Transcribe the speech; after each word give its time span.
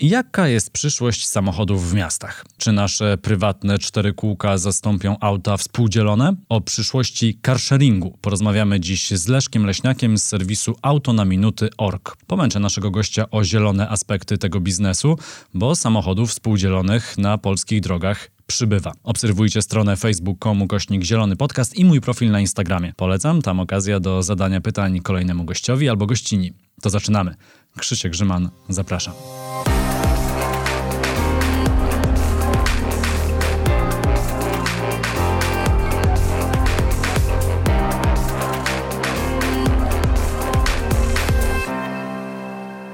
Jaka 0.00 0.48
jest 0.48 0.70
przyszłość 0.70 1.26
samochodów 1.26 1.90
w 1.90 1.94
miastach? 1.94 2.44
Czy 2.56 2.72
nasze 2.72 3.18
prywatne 3.18 3.78
cztery 3.78 4.12
kółka 4.12 4.58
zastąpią 4.58 5.16
auta 5.20 5.56
współdzielone? 5.56 6.34
O 6.48 6.60
przyszłości 6.60 7.38
carsharingu 7.46 8.18
porozmawiamy 8.20 8.80
dziś 8.80 9.10
z 9.10 9.28
Leszkiem 9.28 9.66
Leśniakiem 9.66 10.18
z 10.18 10.24
serwisu 10.24 10.76
autonaminuty.org. 10.82 12.16
Pomęczę 12.26 12.60
naszego 12.60 12.90
gościa 12.90 13.30
o 13.30 13.44
zielone 13.44 13.88
aspekty 13.88 14.38
tego 14.38 14.60
biznesu, 14.60 15.18
bo 15.54 15.76
samochodów 15.76 16.30
współdzielonych 16.30 17.18
na 17.18 17.38
polskich 17.38 17.80
drogach 17.80 18.30
przybywa. 18.46 18.92
Obserwujcie 19.02 19.62
stronę 19.62 19.96
facebook.com 19.96 20.68
kośnik 20.68 21.04
zielony 21.04 21.36
podcast 21.36 21.76
i 21.76 21.84
mój 21.84 22.00
profil 22.00 22.30
na 22.30 22.40
Instagramie. 22.40 22.92
Polecam, 22.96 23.42
tam 23.42 23.60
okazja 23.60 24.00
do 24.00 24.22
zadania 24.22 24.60
pytań 24.60 25.00
kolejnemu 25.00 25.44
gościowi 25.44 25.88
albo 25.88 26.06
gościni. 26.06 26.52
To 26.82 26.90
zaczynamy. 26.90 27.34
Krzysiek 27.78 28.12
Grzyman, 28.12 28.50
zapraszam. 28.68 29.14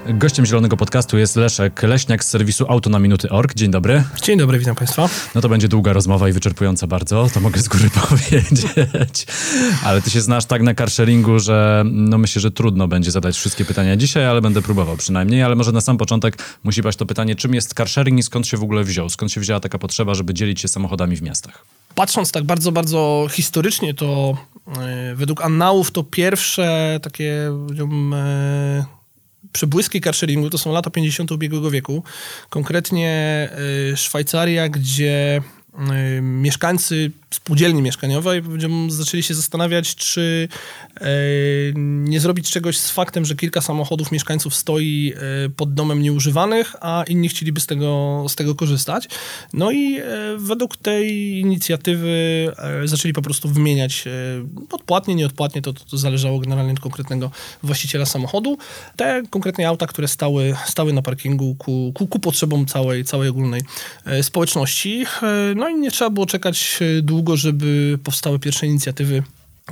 Gościem 0.06 0.46
Zielonego 0.46 0.76
Podcastu 0.76 1.18
jest 1.18 1.36
Leszek 1.36 1.82
Leśniak 1.82 2.24
z 2.24 2.28
serwisu 2.28 2.66
autonaminuty.org. 2.68 3.54
Dzień 3.54 3.70
dobry. 3.70 4.04
Dzień 4.22 4.38
dobry, 4.38 4.58
witam 4.58 4.74
Państwa. 4.74 5.08
No 5.34 5.40
to 5.40 5.48
będzie 5.48 5.68
długa 5.68 5.92
rozmowa 5.92 6.28
i 6.28 6.32
wyczerpująca 6.32 6.86
bardzo, 6.86 7.28
to 7.34 7.40
mogę 7.40 7.60
z 7.60 7.68
góry 7.68 7.90
powiedzieć. 8.08 8.66
Ale 9.84 10.02
ty 10.02 10.10
się 10.10 10.20
znasz 10.20 10.44
tak 10.44 10.62
na 10.62 10.74
carsharingu, 10.74 11.38
że 11.38 11.84
no 11.86 12.18
myślę, 12.18 12.40
że 12.40 12.50
trudno 12.50 12.88
będzie 12.88 13.10
zadać 13.10 13.36
wszystkie 13.36 13.64
pytania 13.64 13.96
dzisiaj, 13.96 14.26
ale 14.26 14.40
będę 14.40 14.62
próbował 14.62 14.96
przynajmniej. 14.96 15.42
Ale 15.42 15.54
może 15.54 15.72
na 15.72 15.80
sam 15.80 15.96
początek 15.96 16.38
musi 16.64 16.82
paść 16.82 16.98
to 16.98 17.06
pytanie, 17.06 17.36
czym 17.36 17.54
jest 17.54 17.74
carsharing 17.74 18.18
i 18.18 18.22
skąd 18.22 18.46
się 18.46 18.56
w 18.56 18.62
ogóle 18.62 18.84
wziął? 18.84 19.10
Skąd 19.10 19.32
się 19.32 19.40
wzięła 19.40 19.60
taka 19.60 19.78
potrzeba, 19.78 20.14
żeby 20.14 20.34
dzielić 20.34 20.60
się 20.60 20.68
samochodami 20.68 21.16
w 21.16 21.22
miastach? 21.22 21.64
Patrząc 21.94 22.32
tak 22.32 22.44
bardzo, 22.44 22.72
bardzo 22.72 23.26
historycznie, 23.30 23.94
to 23.94 24.36
yy, 24.66 25.16
według 25.16 25.44
annałów 25.44 25.90
to 25.90 26.02
pierwsze 26.02 27.00
takie... 27.02 27.52
Yy, 27.74 29.01
przebłyski 29.52 30.00
carsharingu 30.00 30.50
to 30.50 30.58
są 30.58 30.72
lata 30.72 30.90
50. 30.90 31.32
ubiegłego 31.32 31.70
wieku. 31.70 32.02
Konkretnie 32.50 33.48
y, 33.92 33.96
Szwajcaria, 33.96 34.68
gdzie 34.68 35.42
y, 36.18 36.22
mieszkańcy 36.22 37.10
spółdzielni 37.34 37.82
mieszkaniowej 37.82 38.42
zaczęli 38.88 39.22
się 39.22 39.34
zastanawiać, 39.34 39.94
czy 39.94 40.48
e, 41.00 41.06
nie 41.74 42.20
zrobić 42.20 42.50
czegoś 42.50 42.78
z 42.78 42.90
faktem, 42.90 43.24
że 43.24 43.34
kilka 43.34 43.60
samochodów 43.60 44.12
mieszkańców 44.12 44.54
stoi 44.54 45.12
e, 45.16 45.48
pod 45.48 45.74
domem 45.74 46.02
nieużywanych, 46.02 46.76
a 46.80 47.04
inni 47.08 47.28
chcieliby 47.28 47.60
z 47.60 47.66
tego, 47.66 48.24
z 48.28 48.34
tego 48.34 48.54
korzystać. 48.54 49.08
No 49.52 49.70
i 49.70 49.96
e, 49.96 50.02
według 50.36 50.76
tej 50.76 51.38
inicjatywy 51.38 52.12
zaczęli 52.84 53.12
po 53.12 53.22
prostu 53.22 53.48
wymieniać 53.48 54.04
odpłatnie, 54.70 55.14
nieodpłatnie, 55.14 55.62
to, 55.62 55.72
to 55.72 55.98
zależało 55.98 56.38
generalnie 56.38 56.72
od 56.72 56.80
konkretnego 56.80 57.30
właściciela 57.62 58.06
samochodu. 58.06 58.58
Te 58.96 59.22
konkretnie 59.30 59.68
auta, 59.68 59.86
które 59.86 60.08
stały, 60.08 60.56
stały 60.66 60.92
na 60.92 61.02
parkingu 61.02 61.54
ku, 61.54 61.92
ku, 61.94 62.06
ku 62.06 62.18
potrzebom 62.18 62.66
całej, 62.66 63.04
całej 63.04 63.28
ogólnej 63.28 63.62
społeczności. 64.22 65.04
No 65.56 65.68
i 65.68 65.74
nie 65.74 65.90
trzeba 65.90 66.10
było 66.10 66.26
czekać 66.26 66.80
długo 67.02 67.21
długo, 67.22 67.36
żeby 67.36 67.98
powstały 68.04 68.38
pierwsze 68.38 68.66
inicjatywy 68.66 69.22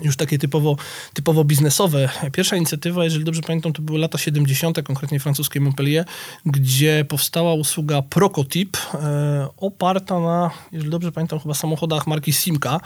już 0.03 0.17
takie 0.17 0.39
typowo, 0.39 0.77
typowo 1.15 1.45
biznesowe. 1.45 2.09
Pierwsza 2.33 2.57
inicjatywa, 2.57 3.05
jeżeli 3.05 3.25
dobrze 3.25 3.43
pamiętam, 3.43 3.73
to 3.73 3.83
były 3.83 3.99
lata 3.99 4.19
70., 4.19 4.83
konkretnie 4.83 5.21
francuskie 5.21 5.61
Montpellier, 5.61 6.05
gdzie 6.47 7.05
powstała 7.09 7.55
usługa 7.55 8.03
Procotip, 8.03 8.77
e, 8.95 9.49
oparta 9.57 10.21
na, 10.21 10.51
jeżeli 10.73 10.91
dobrze 10.91 11.13
pamiętam, 11.13 11.41
chyba 11.41 11.55
samochodach 11.55 12.07
marki 12.07 12.33
Simca. 12.33 12.81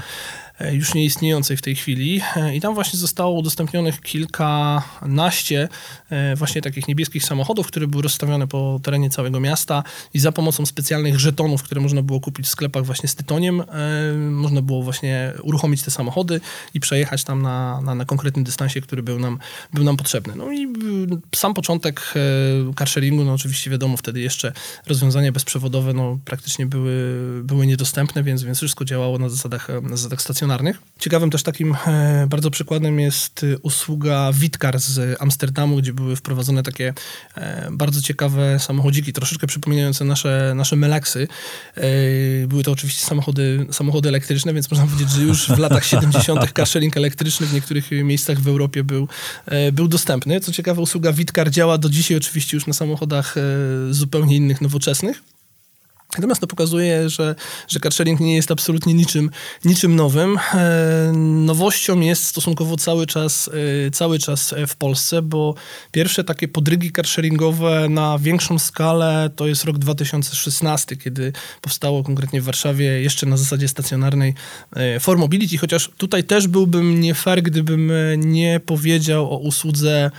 E, 0.60 0.74
już 0.74 0.94
nieistniejącej 0.94 1.56
w 1.56 1.62
tej 1.62 1.76
chwili. 1.76 2.20
E, 2.36 2.56
I 2.56 2.60
tam 2.60 2.74
właśnie 2.74 2.98
zostało 2.98 3.38
udostępnionych 3.38 4.00
kilkanaście 4.00 5.68
e, 6.10 6.36
właśnie 6.36 6.62
takich 6.62 6.88
niebieskich 6.88 7.24
samochodów, 7.24 7.66
które 7.66 7.86
były 7.86 8.02
rozstawione 8.02 8.46
po 8.46 8.80
terenie 8.82 9.10
całego 9.10 9.40
miasta 9.40 9.82
i 10.14 10.18
za 10.18 10.32
pomocą 10.32 10.66
specjalnych 10.66 11.20
żetonów, 11.20 11.62
które 11.62 11.80
można 11.80 12.02
było 12.02 12.20
kupić 12.20 12.46
w 12.46 12.48
sklepach 12.48 12.84
właśnie 12.84 13.08
z 13.08 13.14
tytoniem, 13.14 13.62
można 14.30 14.62
było 14.62 14.82
właśnie 14.82 15.32
uruchomić 15.42 15.82
te 15.82 15.90
samochody 15.90 16.40
i 16.74 16.80
przejechać 16.80 17.24
tam 17.24 17.42
na, 17.42 17.80
na, 17.80 17.94
na 17.94 18.04
konkretnym 18.04 18.44
dystansie, 18.44 18.80
który 18.80 19.02
był 19.02 19.18
nam, 19.18 19.38
był 19.72 19.84
nam 19.84 19.96
potrzebny. 19.96 20.36
No 20.36 20.52
i 20.52 20.68
sam 21.34 21.54
początek 21.54 22.14
carsharingu, 22.78 23.24
no 23.24 23.32
oczywiście 23.32 23.70
wiadomo, 23.70 23.96
wtedy 23.96 24.20
jeszcze 24.20 24.52
rozwiązania 24.86 25.32
bezprzewodowe 25.32 25.92
no, 25.92 26.18
praktycznie 26.24 26.66
były, 26.66 26.94
były 27.44 27.66
niedostępne, 27.66 28.22
więc, 28.22 28.42
więc 28.42 28.58
wszystko 28.58 28.84
działało 28.84 29.18
na 29.18 29.28
zasadach, 29.28 29.68
na 29.82 29.96
zasadach 29.96 30.22
stacjonarnych 30.22 30.43
stacjonarnych. 30.44 30.82
Ciekawym 30.98 31.30
też 31.30 31.42
takim 31.42 31.76
e, 31.86 32.26
bardzo 32.30 32.50
przykładem 32.50 33.00
jest 33.00 33.44
e, 33.44 33.58
usługa 33.58 34.32
Witkar 34.32 34.78
z 34.78 35.22
Amsterdamu, 35.22 35.76
gdzie 35.76 35.92
były 35.92 36.16
wprowadzone 36.16 36.62
takie 36.62 36.94
e, 37.34 37.68
bardzo 37.72 38.02
ciekawe 38.02 38.58
samochodziki, 38.58 39.12
troszeczkę 39.12 39.46
przypominające 39.46 40.04
nasze, 40.04 40.52
nasze 40.56 40.76
Melaksy. 40.76 41.28
Były 42.48 42.62
to 42.62 42.72
oczywiście 42.72 43.06
samochody, 43.06 43.66
samochody 43.70 44.08
elektryczne, 44.08 44.54
więc 44.54 44.70
można 44.70 44.86
powiedzieć, 44.86 45.10
że 45.10 45.22
już 45.22 45.48
w 45.48 45.58
latach 45.58 45.84
70. 45.94 46.52
carsharing 46.52 46.96
elektryczny 46.96 47.46
w 47.46 47.52
niektórych 47.52 47.90
miejscach 47.90 48.40
w 48.40 48.48
Europie 48.48 48.84
był, 48.84 49.08
był 49.72 49.88
dostępny. 49.88 50.40
Co 50.40 50.52
ciekawe, 50.52 50.80
usługa 50.80 51.12
Witkar 51.12 51.50
działa 51.50 51.78
do 51.78 51.88
dzisiaj 51.88 52.16
oczywiście 52.16 52.56
już 52.56 52.66
na 52.66 52.72
samochodach 52.72 53.34
zupełnie 53.90 54.36
innych, 54.36 54.60
nowoczesnych. 54.60 55.22
Natomiast 56.18 56.40
to 56.40 56.46
pokazuje, 56.46 57.08
że, 57.08 57.34
że 57.68 57.80
carsharing 57.80 58.20
nie 58.20 58.34
jest 58.34 58.50
absolutnie 58.50 58.94
niczym, 58.94 59.30
niczym 59.64 59.96
nowym. 59.96 60.38
E, 60.54 61.12
nowością 61.46 62.00
jest 62.00 62.24
stosunkowo 62.24 62.76
cały 62.76 63.06
czas, 63.06 63.50
e, 63.86 63.90
cały 63.90 64.18
czas 64.18 64.54
w 64.66 64.76
Polsce, 64.76 65.22
bo 65.22 65.54
pierwsze 65.92 66.24
takie 66.24 66.48
podrygi 66.48 66.92
carsharingowe 66.92 67.88
na 67.88 68.18
większą 68.18 68.58
skalę 68.58 69.30
to 69.36 69.46
jest 69.46 69.64
rok 69.64 69.78
2016, 69.78 70.96
kiedy 70.96 71.32
powstało 71.60 72.02
konkretnie 72.02 72.40
w 72.40 72.44
Warszawie 72.44 72.84
jeszcze 72.84 73.26
na 73.26 73.36
zasadzie 73.36 73.68
stacjonarnej 73.68 74.34
e, 74.76 75.00
For 75.00 75.18
Mobility, 75.18 75.58
chociaż 75.58 75.90
tutaj 75.96 76.24
też 76.24 76.48
byłbym 76.48 77.00
nie 77.00 77.14
fair, 77.14 77.42
gdybym 77.42 77.92
nie 78.16 78.60
powiedział 78.66 79.30
o 79.34 79.38
usłudze 79.38 80.10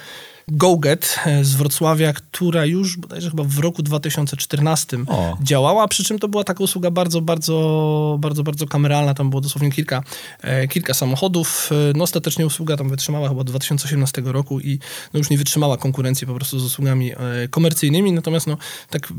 GoGet 0.48 1.20
e, 1.26 1.44
z 1.44 1.56
Wrocławia, 1.56 2.14
która 2.14 2.66
już 2.66 2.98
bodajże 2.98 3.30
chyba 3.30 3.44
w 3.44 3.60
roku 3.60 3.84
2014 3.84 4.98
o. 5.08 5.38
działała, 5.42 5.88
przy 5.88 6.04
czym 6.04 6.20
to 6.20 6.28
była 6.28 6.44
taka 6.44 6.64
usługa 6.64 6.92
bardzo, 6.92 7.22
bardzo, 7.22 8.18
bardzo, 8.20 8.44
bardzo 8.44 8.68
kameralna. 8.68 9.14
Tam 9.14 9.30
było 9.30 9.42
dosłownie 9.42 9.72
kilka, 9.72 10.04
e, 10.42 10.68
kilka 10.68 10.94
samochodów. 10.94 11.70
E, 11.72 11.98
no 11.98 12.04
ostatecznie 12.04 12.46
usługa 12.46 12.78
tam 12.78 12.90
wytrzymała 12.90 13.30
chyba 13.30 13.44
do 13.44 13.50
2018 13.50 14.22
roku 14.26 14.60
i 14.60 14.80
no, 15.14 15.18
już 15.18 15.30
nie 15.30 15.38
wytrzymała 15.38 15.78
konkurencji 15.78 16.28
po 16.28 16.36
prostu 16.36 16.60
z 16.60 16.64
usługami 16.64 17.12
komercyjnymi. 17.50 18.12
Natomiast 18.12 18.48
no 18.48 18.58
tak 18.90 19.14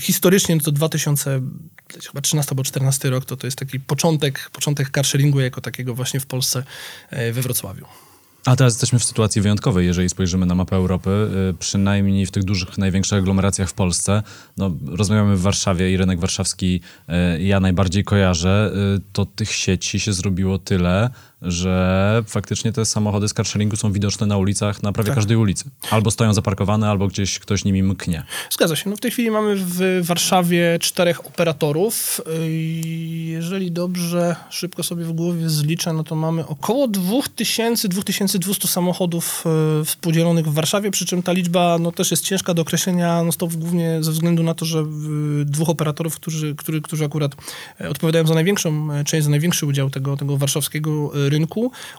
historycznie 0.00 0.56
no 0.56 0.62
to 0.62 0.72
2013 0.72 2.40
albo 2.50 2.62
2014 2.62 3.10
rok 3.10 3.24
to, 3.24 3.36
to 3.36 3.46
jest 3.46 3.58
taki 3.58 3.80
początek, 3.80 4.50
początek 4.52 4.90
carsharingu 4.90 5.40
jako 5.40 5.60
takiego 5.60 5.94
właśnie 5.94 6.20
w 6.20 6.26
Polsce 6.26 6.64
we 7.10 7.42
Wrocławiu. 7.42 7.84
A 8.46 8.56
teraz 8.56 8.72
jesteśmy 8.72 8.98
w 8.98 9.04
sytuacji 9.04 9.42
wyjątkowej, 9.42 9.86
jeżeli 9.86 10.08
spojrzymy 10.08 10.46
na 10.46 10.54
mapę 10.54 10.76
Europy, 10.76 11.10
y, 11.50 11.54
przynajmniej 11.54 12.26
w 12.26 12.30
tych 12.30 12.44
dużych, 12.44 12.78
największych 12.78 13.18
aglomeracjach 13.18 13.68
w 13.68 13.72
Polsce. 13.72 14.22
No, 14.56 14.70
rozmawiamy 14.86 15.36
w 15.36 15.40
Warszawie 15.40 15.92
i 15.92 15.96
rynek 15.96 16.20
warszawski 16.20 16.80
y, 17.38 17.42
ja 17.42 17.60
najbardziej 17.60 18.04
kojarzę. 18.04 18.72
Y, 18.96 19.00
to 19.12 19.26
tych 19.26 19.52
sieci 19.52 20.00
się 20.00 20.12
zrobiło 20.12 20.58
tyle, 20.58 21.10
że 21.44 22.22
faktycznie 22.26 22.72
te 22.72 22.84
samochody 22.84 23.28
z 23.28 23.34
carsharingu 23.34 23.76
są 23.76 23.92
widoczne 23.92 24.26
na 24.26 24.36
ulicach, 24.36 24.82
na 24.82 24.92
prawie 24.92 25.08
tak. 25.08 25.16
każdej 25.16 25.36
ulicy. 25.36 25.64
Albo 25.90 26.10
stoją 26.10 26.34
zaparkowane, 26.34 26.88
albo 26.88 27.08
gdzieś 27.08 27.38
ktoś 27.38 27.64
nimi 27.64 27.82
mknie. 27.82 28.22
Zgadza 28.50 28.76
się. 28.76 28.90
No 28.90 28.96
w 28.96 29.00
tej 29.00 29.10
chwili 29.10 29.30
mamy 29.30 29.56
w 29.56 30.00
Warszawie 30.02 30.78
czterech 30.80 31.26
operatorów. 31.26 32.20
Jeżeli 33.24 33.72
dobrze 33.72 34.36
szybko 34.50 34.82
sobie 34.82 35.04
w 35.04 35.12
głowie 35.12 35.50
zliczę, 35.50 35.92
no 35.92 36.04
to 36.04 36.14
mamy 36.14 36.46
około 36.46 36.88
2000, 36.88 37.88
2200 37.88 38.68
samochodów 38.68 39.44
e, 39.80 39.84
współdzielonych 39.84 40.46
w 40.46 40.54
Warszawie, 40.54 40.90
przy 40.90 41.06
czym 41.06 41.22
ta 41.22 41.32
liczba 41.32 41.78
no, 41.78 41.92
też 41.92 42.10
jest 42.10 42.24
ciężka 42.24 42.54
do 42.54 42.62
określenia, 42.62 43.22
no 43.24 43.32
to 43.32 43.46
głównie 43.46 43.98
ze 44.00 44.12
względu 44.12 44.42
na 44.42 44.54
to, 44.54 44.64
że 44.64 44.84
dwóch 45.44 45.68
operatorów, 45.68 46.16
którzy, 46.16 46.54
którzy, 46.54 46.80
którzy 46.80 47.04
akurat 47.04 47.32
e, 47.80 47.90
odpowiadają 47.90 48.26
za 48.26 48.34
największą 48.34 48.92
e, 48.92 49.04
część, 49.04 49.24
za 49.24 49.30
największy 49.30 49.66
udział 49.66 49.90
tego, 49.90 50.16
tego 50.16 50.36
warszawskiego 50.36 51.10
rynku 51.14 51.33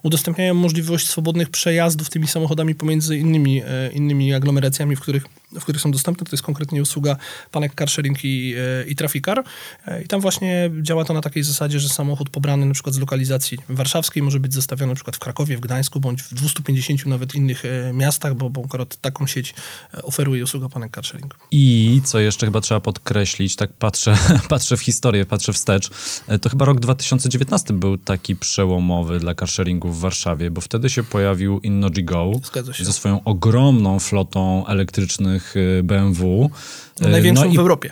udostępniają 0.03 0.53
możliwość 0.53 1.07
swobodnych 1.07 1.49
przejazdów 1.49 2.09
tymi 2.09 2.27
samochodami 2.27 2.75
pomiędzy 2.75 3.17
innymi, 3.17 3.61
e, 3.61 3.91
innymi 3.93 4.33
aglomeracjami, 4.33 4.95
w 4.95 5.01
których 5.01 5.25
w 5.59 5.63
których 5.63 5.81
są 5.81 5.91
dostępne. 5.91 6.25
To 6.25 6.31
jest 6.31 6.43
konkretnie 6.43 6.81
usługa 6.81 7.17
Panek 7.51 7.75
Carsharing 7.75 8.25
i, 8.25 8.55
e, 8.57 8.87
i 8.87 8.95
Trafikar. 8.95 9.43
E, 9.87 10.01
I 10.01 10.07
tam 10.07 10.21
właśnie 10.21 10.71
działa 10.81 11.05
to 11.05 11.13
na 11.13 11.21
takiej 11.21 11.43
zasadzie, 11.43 11.79
że 11.79 11.89
samochód 11.89 12.29
pobrany 12.29 12.65
na 12.65 12.73
przykład 12.73 12.95
z 12.95 12.99
lokalizacji 12.99 13.57
warszawskiej 13.69 14.23
może 14.23 14.39
być 14.39 14.53
zostawiony 14.53 14.91
na 14.91 14.95
przykład 14.95 15.15
w 15.15 15.19
Krakowie, 15.19 15.57
w 15.57 15.59
Gdańsku, 15.59 15.99
bądź 15.99 16.21
w 16.21 16.33
250 16.33 17.05
nawet 17.05 17.35
innych 17.35 17.65
e, 17.65 17.93
miastach, 17.93 18.35
bo, 18.35 18.49
bo 18.49 18.61
akurat 18.65 18.95
taką 18.95 19.27
sieć 19.27 19.53
oferuje 20.03 20.43
usługa 20.43 20.69
Panek 20.69 20.91
Carsharing. 20.95 21.35
I 21.51 22.01
co 22.05 22.19
jeszcze 22.19 22.45
chyba 22.45 22.61
trzeba 22.61 22.79
podkreślić, 22.79 23.55
tak 23.55 23.73
patrzę, 23.73 24.17
patrzę 24.49 24.77
w 24.77 24.81
historię, 24.81 25.25
patrzę 25.25 25.53
wstecz, 25.53 25.89
to 26.41 26.49
chyba 26.49 26.65
rok 26.65 26.79
2019 26.79 27.73
był 27.73 27.97
taki 27.97 28.35
przełomowy 28.35 29.19
dla 29.19 29.35
carsharingu 29.35 29.89
w 29.91 29.99
Warszawie, 29.99 30.51
bo 30.51 30.61
wtedy 30.61 30.89
się 30.89 31.03
pojawił 31.03 31.59
Innogy 31.59 32.03
Go 32.03 32.31
Zgadza 32.43 32.73
się. 32.73 32.85
ze 32.85 32.93
swoją 32.93 33.23
ogromną 33.23 33.99
flotą 33.99 34.67
elektrycznych 34.67 35.44
e, 35.79 35.83
BMW. 35.83 36.49
No, 37.01 37.07
E, 37.07 37.11
największą 37.11 37.45
no 37.45 37.51
i 37.51 37.55
w 37.55 37.59
Europie. 37.59 37.89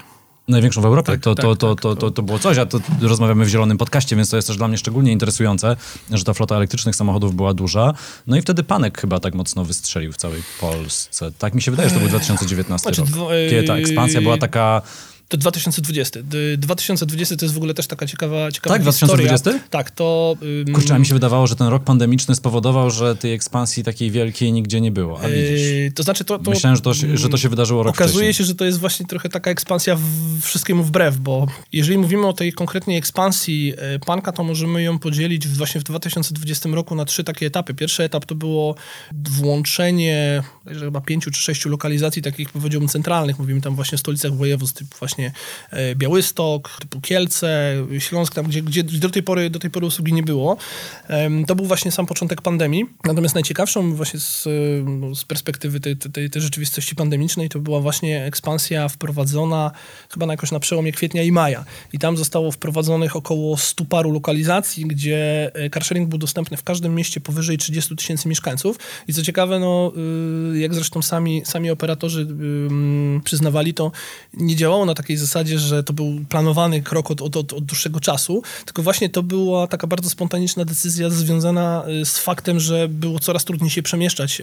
Największą 0.47 0.81
w 0.81 0.85
Europie. 0.85 1.11
Tak, 1.11 1.21
to, 1.21 1.35
to, 1.35 1.41
tak, 1.55 1.59
to, 1.59 1.75
tak, 1.75 1.81
to, 1.81 1.95
to- 1.95 2.01
to, 2.01 2.11
to 2.11 2.21
było 2.23 2.39
coś, 2.39 2.57
a 2.57 2.65
to 2.65 2.79
rozmawiamy 3.01 3.45
w 3.45 3.49
Zielonym 3.49 3.77
Podcaście, 3.77 4.15
więc 4.15 4.29
to 4.29 4.35
jest 4.35 4.47
też 4.47 4.57
dla 4.57 4.67
mnie 4.67 4.77
szczególnie 4.77 5.11
interesujące, 5.11 5.75
że 6.11 6.23
ta 6.23 6.33
flota 6.33 6.55
elektrycznych 6.55 6.95
samochodów 6.95 7.35
była 7.35 7.53
duża. 7.53 7.93
No 8.27 8.37
i 8.37 8.41
wtedy 8.41 8.63
Panek 8.63 9.01
chyba 9.01 9.19
tak 9.19 9.35
mocno 9.35 9.65
wystrzelił 9.65 10.11
w 10.11 10.17
całej 10.17 10.41
Polsce. 10.61 11.31
Tak 11.37 11.53
mi 11.53 11.61
się 11.61 11.71
wydaje, 11.71 11.89
że 11.89 11.95
to 11.95 12.01
był 12.01 12.09
2019 12.09 12.93
Znaczy, 12.93 13.11
rok. 13.17 13.29
Kiedy 13.49 13.67
ta 13.67 13.75
ekspansja 13.75 14.21
była 14.21 14.37
taka... 14.37 14.81
To 15.27 15.37
2020. 15.37 16.19
D- 16.23 16.57
2020 16.57 17.35
to 17.35 17.45
jest 17.45 17.53
w 17.55 17.57
ogóle 17.57 17.73
też 17.73 17.87
taka 17.87 18.07
ciekawa, 18.07 18.51
ciekawa 18.51 18.75
Tak, 18.77 18.85
historia. 18.85 19.27
2020? 19.27 19.69
Tak, 19.69 19.91
to... 19.91 20.35
ym, 20.67 20.73
Kurczę, 20.73 20.99
mi 20.99 21.05
się 21.05 21.13
wydawało, 21.13 21.47
że 21.47 21.55
ten 21.55 21.67
rok 21.67 21.83
pandemiczny 21.83 22.35
spowodował, 22.35 22.91
że 22.91 23.15
tej 23.15 23.33
ekspansji 23.33 23.83
takiej 23.83 24.11
wielkiej 24.11 24.51
nigdzie 24.53 24.81
nie 24.81 24.91
było. 24.91 25.19
A 25.21 25.27
widzisz. 25.29 25.61
Yy, 25.61 25.91
to 25.95 26.03
znaczy 26.03 26.23
to, 26.25 26.39
to 26.39 26.49
Myślałem, 26.51 26.75
że 26.75 26.81
to, 26.81 26.93
się- 26.93 27.17
że 27.17 27.29
to 27.29 27.37
się 27.37 27.49
wydarzyło 27.49 27.83
rok 27.83 27.95
Okazuje 27.95 28.13
wcześniej. 28.25 28.33
się, 28.33 28.43
że 28.43 28.55
to 28.55 28.65
jest 28.65 28.79
właśnie 28.79 29.05
trochę 29.05 29.29
taka 29.29 29.51
ekspansja 29.51 29.95
w, 29.95 30.01
wszystkiemu 30.41 30.83
wbrew, 30.83 31.17
bo 31.17 31.47
jeżeli 31.71 31.97
mówimy 31.97 32.27
o 32.27 32.33
tej 32.33 32.53
konkretnej 32.53 32.97
ekspansji 32.97 33.73
e, 33.77 33.99
Panka, 33.99 34.31
to 34.31 34.43
możemy 34.43 34.83
ją 34.83 34.99
podzielić 34.99 35.47
właśnie 35.47 35.81
w 35.81 35.83
2020 35.83 36.69
roku 36.69 36.95
na 36.95 37.05
trzy 37.05 37.23
takie 37.23 37.45
etapy. 37.45 37.73
Pierwszy 37.73 38.03
etap 38.03 38.25
to 38.25 38.35
było 38.35 38.75
włączenie 39.29 40.43
chyba 40.79 41.01
pięciu 41.01 41.31
czy 41.31 41.41
sześciu 41.41 41.69
lokalizacji 41.69 42.21
takich 42.21 42.49
powiedziałbym 42.49 42.89
centralnych. 42.89 43.39
Mówimy 43.39 43.61
tam 43.61 43.75
właśnie 43.75 43.95
o 43.95 43.99
stolicach 43.99 44.33
województw 44.35 44.77
typu 44.79 44.95
właśnie 44.99 45.12
e, 45.71 45.95
Białystok, 45.95 46.77
typu 46.79 47.01
Kielce, 47.01 47.75
Śląsk, 47.99 48.35
tam 48.35 48.45
gdzie, 48.45 48.61
gdzie 48.61 48.83
do, 48.83 49.09
tej 49.09 49.23
pory, 49.23 49.49
do 49.49 49.59
tej 49.59 49.71
pory 49.71 49.85
usługi 49.85 50.13
nie 50.13 50.23
było. 50.23 50.57
To 51.47 51.55
był 51.55 51.65
właśnie 51.65 51.91
sam 51.91 52.05
początek 52.05 52.41
pandemii. 52.41 52.85
Natomiast 53.03 53.35
najciekawszą 53.35 53.95
właśnie 53.95 54.19
z, 54.19 54.43
z 55.13 55.25
perspektywy 55.27 55.79
tej, 55.79 55.97
tej, 55.97 56.29
tej 56.29 56.41
rzeczywistości 56.41 56.95
pandemicznej 56.95 57.49
to 57.49 57.59
była 57.59 57.79
właśnie 57.79 58.25
ekspansja 58.25 58.89
wprowadzona 58.89 59.71
chyba 60.09 60.25
na 60.25 60.33
jakoś 60.33 60.51
na 60.51 60.59
przełomie 60.59 60.91
kwietnia 60.91 61.23
i 61.23 61.31
maja. 61.31 61.65
I 61.93 61.99
tam 61.99 62.17
zostało 62.17 62.51
wprowadzonych 62.51 63.15
około 63.15 63.57
100 63.57 63.85
paru 63.85 64.11
lokalizacji, 64.11 64.85
gdzie 64.85 65.51
e, 65.53 65.69
carsharing 65.69 66.09
był 66.09 66.19
dostępny 66.19 66.57
w 66.57 66.63
każdym 66.63 66.95
mieście 66.95 67.21
powyżej 67.21 67.57
30 67.57 67.95
tysięcy 67.95 68.29
mieszkańców. 68.29 68.79
I 69.07 69.13
co 69.13 69.21
ciekawe, 69.21 69.59
no, 69.59 69.91
y, 70.53 70.59
jak 70.59 70.73
zresztą 70.73 71.01
sami, 71.01 71.41
sami 71.45 71.71
operatorzy 71.71 72.27
przyznawali, 73.23 73.73
to 73.73 73.91
nie 74.33 74.55
działało 74.55 74.85
na 74.85 74.93
takiej 75.03 75.17
zasadzie, 75.17 75.59
że 75.59 75.83
to 75.83 75.93
był 75.93 76.25
planowany 76.29 76.81
krok 76.81 77.11
od, 77.11 77.21
od, 77.21 77.37
od, 77.37 77.53
od 77.53 77.65
dłuższego 77.65 77.99
czasu, 77.99 78.43
tylko 78.65 78.83
właśnie 78.83 79.09
to 79.09 79.23
była 79.23 79.67
taka 79.67 79.87
bardzo 79.87 80.09
spontaniczna 80.09 80.65
decyzja 80.65 81.09
związana 81.09 81.83
y, 82.01 82.05
z 82.05 82.17
faktem, 82.17 82.59
że 82.59 82.87
było 82.87 83.19
coraz 83.19 83.45
trudniej 83.45 83.69
się 83.69 83.83
przemieszczać 83.83 84.41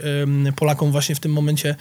Polakom 0.56 0.92
właśnie 0.92 1.14
w 1.14 1.20
tym 1.20 1.32
momencie, 1.32 1.76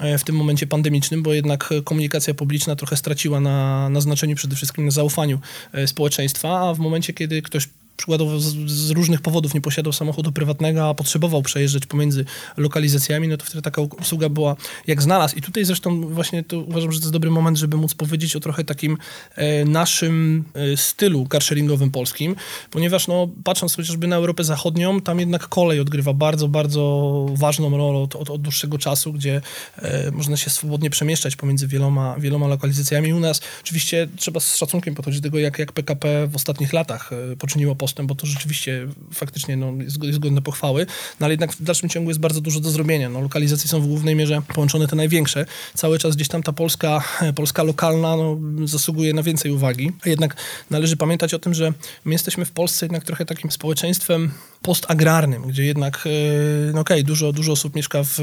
e, 0.00 0.18
w 0.18 0.24
tym 0.24 0.36
momencie 0.36 0.66
pandemicznym, 0.66 1.22
bo 1.22 1.32
jednak 1.32 1.70
komunikacja 1.84 2.34
publiczna 2.34 2.76
trochę 2.76 2.96
straciła 2.96 3.40
na, 3.40 3.88
na 3.88 4.00
znaczeniu 4.00 4.36
przede 4.36 4.56
wszystkim 4.56 4.84
na 4.84 4.90
zaufaniu 4.90 5.40
e, 5.72 5.86
społeczeństwa, 5.86 6.68
a 6.68 6.74
w 6.74 6.78
momencie, 6.78 7.12
kiedy 7.12 7.42
ktoś 7.42 7.68
przykładowo 7.96 8.40
z, 8.40 8.44
z 8.70 8.90
różnych 8.90 9.20
powodów 9.20 9.54
nie 9.54 9.60
posiadał 9.60 9.92
samochodu 9.92 10.32
prywatnego, 10.32 10.88
a 10.88 10.94
potrzebował 10.94 11.42
przejeżdżać 11.42 11.86
pomiędzy 11.86 12.24
lokalizacjami, 12.56 13.28
no 13.28 13.36
to 13.36 13.44
wtedy 13.44 13.62
taka 13.62 13.82
usługa 13.82 14.28
była 14.28 14.56
jak 14.86 15.02
znalazł. 15.02 15.36
I 15.36 15.42
tutaj 15.42 15.64
zresztą 15.64 16.00
właśnie 16.00 16.44
to 16.44 16.58
uważam, 16.58 16.92
że 16.92 16.98
to 16.98 17.04
jest 17.04 17.12
dobry 17.12 17.30
moment, 17.30 17.58
żeby 17.58 17.76
móc 17.76 17.94
powiedzieć 17.94 18.36
o 18.36 18.40
trochę 18.40 18.64
takim 18.64 18.98
e, 19.34 19.64
naszym 19.64 20.44
e, 20.54 20.76
stylu 20.76 21.26
carsharingowym 21.32 21.90
polskim, 21.90 22.36
ponieważ 22.70 23.08
no, 23.08 23.28
patrząc 23.44 23.76
chociażby 23.76 24.06
na 24.06 24.16
Europę 24.16 24.44
Zachodnią, 24.44 25.00
tam 25.00 25.20
jednak 25.20 25.48
kolej 25.48 25.80
odgrywa 25.80 26.12
bardzo, 26.12 26.48
bardzo 26.48 27.26
ważną 27.34 27.76
rolę 27.76 27.98
od, 27.98 28.16
od, 28.16 28.30
od 28.30 28.42
dłuższego 28.42 28.78
czasu, 28.78 29.12
gdzie 29.12 29.40
e, 29.76 30.10
można 30.10 30.36
się 30.36 30.50
swobodnie 30.50 30.90
przemieszczać 30.90 31.36
pomiędzy 31.36 31.66
wieloma, 31.66 32.16
wieloma 32.18 32.46
lokalizacjami. 32.46 33.12
U 33.12 33.20
nas 33.20 33.40
oczywiście 33.62 34.08
trzeba 34.16 34.40
z 34.40 34.56
szacunkiem 34.56 34.94
podchodzić 34.94 35.20
do 35.20 35.28
tego, 35.28 35.38
jak, 35.38 35.58
jak 35.58 35.72
PKP 35.72 36.26
w 36.26 36.36
ostatnich 36.36 36.72
latach 36.72 37.10
e, 37.12 37.36
poczyniło 37.36 37.74
postęp, 37.82 38.08
bo 38.08 38.14
to 38.14 38.26
rzeczywiście 38.26 38.88
faktycznie 39.12 39.56
no, 39.56 39.72
jest, 39.82 40.02
jest 40.02 40.18
godne 40.18 40.42
pochwały, 40.42 40.86
no 41.20 41.26
ale 41.26 41.32
jednak 41.32 41.52
w 41.52 41.62
dalszym 41.62 41.88
ciągu 41.88 42.10
jest 42.10 42.20
bardzo 42.20 42.40
dużo 42.40 42.60
do 42.60 42.70
zrobienia. 42.70 43.08
No, 43.08 43.20
lokalizacje 43.20 43.68
są 43.68 43.80
w 43.80 43.86
głównej 43.86 44.14
mierze 44.14 44.42
połączone 44.54 44.88
te 44.88 44.96
największe. 44.96 45.46
Cały 45.74 45.98
czas 45.98 46.16
gdzieś 46.16 46.28
tam 46.28 46.42
ta 46.42 46.52
Polska, 46.52 47.04
Polska 47.40 47.62
lokalna 47.62 48.16
no, 48.16 48.38
zasługuje 48.64 49.14
na 49.14 49.22
więcej 49.22 49.50
uwagi. 49.50 49.92
A 50.06 50.08
jednak 50.08 50.36
należy 50.70 50.96
pamiętać 50.96 51.34
o 51.34 51.38
tym, 51.38 51.54
że 51.54 51.72
my 52.04 52.12
jesteśmy 52.12 52.44
w 52.44 52.50
Polsce 52.50 52.86
jednak 52.86 53.04
trochę 53.04 53.24
takim 53.24 53.50
społeczeństwem 53.50 54.30
postagrarnym, 54.62 55.42
gdzie 55.42 55.64
jednak, 55.64 56.04
e, 56.06 56.72
no 56.72 56.80
okej, 56.80 57.04
dużo, 57.04 57.32
dużo 57.32 57.52
osób 57.52 57.76
mieszka 57.76 58.02
w 58.04 58.18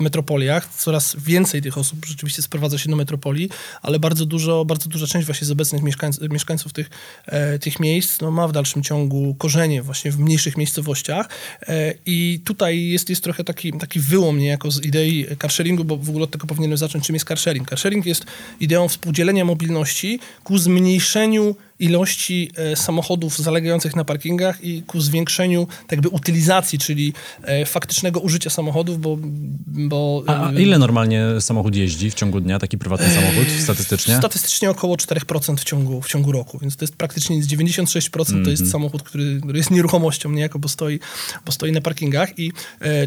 metropoliach, 0.00 0.68
coraz 0.74 1.16
więcej 1.18 1.62
tych 1.62 1.78
osób 1.78 2.06
rzeczywiście 2.06 2.42
sprowadza 2.42 2.78
się 2.78 2.90
do 2.90 2.96
metropolii, 2.96 3.50
ale 3.82 3.98
bardzo 3.98 4.26
dużo, 4.26 4.64
bardzo 4.64 4.88
duża 4.88 5.06
część 5.06 5.26
właśnie 5.26 5.46
z 5.46 5.50
obecnych 5.50 5.82
mieszkańców, 5.82 6.30
mieszkańców 6.30 6.72
tych, 6.72 6.90
e, 7.26 7.58
tych 7.58 7.80
miejsc 7.80 8.20
no, 8.20 8.30
ma 8.30 8.48
w 8.48 8.52
dalszym 8.52 8.82
ciągu 8.82 9.34
korzenie 9.34 9.82
właśnie 9.82 10.10
w 10.10 10.18
mniejszych 10.18 10.56
miejscowościach. 10.56 11.28
E, 11.68 11.94
i 12.06 12.40
tutaj 12.44 12.86
jest, 12.86 13.10
jest 13.10 13.24
trochę 13.24 13.44
taki, 13.44 13.72
taki 13.72 14.00
wyłom 14.00 14.38
niejako 14.38 14.70
z 14.70 14.84
idei 14.84 15.26
carsharingu, 15.42 15.84
bo 15.84 15.96
w 15.96 16.08
ogóle 16.08 16.24
od 16.24 16.30
tego 16.30 16.46
powinienem 16.46 16.76
zacząć, 16.78 17.06
czym 17.06 17.14
jest 17.14 17.26
carsharing. 17.26 17.68
Carsharing 17.68 18.06
jest 18.06 18.24
ideą 18.60 18.88
współdzielenia 18.88 19.44
mobilności 19.44 20.20
ku 20.44 20.58
zmniejszeniu 20.58 21.56
ilości 21.82 22.50
e, 22.56 22.76
samochodów 22.76 23.38
zalegających 23.38 23.96
na 23.96 24.04
parkingach 24.04 24.64
i 24.64 24.82
ku 24.82 25.00
zwiększeniu 25.00 25.66
jakby 25.90 26.08
utylizacji, 26.08 26.78
czyli 26.78 27.12
e, 27.42 27.66
faktycznego 27.66 28.20
użycia 28.20 28.50
samochodów, 28.50 29.00
bo... 29.00 29.18
bo 29.66 30.22
A, 30.26 30.32
a 30.32 30.52
e, 30.52 30.62
ile 30.62 30.78
normalnie 30.78 31.24
samochód 31.40 31.76
jeździ 31.76 32.10
w 32.10 32.14
ciągu 32.14 32.40
dnia, 32.40 32.58
taki 32.58 32.78
prywatny 32.78 33.06
samochód 33.10 33.48
statystycznie? 33.62 34.16
Statystycznie 34.16 34.70
około 34.70 34.96
4% 34.96 35.56
w 35.56 35.64
ciągu, 35.64 36.00
w 36.00 36.08
ciągu 36.08 36.32
roku, 36.32 36.58
więc 36.58 36.76
to 36.76 36.84
jest 36.84 36.96
praktycznie 36.96 37.36
nic. 37.36 37.46
96% 37.46 38.26
to 38.26 38.32
Mhm. 38.32 38.50
jest 38.50 38.70
samochód, 38.70 39.02
który, 39.02 39.40
jest 39.54 39.70
nieruchomością 39.70 40.30
niejako, 40.30 40.58
bo 40.58 40.68
stoi, 40.68 41.00
bo 41.46 41.52
stoi 41.52 41.72
na 41.72 41.80
parkingach 41.80 42.38
i 42.38 42.52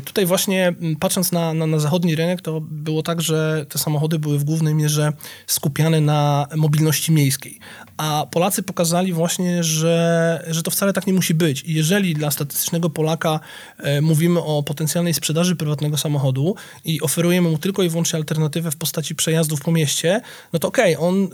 tutaj 0.05 0.25
właśnie 0.25 0.73
patrząc 0.99 1.31
na, 1.31 1.53
na, 1.53 1.67
na 1.67 1.79
zachodni 1.79 2.15
rynek, 2.15 2.41
to 2.41 2.61
było 2.61 3.03
tak, 3.03 3.21
że 3.21 3.65
te 3.69 3.79
samochody 3.79 4.19
były 4.19 4.39
w 4.39 4.43
głównej 4.43 4.73
mierze 4.75 5.13
skupiane 5.47 6.01
na 6.01 6.47
mobilności 6.55 7.11
miejskiej, 7.11 7.59
a 7.97 8.25
Polacy 8.31 8.63
pokazali 8.65 9.13
właśnie, 9.13 9.63
że, 9.63 10.45
że 10.47 10.63
to 10.63 10.71
wcale 10.71 10.93
tak 10.93 11.07
nie 11.07 11.13
musi 11.13 11.33
być. 11.33 11.63
I 11.63 11.73
jeżeli 11.73 12.13
dla 12.13 12.31
statystycznego 12.31 12.89
Polaka 12.89 13.39
e, 13.77 14.01
mówimy 14.01 14.39
o 14.39 14.63
potencjalnej 14.63 15.13
sprzedaży 15.13 15.55
prywatnego 15.55 15.97
samochodu 15.97 16.55
i 16.85 17.01
oferujemy 17.01 17.49
mu 17.49 17.57
tylko 17.57 17.83
i 17.83 17.89
wyłącznie 17.89 18.17
alternatywę 18.17 18.71
w 18.71 18.75
postaci 18.75 19.15
przejazdów 19.15 19.61
po 19.61 19.71
mieście, 19.71 20.21
no 20.53 20.59
to 20.59 20.67
okej, 20.67 20.97
on 20.97 21.23
y, 21.23 21.27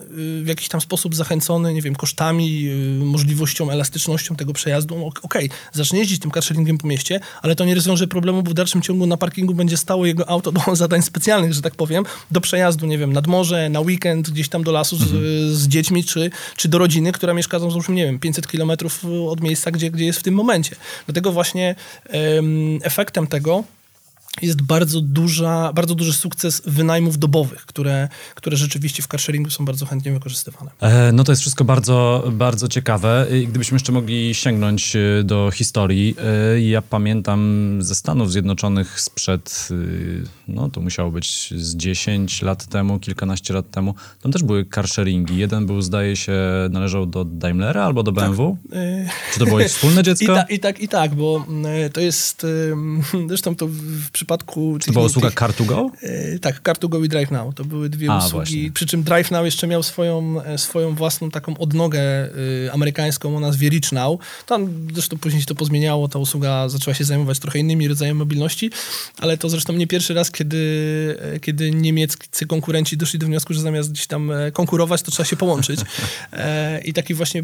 w 0.44 0.48
jakiś 0.48 0.68
tam 0.68 0.82
sposób 0.82 1.16
zachęcony, 1.16 1.74
nie 1.74 1.82
wiem, 1.82 1.96
kosztami, 1.96 2.68
y, 3.02 3.06
możliwością, 3.06 3.72
elastycznością 3.72 4.36
tego 4.36 4.54
przejazdu, 4.54 5.00
no 5.00 5.10
okej, 5.22 5.50
zacznie 5.72 6.00
jeździć 6.00 6.20
tym 6.20 6.32
carsharingiem 6.32 6.78
po 6.78 6.88
mieście, 6.88 7.20
ale 7.42 7.56
to 7.56 7.66
nie 7.66 7.76
rozwiąże 7.76 8.08
problemu, 8.08 8.44
bo 8.44 8.52
w 8.52 8.54
dalszym 8.54 8.82
ciągu 8.82 9.06
na 9.06 9.18
parkingu 9.18 9.54
będzie 9.54 9.78
stało 9.78 10.06
jego 10.06 10.30
auto 10.30 10.52
do 10.52 10.62
zadań 10.76 11.02
specjalnych, 11.02 11.54
że 11.54 11.62
tak 11.62 11.76
powiem, 11.76 12.06
do 12.32 12.42
przejazdu, 12.42 12.86
nie 12.86 12.98
wiem, 12.98 13.14
nad 13.14 13.28
morze, 13.28 13.70
na 13.70 13.80
weekend, 13.80 14.30
gdzieś 14.30 14.50
tam 14.50 14.64
do 14.64 14.72
lasu 14.72 14.98
z, 14.98 15.10
z 15.54 15.68
dziećmi, 15.68 16.04
czy, 16.04 16.32
czy 16.56 16.68
do 16.68 16.78
rodziny, 16.78 17.12
która 17.22 17.34
mieszka, 17.34 17.60
załóżmy, 17.60 17.96
nie 17.96 18.06
wiem, 18.06 18.20
500 18.20 18.48
kilometrów 18.48 19.06
od 19.28 19.42
miejsca, 19.42 19.72
gdzie, 19.72 19.92
gdzie 19.92 20.06
jest 20.06 20.20
w 20.20 20.24
tym 20.24 20.34
momencie. 20.34 20.76
Dlatego 21.06 21.32
właśnie 21.32 21.76
em, 22.10 22.80
efektem 22.84 23.28
tego 23.28 23.64
jest 24.42 24.62
bardzo, 24.62 25.02
duża, 25.02 25.74
bardzo 25.74 25.96
duży 25.96 26.14
sukces 26.14 26.62
wynajmów 26.66 27.18
dobowych, 27.18 27.66
które, 27.66 28.10
które 28.36 28.58
rzeczywiście 28.58 29.04
w 29.04 29.08
carsharingu 29.08 29.50
są 29.50 29.66
bardzo 29.66 29.86
chętnie 29.86 30.12
wykorzystywane. 30.12 30.72
E, 30.82 31.12
No 31.12 31.24
to 31.24 31.32
jest 31.32 31.42
wszystko 31.42 31.64
bardzo, 31.66 32.24
bardzo 32.32 32.68
ciekawe. 32.68 33.28
I 33.42 33.48
Gdybyśmy 33.48 33.76
jeszcze 33.76 33.92
mogli 33.92 34.34
sięgnąć 34.36 34.96
e, 34.96 35.24
do 35.24 35.52
historii. 35.54 36.16
e, 36.56 36.62
Ja 36.62 36.82
pamiętam 36.82 37.78
ze 37.80 37.96
Stanów 37.96 38.32
Zjednoczonych 38.32 39.02
sprzed, 39.02 39.68
e, 39.72 39.76
no 40.48 40.70
to 40.70 40.82
musiało 40.82 41.12
być 41.12 41.54
z 41.58 41.76
10 41.76 42.42
lat 42.42 42.66
temu, 42.68 43.00
kilkanaście 43.00 43.54
lat 43.54 43.72
temu. 43.72 43.96
Tam 44.22 44.32
też 44.32 44.44
były 44.44 44.66
carsharingi. 44.66 45.38
Jeden 45.38 45.66
był, 45.66 45.82
zdaje 45.82 46.16
się, 46.16 46.34
należał 46.70 47.06
do 47.06 47.26
Daimlera 47.26 47.84
albo 47.86 48.04
do 48.04 48.12
BMW. 48.12 48.58
Czy 49.34 49.40
to 49.40 49.46
było 49.46 49.60
ich 49.62 49.68
wspólne 49.68 50.02
I, 50.02 50.04
dziecko? 50.04 50.36
ta, 50.36 50.44
I 50.44 50.60
tak, 50.60 50.80
i 50.80 50.88
tak, 50.88 51.16
bo 51.16 51.46
mm, 51.50 51.92
to 51.92 52.02
jest, 52.02 52.46
zresztą 53.30 53.56
to 53.56 53.68
w 53.68 54.12
przypadku... 54.22 54.78
Czy 54.80 54.86
to 54.86 54.94
była 54.94 55.06
usługa 55.06 55.30
Car2Go? 55.30 55.90
E, 56.02 56.40
tak, 56.40 56.62
Car2Go 56.64 57.06
i 57.06 57.10
Drive 57.10 57.32
Now. 57.32 57.56
To 57.56 57.66
były 57.66 57.90
dwie 57.90 58.12
A, 58.12 58.18
usługi. 58.18 58.34
właśnie. 58.34 58.72
Przy 58.72 58.86
czym 58.86 59.04
Drive 59.04 59.32
Now 59.32 59.46
jeszcze 59.46 59.68
miał 59.68 59.84
swoją, 59.84 60.42
e, 60.42 60.58
swoją 60.58 60.96
własną 60.96 61.32
taką 61.32 61.58
odnogę 61.58 62.30
y, 62.66 62.72
amerykańską 62.72 63.38
o 63.38 63.40
nazwie 63.40 63.70
Reach 63.70 63.92
Now. 63.92 64.20
Tam 64.46 64.88
zresztą 64.94 65.18
później 65.18 65.42
się 65.42 65.48
to 65.48 65.56
pozmieniało. 65.56 66.08
Ta 66.08 66.20
usługa 66.20 66.70
zaczęła 66.70 66.94
się 66.94 67.04
zajmować 67.04 67.40
trochę 67.40 67.60
innymi 67.60 67.88
rodzajami 67.88 68.20
mobilności, 68.20 68.72
ale 69.18 69.38
to 69.38 69.50
zresztą 69.50 69.74
nie 69.74 69.88
pierwszy 69.88 70.14
raz, 70.14 70.32
kiedy, 70.32 70.60
e, 71.20 71.40
kiedy 71.40 71.72
niemieccy 71.72 72.46
konkurenci 72.46 72.98
doszli 72.98 73.20
do 73.20 73.26
wniosku, 73.26 73.54
że 73.54 73.62
zamiast 73.62 73.92
gdzieś 73.92 74.08
tam 74.08 74.32
konkurować, 74.54 75.02
to 75.02 75.12
trzeba 75.12 75.28
się 75.28 75.36
połączyć. 75.36 75.80
E, 76.34 76.82
I 76.82 76.94
taki 76.94 77.14
właśnie 77.14 77.44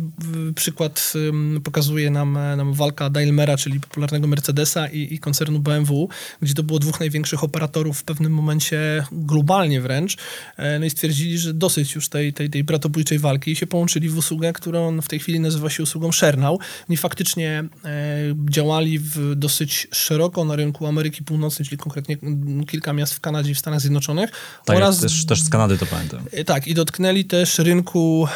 przykład 0.55 1.13
ym, 1.15 1.62
pokazuje 1.63 2.10
nam, 2.10 2.34
nam 2.34 2.74
walka 2.74 3.10
Daimlera, 3.10 3.57
czyli 3.57 3.79
popularnego 3.79 4.27
Mercedesa 4.27 4.88
i, 4.88 5.13
i 5.13 5.19
koncernu 5.19 5.60
BMW, 5.60 6.10
gdzie 6.41 6.53
to 6.53 6.63
było 6.67 6.79
dwóch 6.79 7.00
największych 7.00 7.43
operatorów 7.43 8.00
w 8.00 8.03
pewnym 8.03 8.31
momencie 8.33 9.03
globalnie 9.12 9.81
wręcz. 9.81 10.17
E, 10.57 10.79
No 10.79 10.86
i 10.86 10.89
stwierdzili, 10.89 11.38
że 11.38 11.53
dosyć 11.53 11.95
już 11.95 12.09
tej, 12.09 12.33
tej, 12.33 12.50
tej 12.50 12.63
bratobójczej 12.63 13.19
walki 13.19 13.51
i 13.51 13.55
się 13.55 13.67
połączyli 13.67 14.09
w 14.09 14.17
usługę, 14.17 14.53
którą 14.53 15.01
w 15.01 15.07
tej 15.07 15.19
chwili 15.19 15.39
nazywa 15.39 15.69
się 15.69 15.83
usługą 15.83 16.12
ShareNow. 16.12 16.59
Oni 16.89 16.97
faktycznie 16.97 17.63
e, 17.86 18.36
działali 18.50 19.00
w 19.00 19.36
dosyć 19.36 19.88
szeroko 19.91 20.45
na 20.45 20.55
rynku 20.55 20.88
Ameryki 20.88 21.24
Północnej, 21.24 21.65
czyli 21.65 21.77
konkretnie 21.77 22.17
mm, 22.24 22.65
kilka 22.65 22.93
miast 22.93 23.13
w 23.13 23.19
Kanadzie 23.19 23.51
i 23.51 23.53
w 23.53 23.59
Stanach 23.59 23.81
Zjednoczonych. 23.81 24.31
Tak, 24.65 24.79
ja 24.79 24.93
też, 24.93 25.25
też 25.25 25.41
z 25.41 25.50
Kanady 25.50 25.77
to 25.77 25.86
pamiętam. 25.86 26.19
E, 26.31 26.43
Tak, 26.43 26.67
i 26.67 26.74
dotknęli 26.74 27.25
też 27.25 27.59
rynku, 27.59 28.27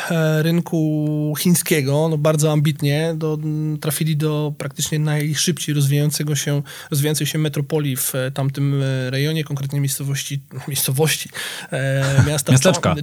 rynku 0.42 1.34
chińskiego, 1.40 2.08
no 2.10 2.18
bardzo 2.18 2.52
ambitnie. 2.52 3.14
Do, 3.18 3.38
trafili 3.82 4.18
do 4.18 4.54
praktycznie 4.58 5.00
najszybciej 5.00 5.76
rozwijającego 5.76 6.36
się, 6.36 6.62
rozwijającej 6.92 7.28
się 7.28 7.38
metropolii 7.38 7.96
w 7.98 8.14
tamtym 8.34 8.82
e, 8.84 9.10
rejonie, 9.10 9.44
konkretnie 9.44 9.80
miejscowości, 9.80 10.42
miejscowości 10.68 11.30
e, 11.72 12.24
miasta. 12.28 12.54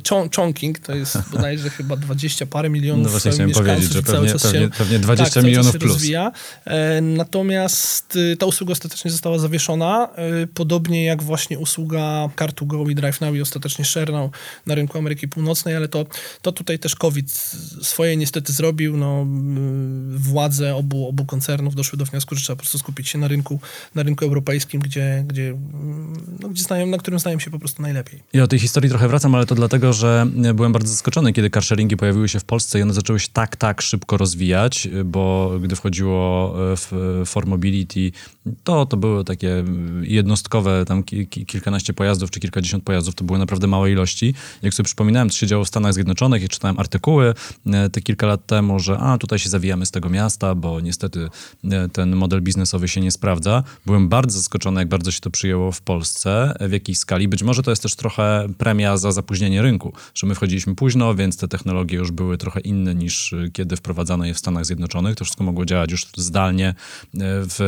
Chong- 0.09 0.37
Chongqing, 0.37 0.79
to 0.79 0.95
jest 0.95 1.19
bodajże 1.33 1.71
chyba 1.71 1.97
20 1.97 2.47
parę 2.47 2.71
milionów 2.71 3.05
No 3.05 3.11
e, 3.11 3.47
mieszkańców 3.47 3.65
powiedzieć, 3.65 3.93
że 3.93 4.01
i 4.01 4.03
cały 4.03 4.17
pewnie, 4.17 4.33
czas 4.33 4.43
pewnie, 4.43 4.61
się, 4.61 4.71
pewnie 4.71 4.99
20 4.99 5.35
tak, 5.35 5.45
milionów 5.45 5.73
się 5.73 5.79
plus. 5.79 5.93
rozwija. 5.93 6.33
E, 6.65 7.01
Natomiast 7.01 8.17
y, 8.17 8.37
ta 8.37 8.47
usługa 8.47 8.73
ostatecznie 8.73 9.11
została 9.11 9.39
zawieszona, 9.39 10.09
y, 10.43 10.47
podobnie 10.47 11.05
jak 11.05 11.23
właśnie 11.23 11.59
usługa 11.59 12.29
Car2Go 12.37 12.91
i 12.91 12.95
Drive 12.95 13.21
Now 13.21 13.35
i 13.35 13.41
ostatecznie 13.41 13.85
ShareNow 13.85 14.31
na 14.67 14.75
rynku 14.75 14.99
Ameryki 14.99 15.29
Północnej, 15.29 15.77
ale 15.77 15.89
to, 15.89 16.07
to 16.43 16.53
tutaj 16.53 16.79
też 16.79 16.95
COVID 16.95 17.33
swoje 17.83 18.17
niestety 18.17 18.53
zrobił. 18.53 18.97
No, 18.97 19.27
władze 20.09 20.75
obu, 20.77 21.09
obu 21.09 21.25
koncernów 21.25 21.75
doszły 21.75 21.99
do 21.99 22.05
wniosku, 22.05 22.35
że 22.35 22.41
trzeba 22.41 22.57
po 22.57 22.61
prostu 22.63 22.79
skupić 22.79 23.09
się 23.09 23.19
na 23.19 23.29
rynku, 23.29 23.61
na 23.95 24.03
rynku 24.03 24.25
europejskim, 24.25 24.81
gdzie, 24.81 25.08
gdzie, 25.27 25.55
no, 26.41 26.49
gdzie 26.49 26.63
znają, 26.63 26.87
na 26.87 26.99
którym 26.99 27.21
znają 27.21 27.39
się 27.39 27.51
po 27.51 27.59
prostu 27.59 27.83
najlepiej. 27.83 28.23
Ja 28.33 28.43
o 28.43 28.47
tej 28.47 28.59
historii 28.59 28.91
trochę 28.91 29.09
wracam, 29.09 29.35
ale 29.35 29.47
to 29.47 29.55
dlatego, 29.55 29.93
że 29.93 30.27
byłem 30.55 30.73
bardzo 30.73 30.89
zaskoczony, 30.89 31.33
kiedy 31.33 31.51
carsharingi 31.51 31.97
pojawiły 31.97 32.29
się 32.29 32.41
w 32.41 32.45
Polsce 32.45 32.79
i 32.79 32.83
one 32.83 32.95
zaczęły 32.95 33.21
się 33.21 33.29
tak, 33.33 33.57
tak 33.57 33.83
szybko 33.83 34.17
rozwijać, 34.17 34.89
bo 35.05 35.53
gdy 35.61 35.77
wchodziło 35.77 36.55
w 36.57 37.23
For 37.27 37.47
Mobility, 37.47 38.13
to, 38.65 38.87
to 38.87 38.97
były 38.97 39.25
takie 39.25 39.65
jednostkowe, 40.03 40.85
tam 40.85 41.03
ki, 41.03 41.27
ki, 41.27 41.47
kilkanaście 41.47 41.93
pojazdów 41.93 42.31
czy 42.31 42.41
kilkadziesiąt 42.41 42.85
pojazdów, 42.85 43.15
to 43.15 43.25
były 43.25 43.39
naprawdę 43.39 43.67
małe 43.67 43.91
ilości. 43.91 44.35
Jak 44.63 44.75
sobie 44.75 44.85
przypominałem, 44.85 45.31
co 45.31 45.39
się 45.39 45.47
działo 45.47 45.65
w 45.65 45.69
Stanach 45.69 45.95
Zjednoczonych 45.95 46.43
i 46.43 46.49
czytałem 46.49 46.79
artykuły 46.79 47.35
e, 47.67 47.91
te 47.91 48.01
kilka 48.01 48.27
lat 48.27 48.47
temu, 48.47 48.81
że 48.81 48.99
a, 48.99 49.19
tutaj 49.19 49.39
się 49.39 49.49
zawijamy 49.49 49.87
z 49.87 49.91
tego 49.91 50.09
miasta, 50.09 50.55
bo 50.55 50.81
niestety 50.81 51.29
e, 51.65 51.89
ten 51.89 52.17
model 52.17 52.43
biznesowy 52.43 52.89
się 52.89 53.01
nie 53.01 53.11
sprawdza. 53.11 53.63
Byłem 53.87 54.09
bardzo 54.09 54.39
zaskoczony, 54.39 54.81
jak 54.81 54.89
bardzo 54.89 54.98
się 55.07 55.21
to 55.21 55.31
przyjęło 55.31 55.73
w 55.73 55.81
Polsce, 55.81 56.55
w 56.61 56.73
jakiej 56.73 56.95
skali. 56.95 57.29
Być 57.29 57.43
może 57.43 57.63
to 57.63 57.71
jest 57.71 57.83
też 57.83 57.95
trochę 57.95 58.49
premia 58.59 58.97
za 58.97 59.13
zapóźnienie 59.13 59.63
rynku, 59.63 59.93
że 60.15 60.27
my 60.27 60.35
wchodziliśmy 60.35 60.75
późno, 60.75 61.15
więc 61.15 61.37
te 61.37 61.49
technologie 61.49 61.99
już 61.99 62.11
były 62.11 62.39
trochę 62.39 62.61
inne 62.61 62.95
niż 62.95 63.33
e, 63.33 63.51
kiedy 63.53 63.77
wprowadzano 63.77 64.25
je 64.25 64.35
w 64.35 64.39
Stanach 64.39 64.67
Zjednoczonych. 64.67 65.17
To 65.17 65.25
wszystko 65.25 65.45
mogło 65.45 65.65
działać 65.65 65.91
już 65.91 66.07
zdalnie. 66.17 66.69
E, 66.69 66.75
W 67.21 67.59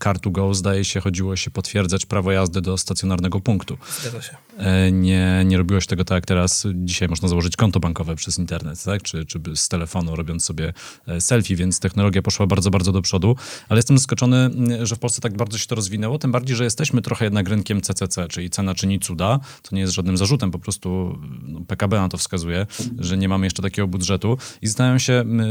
Car2Go 0.00 0.54
zdaje 0.54 0.84
się 0.84 1.00
chodziło 1.00 1.36
się 1.36 1.50
potwierdzać 1.50 2.06
prawo 2.06 2.32
jazdy 2.32 2.60
do 2.60 2.78
stacjonarnego 2.78 3.40
punktu. 3.40 3.78
Zgadza 4.00 4.22
się. 4.22 4.36
E, 4.58 4.92
Nie, 4.92 5.42
nie 5.46 5.58
robiło 5.58 5.80
się 5.80 5.86
tego 5.86 6.04
tak 6.04 6.16
jak 6.16 6.26
teraz. 6.26 6.66
Dzisiaj 6.74 7.08
można 7.08 7.28
założyć 7.28 7.56
konto 7.56 7.80
bankowe 7.80 8.16
przez 8.16 8.38
internet, 8.38 8.84
tak? 8.84 9.02
czy, 9.02 9.26
czy 9.26 9.40
z 9.54 9.68
telefonu 9.68 10.16
robiąc 10.16 10.44
sobie 10.44 10.72
e, 11.06 11.20
selfie, 11.20 11.56
więc 11.56 11.80
technologia 11.80 12.22
poszła 12.22 12.46
bardzo, 12.46 12.70
bardzo 12.70 12.92
do 12.92 13.02
przodu. 13.02 13.36
Ale 13.68 13.78
jestem 13.78 13.98
zaskoczony, 13.98 14.36
m, 14.36 14.86
że 14.86 14.96
w 14.96 14.98
Polsce 14.98 15.20
tak 15.20 15.36
bardzo 15.36 15.58
się 15.58 15.66
to 15.66 15.74
rozwinęło, 15.74 16.18
tym 16.18 16.32
bardziej, 16.32 16.56
że 16.56 16.64
jesteśmy 16.64 17.02
trochę 17.02 17.24
jednak 17.24 17.48
rynkiem 17.48 17.80
CCC, 17.80 18.28
czyli 18.28 18.50
cena 18.50 18.74
czyni 18.74 19.00
cuda. 19.00 19.40
To 19.62 19.74
nie 19.76 19.80
jest 19.80 19.92
żadnym 19.92 20.16
zarzutem, 20.16 20.50
po 20.50 20.58
prostu 20.58 21.18
no, 21.42 21.60
PKB 21.60 21.96
na 21.96 22.08
to 22.08 22.18
wskazuje, 22.18 22.66
że 22.98 23.16
nie 23.18 23.28
mamy 23.28 23.46
jeszcze 23.46 23.62
takiego 23.62 23.88
budżetu. 23.88 24.38
I 24.62 24.66
zastanawiam 24.66 24.98
się, 24.98 25.12
m, 25.12 25.42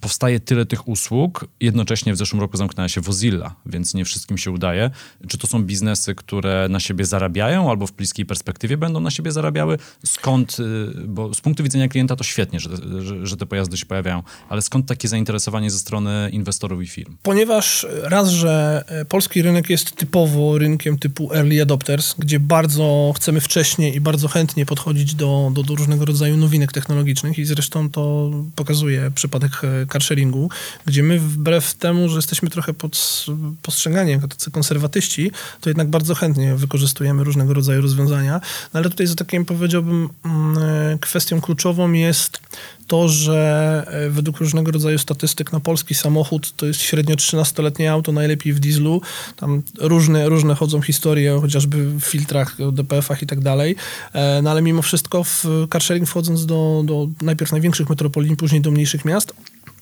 powstaje 0.00 0.40
tyle 0.40 0.66
tych 0.66 0.88
usług, 0.88 1.46
jednocześnie 1.60 2.12
w 2.12 2.16
zeszłym 2.16 2.40
roku 2.40 2.56
zamknęła 2.56 2.88
się 2.88 3.00
Wozilla, 3.00 3.54
więc 3.66 3.94
nie 3.94 4.04
wszystkim 4.04 4.38
się 4.38 4.50
udaje. 4.50 4.90
Czy 5.28 5.38
to 5.38 5.46
są 5.46 5.62
biznesy, 5.64 6.14
które 6.14 6.66
na 6.70 6.80
siebie 6.80 7.04
zarabiają, 7.04 7.70
albo 7.70 7.86
w 7.86 7.92
bliskiej 7.92 8.26
perspektywie 8.26 8.41
będą 8.78 9.00
na 9.00 9.10
siebie 9.10 9.32
zarabiały? 9.32 9.78
Skąd, 10.06 10.56
y, 10.60 11.06
bo 11.06 11.34
z 11.34 11.40
punktu 11.40 11.62
widzenia 11.62 11.88
klienta 11.88 12.16
to 12.16 12.24
świetnie, 12.24 12.60
że, 12.60 12.70
że, 13.00 13.26
że 13.26 13.36
te 13.36 13.46
pojazdy 13.46 13.76
się 13.76 13.86
pojawiają, 13.86 14.22
ale 14.48 14.62
skąd 14.62 14.86
takie 14.86 15.08
zainteresowanie 15.08 15.70
ze 15.70 15.78
strony 15.78 16.30
inwestorów 16.32 16.82
i 16.82 16.86
firm? 16.86 17.16
Ponieważ 17.22 17.86
raz, 18.02 18.28
że 18.28 18.84
e, 18.86 19.04
polski 19.04 19.42
rynek 19.42 19.70
jest 19.70 19.96
typowo 19.96 20.58
rynkiem 20.58 20.98
typu 20.98 21.34
early 21.34 21.62
adopters, 21.62 22.14
gdzie 22.18 22.40
bardzo 22.40 23.12
chcemy 23.16 23.40
wcześnie 23.40 23.94
i 23.94 24.00
bardzo 24.00 24.28
chętnie 24.28 24.66
podchodzić 24.66 25.14
do, 25.14 25.50
do, 25.54 25.62
do 25.62 25.74
różnego 25.74 26.04
rodzaju 26.04 26.36
nowinek 26.36 26.72
technologicznych 26.72 27.38
i 27.38 27.44
zresztą 27.44 27.90
to 27.90 28.30
pokazuje 28.54 29.10
przypadek 29.10 29.52
e, 29.64 29.86
carsharingu, 29.86 30.50
gdzie 30.86 31.02
my 31.02 31.18
wbrew 31.18 31.74
temu, 31.74 32.08
że 32.08 32.16
jesteśmy 32.16 32.50
trochę 32.50 32.74
pod 32.74 33.26
postrzegani 33.62 34.10
jako 34.10 34.28
tacy 34.28 34.50
konserwatyści, 34.50 35.30
to 35.60 35.70
jednak 35.70 35.88
bardzo 35.88 36.14
chętnie 36.14 36.56
wykorzystujemy 36.56 37.24
różnego 37.24 37.54
rodzaju 37.54 37.82
rozwiązania. 37.82 38.31
No 38.74 38.80
ale 38.80 38.90
tutaj 38.90 39.06
za 39.06 39.14
takim 39.14 39.44
powiedziałbym 39.44 40.08
mm, 40.24 40.58
e, 40.58 40.98
kwestią 40.98 41.40
kluczową 41.40 41.92
jest 41.92 42.40
to, 42.86 43.08
że 43.08 43.84
e, 43.86 44.10
według 44.10 44.38
różnego 44.38 44.70
rodzaju 44.70 44.98
statystyk 44.98 45.52
na 45.52 45.60
polski 45.60 45.94
samochód 45.94 46.56
to 46.56 46.66
jest 46.66 46.80
średnio 46.80 47.16
13-letnie 47.16 47.92
auto, 47.92 48.12
najlepiej 48.12 48.52
w 48.52 48.60
dieslu. 48.60 49.00
Tam 49.36 49.62
różne, 49.78 50.28
różne 50.28 50.54
chodzą 50.54 50.80
historie, 50.80 51.38
chociażby 51.40 51.84
w 51.84 52.00
filtrach, 52.00 52.56
DPF-ach 52.72 53.22
i 53.22 53.26
tak 53.26 53.40
dalej. 53.40 53.76
E, 54.12 54.42
No 54.42 54.50
ale 54.50 54.62
mimo 54.62 54.82
wszystko 54.82 55.24
w 55.24 55.44
carsharing 55.72 56.08
wchodząc 56.08 56.46
do, 56.46 56.82
do 56.84 57.08
najpierw 57.22 57.52
największych 57.52 57.90
metropolii, 57.90 58.36
później 58.36 58.60
do 58.60 58.70
mniejszych 58.70 59.04
miast, 59.04 59.32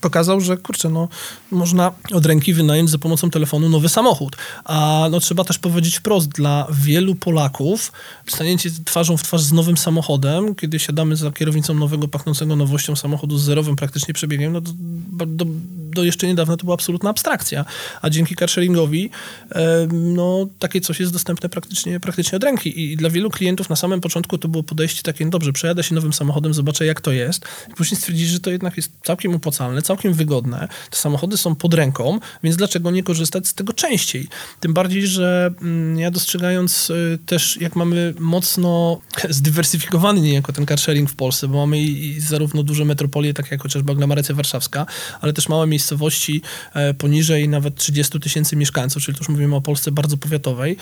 pokazał, 0.01 0.41
że 0.41 0.57
kurczę, 0.57 0.89
no, 0.89 1.07
można 1.51 1.91
od 2.13 2.25
ręki 2.25 2.53
wynająć 2.53 2.89
za 2.89 2.97
pomocą 2.97 3.29
telefonu 3.29 3.69
nowy 3.69 3.89
samochód. 3.89 4.35
A 4.65 5.07
no, 5.11 5.19
trzeba 5.19 5.43
też 5.43 5.59
powiedzieć 5.59 5.97
wprost, 5.97 6.29
dla 6.29 6.67
wielu 6.71 7.15
Polaków 7.15 7.91
staniecie 8.27 8.69
twarzą 8.85 9.17
w 9.17 9.23
twarz 9.23 9.41
z 9.41 9.51
nowym 9.51 9.77
samochodem, 9.77 10.55
kiedy 10.55 10.79
siadamy 10.79 11.15
za 11.15 11.31
kierownicą 11.31 11.73
nowego, 11.73 12.07
pachnącego 12.07 12.55
nowością 12.55 12.95
samochodu 12.95 13.37
z 13.37 13.43
zerowym 13.43 13.75
praktycznie 13.75 14.13
przebiegiem, 14.13 14.53
no, 14.53 14.61
do, 14.61 15.25
do, 15.25 15.45
do 15.91 16.03
jeszcze 16.03 16.27
niedawna 16.27 16.57
to 16.57 16.63
była 16.63 16.73
absolutna 16.73 17.09
abstrakcja. 17.09 17.65
A 18.01 18.09
dzięki 18.09 18.35
carsharingowi 18.35 19.09
e, 19.51 19.87
no, 19.91 20.47
takie 20.59 20.81
coś 20.81 20.99
jest 20.99 21.13
dostępne 21.13 21.49
praktycznie, 21.49 21.99
praktycznie 21.99 22.35
od 22.35 22.43
ręki. 22.43 22.81
I, 22.81 22.97
dla 22.97 23.09
wielu 23.09 23.29
klientów 23.29 23.69
na 23.69 23.75
samym 23.75 24.01
początku 24.01 24.37
to 24.37 24.47
było 24.47 24.63
podejście 24.63 25.03
takie, 25.03 25.25
no 25.25 25.31
dobrze, 25.31 25.53
przejadę 25.53 25.83
się 25.83 25.95
nowym 25.95 26.13
samochodem, 26.13 26.53
zobaczę 26.53 26.85
jak 26.85 27.01
to 27.01 27.11
jest. 27.11 27.45
I 27.69 27.73
później 27.73 27.97
stwierdzili, 27.97 28.29
że 28.29 28.39
to 28.39 28.51
jednak 28.51 28.77
jest 28.77 28.91
całkiem 29.03 29.35
opłacalne, 29.35 29.81
całkiem 29.91 30.13
wygodne. 30.13 30.67
Te 30.89 30.97
samochody 30.97 31.37
są 31.37 31.55
pod 31.55 31.73
ręką, 31.73 32.19
więc 32.43 32.55
dlaczego 32.55 32.91
nie 32.91 33.03
korzystać 33.03 33.47
z 33.47 33.53
tego 33.53 33.73
częściej? 33.73 34.27
Tym 34.59 34.73
bardziej, 34.73 35.07
że 35.07 35.53
mm, 35.61 35.99
ja 35.99 36.11
dostrzegając 36.11 36.89
y, 36.89 37.19
też, 37.25 37.57
jak 37.61 37.75
mamy 37.75 38.13
mocno 38.19 39.01
zdywersyfikowany 39.39 40.21
niejako 40.21 40.53
ten 40.53 40.65
carsharing 40.65 41.09
w 41.09 41.15
Polsce, 41.15 41.47
bo 41.47 41.57
mamy 41.57 41.77
zarówno 42.19 42.63
duże 42.63 42.85
metropolie, 42.85 43.33
takie 43.33 43.49
jak 43.51 43.61
chociażby 43.61 43.91
aglomeracja 43.91 44.35
warszawska, 44.35 44.85
ale 45.21 45.33
też 45.33 45.49
małe 45.49 45.67
miejscowości 45.67 46.41
e, 46.73 46.93
poniżej 46.93 47.49
nawet 47.49 47.75
30 47.75 48.19
tysięcy 48.19 48.55
mieszkańców, 48.55 49.03
czyli 49.03 49.17
to 49.17 49.21
już 49.21 49.29
mówimy 49.29 49.55
o 49.55 49.61
Polsce 49.61 49.91
bardzo 49.91 50.17
powiatowej, 50.17 50.77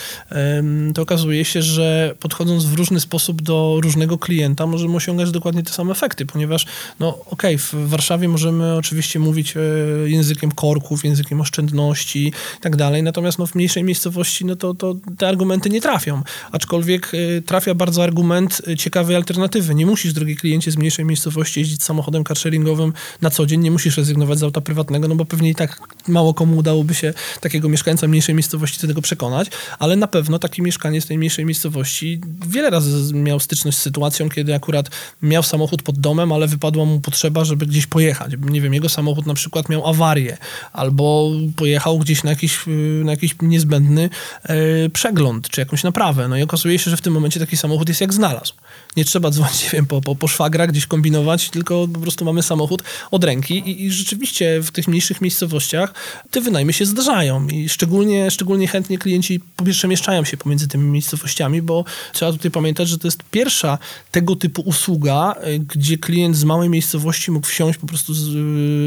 to 0.96 1.02
okazuje 1.02 1.46
się, 1.46 1.62
że 1.62 2.16
podchodząc 2.20 2.66
w 2.66 2.74
różny 2.74 3.00
sposób 3.00 3.42
do 3.42 3.80
różnego 3.84 4.18
klienta, 4.18 4.68
możemy 4.68 4.96
osiągać 4.96 5.32
dokładnie 5.32 5.64
te 5.64 5.72
same 5.72 5.92
efekty, 5.92 6.26
ponieważ, 6.26 6.66
no 7.00 7.20
okej, 7.26 7.58
w 7.58 7.74
Warszawie 7.74 8.28
możemy 8.28 8.76
oczywiście 8.76 8.99
mówić 9.20 9.58
e, 9.58 9.60
językiem 10.06 10.52
korków, 10.52 11.06
językiem 11.06 11.42
oszczędności 11.42 12.28
i 12.28 12.62
tak 12.62 12.76
dalej, 12.76 13.04
natomiast 13.04 13.40
no, 13.40 13.48
w 13.48 13.56
mniejszej 13.56 13.84
miejscowości 13.84 14.46
no, 14.46 14.56
to, 14.56 14.74
to 14.74 14.96
te 15.18 15.28
argumenty 15.28 15.70
nie 15.70 15.82
trafią, 15.82 16.22
aczkolwiek 16.52 17.12
e, 17.14 17.42
trafia 17.42 17.74
bardzo 17.76 18.04
argument 18.04 18.62
e, 18.68 18.78
ciekawej 18.78 19.16
alternatywy. 19.16 19.76
Nie 19.76 19.86
musisz, 19.86 20.14
drogi 20.14 20.36
kliencie, 20.36 20.72
z 20.72 20.78
mniejszej 20.78 21.06
miejscowości 21.06 21.60
jeździć 21.60 21.84
samochodem 21.84 22.24
carsharingowym 22.24 22.94
na 23.22 23.30
co 23.30 23.46
dzień, 23.46 23.62
nie 23.62 23.72
musisz 23.72 23.98
rezygnować 23.98 24.40
z 24.40 24.44
auta 24.44 24.62
prywatnego, 24.62 25.08
no 25.08 25.16
bo 25.16 25.26
pewnie 25.26 25.50
i 25.50 25.56
tak 25.56 25.80
mało 26.08 26.34
komu 26.34 26.58
udałoby 26.58 26.94
się 26.94 27.14
takiego 27.42 27.70
mieszkańca 27.70 28.08
mniejszej 28.08 28.36
miejscowości 28.36 28.82
do 28.82 28.88
tego 28.88 29.02
przekonać, 29.02 29.48
ale 29.80 29.96
na 29.96 30.08
pewno 30.08 30.40
taki 30.40 30.62
mieszkaniec 30.62 31.06
tej 31.06 31.18
mniejszej 31.18 31.46
miejscowości 31.46 32.22
wiele 32.48 32.70
razy 32.70 33.14
miał 33.14 33.40
styczność 33.40 33.78
z 33.78 33.82
sytuacją, 33.82 34.30
kiedy 34.30 34.56
akurat 34.56 34.90
miał 35.22 35.44
samochód 35.44 35.84
pod 35.84 36.00
domem, 36.00 36.32
ale 36.32 36.48
wypadła 36.48 36.86
mu 36.86 37.00
potrzeba, 37.00 37.46
żeby 37.46 37.66
gdzieś 37.66 37.88
pojechać. 37.88 38.32
Nie 38.50 38.62
wiem, 38.62 38.74
jego 38.74 38.89
samochód 38.90 39.26
na 39.26 39.34
przykład 39.34 39.70
miał 39.70 39.88
awarię, 39.88 40.38
albo 40.74 41.32
pojechał 41.56 42.00
gdzieś 42.00 42.24
na 42.24 42.30
jakiś, 42.30 42.60
na 43.04 43.12
jakiś 43.12 43.36
niezbędny 43.42 44.10
e, 44.44 44.56
przegląd, 44.90 45.50
czy 45.50 45.62
jakąś 45.62 45.84
naprawę. 45.84 46.28
No 46.28 46.38
i 46.38 46.42
okazuje 46.42 46.80
się, 46.80 46.92
że 46.92 46.98
w 46.98 47.02
tym 47.02 47.14
momencie 47.14 47.40
taki 47.40 47.58
samochód 47.58 47.90
jest 47.90 48.02
jak 48.02 48.14
znalazł. 48.14 48.54
Nie 48.98 49.06
trzeba 49.06 49.32
dzwonić, 49.32 49.64
nie 49.64 49.70
wiem, 49.70 49.86
po, 49.86 50.02
po, 50.02 50.16
po 50.16 50.28
szwagra, 50.28 50.68
gdzieś 50.68 50.86
kombinować, 50.86 51.50
tylko 51.50 51.88
po 51.94 52.00
prostu 52.00 52.26
mamy 52.26 52.44
samochód 52.44 52.84
od 53.12 53.24
ręki 53.24 53.58
i, 53.60 53.86
i 53.86 53.92
rzeczywiście 53.92 54.62
w 54.62 54.72
tych 54.72 54.88
mniejszych 54.88 55.22
miejscowościach 55.22 55.94
te 56.32 56.42
wynajmy 56.42 56.74
się 56.74 56.86
zdarzają 56.86 57.48
i 57.48 57.70
szczególnie, 57.70 58.32
szczególnie 58.32 58.68
chętnie 58.68 58.98
klienci 58.98 59.40
przemieszczają 59.72 60.26
się 60.26 60.38
pomiędzy 60.38 60.68
tymi 60.68 60.84
miejscowościami, 60.84 61.62
bo 61.62 61.86
trzeba 62.14 62.32
tutaj 62.32 62.52
pamiętać, 62.52 62.88
że 62.88 62.98
to 62.98 63.08
jest 63.08 63.24
pierwsza 63.32 63.78
tego 64.12 64.36
typu 64.36 64.62
usługa, 64.62 65.36
y, 65.48 65.60
gdzie 65.60 65.98
klient 65.98 66.36
z 66.38 66.44
małej 66.44 66.70
miejscowości 66.70 67.32
mógł 67.32 67.48
wsiąść 67.48 67.80
po 67.80 67.88
prostu 67.88 68.14
z, 68.14 68.28
y, 68.28 68.32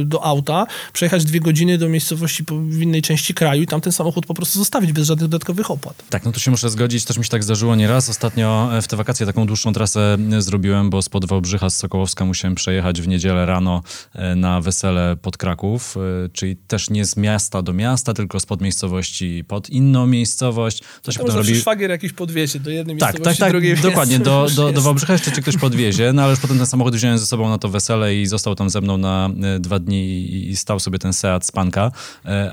do 0.05 0.25
auta, 0.25 0.67
przejechać 0.93 1.25
dwie 1.25 1.41
godziny 1.41 1.79
do 1.79 1.89
miejscowości 1.89 2.45
w 2.51 2.83
innej 2.83 3.03
części 3.03 3.35
kraju 3.35 3.63
i 3.63 3.67
tam 3.67 3.81
ten 3.81 3.93
samochód 3.93 4.27
po 4.27 4.35
prostu 4.35 4.59
zostawić 4.59 4.93
bez 4.93 5.07
żadnych 5.07 5.29
dodatkowych 5.31 5.71
opłat. 5.71 6.05
Tak, 6.11 6.25
no 6.25 6.33
to 6.33 6.41
się 6.41 6.51
muszę 6.51 6.71
zgodzić, 6.71 7.05
też 7.05 7.19
mi 7.19 7.25
się 7.25 7.31
tak 7.31 7.45
zdarzyło 7.45 7.77
nieraz. 7.77 8.09
Ostatnio 8.09 8.79
e, 8.79 8.83
w 8.83 8.89
te 8.89 8.97
wakacje 8.97 9.27
taką 9.27 9.47
dłuższą 9.47 9.73
trasę 9.73 10.17
e, 10.33 10.43
zrobiłem, 10.43 10.91
bo 10.91 11.03
spod 11.03 11.25
Wałbrzycha 11.25 11.71
z 11.71 11.77
Sokołowska 11.77 12.25
musiałem 12.25 12.55
przejechać 12.55 13.03
w 13.03 13.09
niedzielę 13.09 13.47
rano 13.47 13.83
e, 14.15 14.35
na 14.35 14.61
wesele 14.61 15.17
pod 15.23 15.37
Kraków, 15.37 15.97
czyli 16.33 16.57
też 16.57 16.91
nie 16.91 17.05
z 17.05 17.17
miasta 17.17 17.63
do 17.63 17.73
miasta, 17.73 18.15
tylko 18.15 18.41
spod 18.41 18.61
miejscowości 18.61 19.45
pod 19.49 19.71
inną 19.71 20.07
miejscowość. 20.07 20.83
To 21.03 21.13
się 21.13 21.19
to 21.19 21.25
potem 21.25 21.39
robi... 21.39 21.57
szwagier 21.57 21.91
jakiś 21.91 22.13
podwiezie 22.13 22.61
do 22.61 22.71
jednej 22.71 22.97
tak, 22.97 23.09
miejscowości, 23.09 23.41
tak, 23.41 23.47
tak, 23.47 23.53
drugiej 23.53 23.77
dokładnie. 23.77 24.19
Do, 24.19 24.47
do, 24.57 24.73
do 24.73 24.83
Wałbrzycha 24.83 25.13
jeszcze 25.13 25.33
cię 25.33 25.43
ktoś 25.43 25.57
podwiezie, 25.57 26.13
no 26.13 26.23
ale 26.23 26.31
już 26.31 26.41
potem 26.41 26.57
ten 26.57 26.67
samochód 26.67 26.95
wziąłem 26.95 27.19
ze 27.19 27.27
sobą 27.27 27.49
na 27.49 27.59
to 27.59 27.69
wesele 27.69 28.17
i 28.17 28.27
został 28.27 28.55
tam 28.55 28.71
ze 28.71 28.81
mną 28.81 28.99
na 28.99 29.31
dwa 29.61 29.72
dni 29.79 30.35
i, 30.51 30.57
stał 30.57 30.81
sobie 30.81 30.99
ten 30.99 31.13
Seat 31.13 31.47
Spanka, 31.47 31.93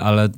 ale 0.00 0.28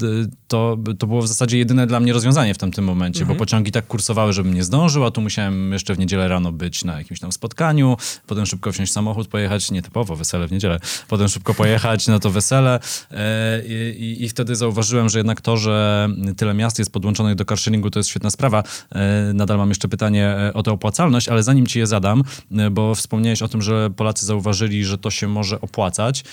to, 0.53 0.79
to 0.99 1.07
było 1.07 1.23
w 1.23 1.29
zasadzie 1.29 1.59
jedyne 1.59 1.87
dla 1.87 2.01
mnie 2.01 2.13
rozwiązanie 2.13 2.55
w 2.55 2.59
tamtym 2.59 2.85
momencie, 2.85 3.21
mhm. 3.21 3.39
bo 3.39 3.45
pociągi 3.45 3.73
tak 3.73 3.87
kursowały, 3.87 4.33
żebym 4.33 4.55
nie 4.55 4.65
zdążył, 4.65 5.05
a 5.05 5.11
tu 5.11 5.21
musiałem 5.21 5.73
jeszcze 5.73 5.95
w 5.95 5.99
niedzielę 5.99 6.29
rano 6.29 6.53
być 6.53 6.85
na 6.85 6.99
jakimś 6.99 7.21
tam 7.21 7.33
spotkaniu, 7.33 7.97
potem 8.27 8.47
szybko 8.47 8.73
wsiąść 8.73 8.93
samochód, 8.93 9.29
pojechać, 9.29 9.71
nietypowo 9.71 10.17
wesele 10.17 10.49
w 10.49 10.53
niedzielę, 10.53 10.79
potem 11.09 11.29
szybko 11.29 11.55
pojechać 11.55 12.07
na 12.07 12.19
to 12.19 12.31
wesele 12.31 12.81
e, 13.11 13.63
i, 13.67 14.17
i, 14.25 14.29
wtedy 14.29 14.57
zauważyłem, 14.57 15.09
że 15.09 15.19
jednak 15.19 15.41
to, 15.41 15.57
że 15.57 16.09
tyle 16.37 16.55
miast 16.55 16.79
jest 16.79 16.93
podłączonych 16.93 17.35
do 17.35 17.45
carsharingu, 17.45 17.91
to 17.91 17.99
jest 17.99 18.11
świetna 18.11 18.31
sprawa. 18.31 18.63
E, 18.95 19.33
nadal 19.35 19.59
mam 19.59 19.69
jeszcze 19.69 19.89
pytanie 19.89 20.27
e, 20.27 20.55
o 20.55 20.63
tę 20.63 20.73
opłacalność, 20.73 21.29
ale 21.29 21.43
zanim 21.43 21.67
ci 21.67 21.79
je 21.79 21.87
zadam, 21.87 22.23
bo 22.71 22.95
wspomniałeś 22.95 23.43
o 23.43 23.49
tym, 23.49 23.63
że 23.63 23.91
Polacy 23.91 24.27
zauważyli, 24.27 24.85
że 24.85 24.99
to 24.99 25.11
się 25.11 25.29
może 25.29 25.61
opłacać. 25.61 26.25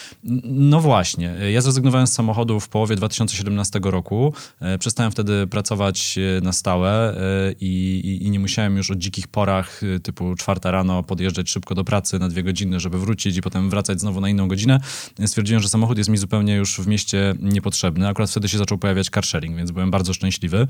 No 0.44 0.80
właśnie, 0.80 1.36
ja 1.52 1.62
zrezygnowałem 1.62 2.08
z 2.08 2.14
samochodu 2.14 2.60
w 2.60 2.70
połowie 2.70 2.96
2017 2.96 3.80
roku. 3.84 4.09
Przestałem 4.80 5.12
wtedy 5.12 5.48
pracować 5.48 6.20
na 6.42 6.54
stałe 6.54 7.16
i, 7.60 8.02
i, 8.06 8.28
i 8.28 8.32
nie 8.32 8.40
musiałem 8.40 8.78
już 8.78 8.92
o 8.92 8.96
dzikich 8.96 9.28
porach 9.28 9.82
typu 10.04 10.36
czwarta 10.36 10.72
rano 10.72 11.04
podjeżdżać 11.04 11.50
szybko 11.50 11.76
do 11.76 11.84
pracy 11.84 12.20
na 12.20 12.30
dwie 12.30 12.44
godziny, 12.44 12.80
żeby 12.80 13.00
wrócić 13.00 13.38
i 13.38 13.42
potem 13.42 13.70
wracać 13.70 14.00
znowu 14.02 14.22
na 14.22 14.30
inną 14.30 14.48
godzinę. 14.48 14.80
Stwierdziłem, 15.26 15.62
że 15.62 15.70
samochód 15.70 15.98
jest 15.98 16.10
mi 16.10 16.18
zupełnie 16.18 16.56
już 16.56 16.80
w 16.80 16.88
mieście 16.88 17.36
niepotrzebny. 17.42 18.08
Akurat 18.08 18.32
wtedy 18.32 18.50
się 18.50 18.58
zaczął 18.58 18.78
pojawiać 18.78 19.10
car 19.10 19.26
sharing, 19.26 19.58
więc 19.58 19.72
byłem 19.72 19.92
bardzo 19.92 20.14
szczęśliwy 20.14 20.68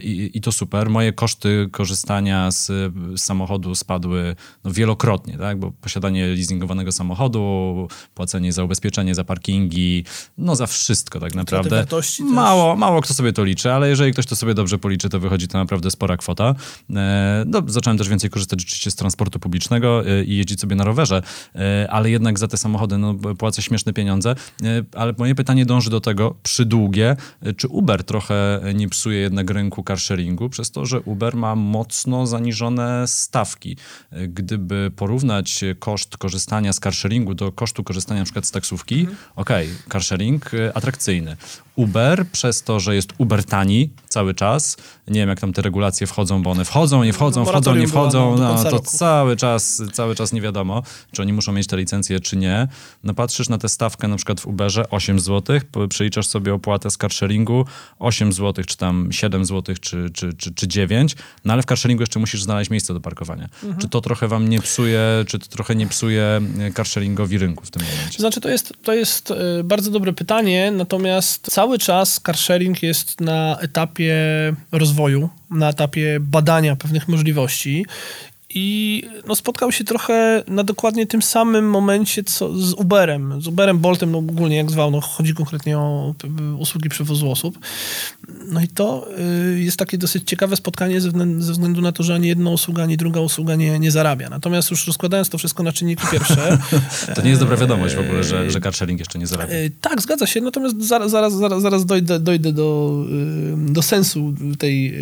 i, 0.00 0.30
i 0.34 0.40
to 0.40 0.52
super. 0.52 0.90
Moje 0.90 1.12
koszty 1.12 1.68
korzystania 1.72 2.50
z, 2.50 2.66
z 2.66 3.20
samochodu 3.20 3.74
spadły 3.74 4.36
no, 4.64 4.70
wielokrotnie, 4.70 5.38
tak? 5.38 5.58
bo 5.58 5.72
posiadanie 5.72 6.26
leasingowanego 6.26 6.92
samochodu, 6.92 7.88
płacenie 8.14 8.52
za 8.52 8.64
ubezpieczenie, 8.64 9.14
za 9.14 9.24
parkingi, 9.24 10.04
no 10.38 10.56
za 10.56 10.66
wszystko 10.66 11.20
tak 11.20 11.34
naprawdę. 11.34 11.86
Mało, 12.34 12.73
mało 12.76 13.00
kto 13.00 13.14
sobie 13.14 13.32
to 13.32 13.44
liczy, 13.44 13.72
ale 13.72 13.88
jeżeli 13.88 14.12
ktoś 14.12 14.26
to 14.26 14.36
sobie 14.36 14.54
dobrze 14.54 14.78
policzy, 14.78 15.08
to 15.08 15.20
wychodzi 15.20 15.48
to 15.48 15.58
naprawdę 15.58 15.90
spora 15.90 16.16
kwota. 16.16 16.54
E, 16.90 17.44
no, 17.46 17.62
zacząłem 17.66 17.98
też 17.98 18.08
więcej 18.08 18.30
korzystać 18.30 18.60
rzeczywiście 18.60 18.90
z 18.90 18.94
transportu 18.94 19.38
publicznego 19.38 20.06
e, 20.06 20.24
i 20.24 20.36
jeździć 20.36 20.60
sobie 20.60 20.76
na 20.76 20.84
rowerze, 20.84 21.22
e, 21.54 21.90
ale 21.90 22.10
jednak 22.10 22.38
za 22.38 22.48
te 22.48 22.56
samochody 22.56 22.98
no, 22.98 23.14
płacę 23.14 23.62
śmieszne 23.62 23.92
pieniądze. 23.92 24.34
Ale 24.96 25.14
moje 25.18 25.34
pytanie 25.34 25.66
dąży 25.66 25.90
do 25.90 26.00
tego, 26.00 26.34
przydługie, 26.42 27.16
czy 27.56 27.68
Uber 27.68 28.04
trochę 28.04 28.60
nie 28.74 28.88
psuje 28.88 29.18
jednak 29.18 29.50
rynku 29.50 29.84
carsharingu 29.84 30.48
przez 30.48 30.70
to, 30.70 30.86
że 30.86 31.00
Uber 31.00 31.36
ma 31.36 31.56
mocno 31.56 32.26
zaniżone 32.26 33.04
stawki. 33.06 33.76
Gdyby 34.28 34.90
porównać 34.96 35.64
koszt 35.78 36.16
korzystania 36.16 36.72
z 36.72 36.80
carsharingu 36.80 37.34
do 37.34 37.52
kosztu 37.52 37.84
korzystania 37.84 38.24
przykład 38.24 38.46
z 38.46 38.50
taksówki, 38.50 39.00
mhm. 39.00 39.16
okej, 39.36 39.66
okay, 39.66 39.90
carsharing 39.92 40.50
atrrakcyjny. 40.74 41.36
Uber 41.76 42.26
przez 42.26 42.62
to, 42.64 42.80
że 42.80 42.94
jest 42.94 43.12
Uber 43.18 43.44
tani 43.44 43.90
cały 44.08 44.34
czas, 44.34 44.76
nie 45.08 45.20
wiem 45.20 45.28
jak 45.28 45.40
tam 45.40 45.52
te 45.52 45.62
regulacje 45.62 46.06
wchodzą, 46.06 46.42
bo 46.42 46.50
one 46.50 46.64
wchodzą, 46.64 47.04
nie 47.04 47.12
wchodzą, 47.12 47.40
no, 47.40 47.46
wchodzą, 47.46 47.74
nie 47.74 47.88
wchodzą, 47.88 48.36
no, 48.38 48.54
no 48.54 48.70
to 48.70 48.78
cały 48.78 49.36
czas, 49.36 49.82
cały 49.92 50.14
czas 50.14 50.32
nie 50.32 50.40
wiadomo, 50.40 50.82
czy 51.12 51.22
oni 51.22 51.32
muszą 51.32 51.52
mieć 51.52 51.66
te 51.66 51.76
licencje, 51.76 52.20
czy 52.20 52.36
nie. 52.36 52.68
No 53.04 53.14
patrzysz 53.14 53.48
na 53.48 53.58
tę 53.58 53.68
stawkę 53.68 54.08
na 54.08 54.16
przykład 54.16 54.40
w 54.40 54.46
Uberze 54.46 54.90
8 54.90 55.20
zł, 55.20 55.60
przeliczasz 55.88 56.26
sobie 56.26 56.54
opłatę 56.54 56.90
z 56.90 56.96
carsharingu 56.96 57.64
8 57.98 58.32
zł, 58.32 58.64
czy 58.64 58.76
tam 58.76 59.12
7 59.12 59.44
zł, 59.44 59.74
czy, 59.80 60.10
czy, 60.10 60.32
czy, 60.32 60.54
czy 60.54 60.68
9, 60.68 61.16
no 61.44 61.52
ale 61.52 61.62
w 61.62 61.66
carsharingu 61.66 62.02
jeszcze 62.02 62.20
musisz 62.20 62.42
znaleźć 62.42 62.70
miejsce 62.70 62.94
do 62.94 63.00
parkowania. 63.00 63.48
Mhm. 63.62 63.80
Czy 63.80 63.88
to 63.88 64.00
trochę 64.00 64.28
wam 64.28 64.48
nie 64.48 64.60
psuje, 64.60 65.00
czy 65.26 65.38
to 65.38 65.46
trochę 65.46 65.74
nie 65.74 65.86
psuje 65.86 66.40
e, 66.60 66.72
carsharingowi 66.72 67.38
rynku 67.38 67.64
w 67.66 67.70
tym 67.70 67.82
momencie? 67.82 68.18
Znaczy 68.18 68.40
to 68.40 68.48
jest, 68.48 68.72
to 68.82 68.94
jest 68.94 69.30
e, 69.30 69.64
bardzo 69.64 69.90
dobre 69.90 70.12
pytanie, 70.12 70.72
natomiast 70.76 71.50
cały 71.50 71.78
czas 71.78 72.20
carsharing 72.20 72.82
jest 72.82 73.20
na 73.20 73.58
etapie 73.60 74.14
rozwoju, 74.72 74.93
na 75.50 75.68
etapie 75.68 76.20
badania 76.20 76.76
pewnych 76.76 77.08
możliwości 77.08 77.86
i 78.54 79.02
no, 79.26 79.34
spotkał 79.34 79.72
się 79.72 79.84
trochę 79.84 80.42
na 80.48 80.64
dokładnie 80.64 81.06
tym 81.06 81.22
samym 81.22 81.70
momencie 81.70 82.24
co 82.24 82.58
z 82.58 82.72
Uberem. 82.72 83.42
Z 83.42 83.46
Uberem, 83.46 83.78
Boltem, 83.78 84.10
no 84.10 84.18
ogólnie 84.18 84.56
jak 84.56 84.70
zwał, 84.70 84.90
no, 84.90 85.00
chodzi 85.00 85.34
konkretnie 85.34 85.78
o 85.78 86.14
usługi 86.58 86.88
przewozu 86.88 87.30
osób. 87.30 87.58
No 88.48 88.60
i 88.60 88.68
to 88.68 89.08
y, 89.54 89.60
jest 89.60 89.76
takie 89.76 89.98
dosyć 89.98 90.28
ciekawe 90.28 90.56
spotkanie 90.56 91.00
ze 91.00 91.08
względu, 91.08 91.42
ze 91.42 91.52
względu, 91.52 91.80
na 91.80 91.92
to, 91.92 92.02
że 92.02 92.14
ani 92.14 92.28
jedna 92.28 92.50
usługa, 92.50 92.82
ani 92.82 92.96
druga 92.96 93.20
usługa 93.20 93.54
nie, 93.54 93.78
nie 93.78 93.90
zarabia. 93.90 94.30
Natomiast 94.30 94.70
już 94.70 94.86
rozkładając 94.86 95.28
to 95.28 95.38
wszystko 95.38 95.62
na 95.62 95.72
czynniki 95.72 96.06
pierwsze... 96.12 96.58
to 97.14 97.22
nie 97.22 97.30
jest 97.30 97.42
dobra 97.42 97.56
wiadomość 97.56 97.94
w 97.94 98.00
ogóle, 98.00 98.24
że, 98.24 98.50
że 98.50 98.60
carsharing 98.60 98.98
jeszcze 98.98 99.18
nie 99.18 99.26
zarabia. 99.26 99.54
Y, 99.54 99.72
tak, 99.80 100.02
zgadza 100.02 100.26
się, 100.26 100.40
natomiast 100.40 100.82
zaraz, 100.82 101.10
zaraz, 101.10 101.32
zaraz, 101.32 101.62
zaraz 101.62 101.86
dojdę, 101.86 102.20
dojdę 102.20 102.52
do, 102.52 103.00
y, 103.68 103.72
do 103.72 103.82
sensu 103.82 104.34
tej, 104.58 104.94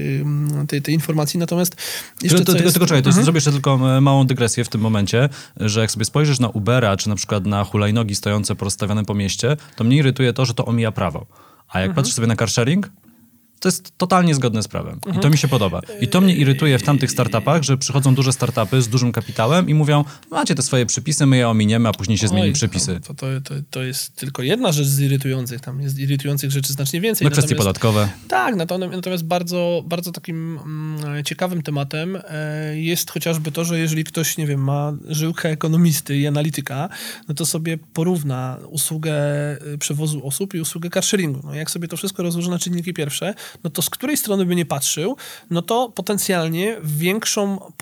y, 0.62 0.66
tej, 0.68 0.82
tej 0.82 0.94
informacji. 0.94 1.40
Natomiast 1.40 1.76
jeszcze 2.22 2.38
tylko, 2.38 2.52
tylko, 2.52 2.64
jest... 2.64 2.74
tylko 2.74 2.86
czekaj, 2.86 3.02
to 3.02 3.08
mhm. 3.08 3.24
zrobię 3.24 3.41
jeszcze 3.42 3.52
tylko 3.52 3.96
e, 3.96 4.00
małą 4.00 4.26
dygresję 4.26 4.64
w 4.64 4.68
tym 4.68 4.80
momencie, 4.80 5.28
że 5.56 5.80
jak 5.80 5.90
sobie 5.90 6.04
spojrzysz 6.04 6.40
na 6.40 6.48
Ubera, 6.48 6.96
czy 6.96 7.08
na 7.08 7.14
przykład 7.14 7.46
na 7.46 7.64
hulajnogi 7.64 8.14
stojące 8.14 8.54
porozstawione 8.54 9.04
po 9.04 9.14
mieście, 9.14 9.56
to 9.76 9.84
mnie 9.84 9.96
irytuje 9.96 10.32
to, 10.32 10.44
że 10.44 10.54
to 10.54 10.64
omija 10.64 10.92
prawo. 10.92 11.26
A 11.68 11.80
jak 11.80 11.88
mhm. 11.88 11.94
patrzysz 11.94 12.14
sobie 12.14 12.28
na 12.28 12.36
carsharing, 12.36 12.90
to 13.62 13.68
jest 13.68 13.98
totalnie 13.98 14.34
zgodne 14.34 14.62
z 14.62 14.68
prawem. 14.68 14.92
Mhm. 14.94 15.16
I 15.16 15.20
to 15.20 15.30
mi 15.30 15.38
się 15.38 15.48
podoba. 15.48 15.80
I 16.00 16.08
to 16.08 16.20
mnie 16.20 16.34
irytuje 16.36 16.78
w 16.78 16.82
tamtych 16.82 17.10
startupach, 17.10 17.62
że 17.62 17.78
przychodzą 17.78 18.14
duże 18.14 18.32
startupy 18.32 18.82
z 18.82 18.88
dużym 18.88 19.12
kapitałem 19.12 19.68
i 19.68 19.74
mówią, 19.74 20.04
macie 20.30 20.54
te 20.54 20.62
swoje 20.62 20.86
przepisy, 20.86 21.26
my 21.26 21.36
je 21.36 21.48
ominiemy, 21.48 21.88
a 21.88 21.92
później 21.92 22.18
się 22.18 22.28
zmieni 22.28 22.52
przepisy. 22.52 23.00
To, 23.00 23.14
to, 23.14 23.26
to, 23.44 23.54
to, 23.70 23.82
jest 23.82 24.16
tylko 24.16 24.42
jedna 24.42 24.72
rzecz 24.72 24.86
z 24.86 25.00
irytujących. 25.00 25.60
Tam 25.60 25.80
jest 25.80 25.98
irytujących 25.98 26.50
rzeczy 26.50 26.72
znacznie 26.72 27.00
więcej. 27.00 27.24
No 27.24 27.30
kwestie 27.30 27.54
podatkowe. 27.54 28.08
Tak, 28.28 28.54
natomiast 28.56 29.24
bardzo, 29.24 29.82
bardzo 29.86 30.12
takim 30.12 30.58
mm, 30.58 31.24
ciekawym 31.24 31.62
tematem 31.62 32.18
e, 32.28 32.78
jest 32.80 33.10
chociażby 33.10 33.52
to, 33.52 33.64
że 33.64 33.78
jeżeli 33.78 34.04
ktoś, 34.04 34.36
nie 34.36 34.46
wiem, 34.46 34.64
ma 34.64 34.92
żyłkę 35.08 35.48
ekonomisty 35.48 36.18
i 36.18 36.26
analityka, 36.26 36.88
no 37.28 37.34
to 37.34 37.46
sobie 37.46 37.78
porówna 37.92 38.58
usługę 38.70 39.14
e, 39.14 39.78
przewozu 39.78 40.26
osób 40.26 40.54
i 40.54 40.60
usługę 40.60 40.90
carsharingu. 40.90 41.40
No 41.44 41.54
jak 41.54 41.70
sobie 41.70 41.88
to 41.88 41.96
wszystko 41.96 42.22
rozłoży 42.22 42.50
na 42.50 42.58
czynniki 42.58 42.94
pierwsze, 42.94 43.34
no 43.64 43.70
to 43.70 43.82
z 43.82 43.90
której 43.90 44.16
strony 44.16 44.46
by 44.46 44.54
nie 44.56 44.66
patrzył, 44.66 45.16
no 45.50 45.62
to 45.62 45.92
potencjalnie 45.94 46.76
większą 46.84 47.72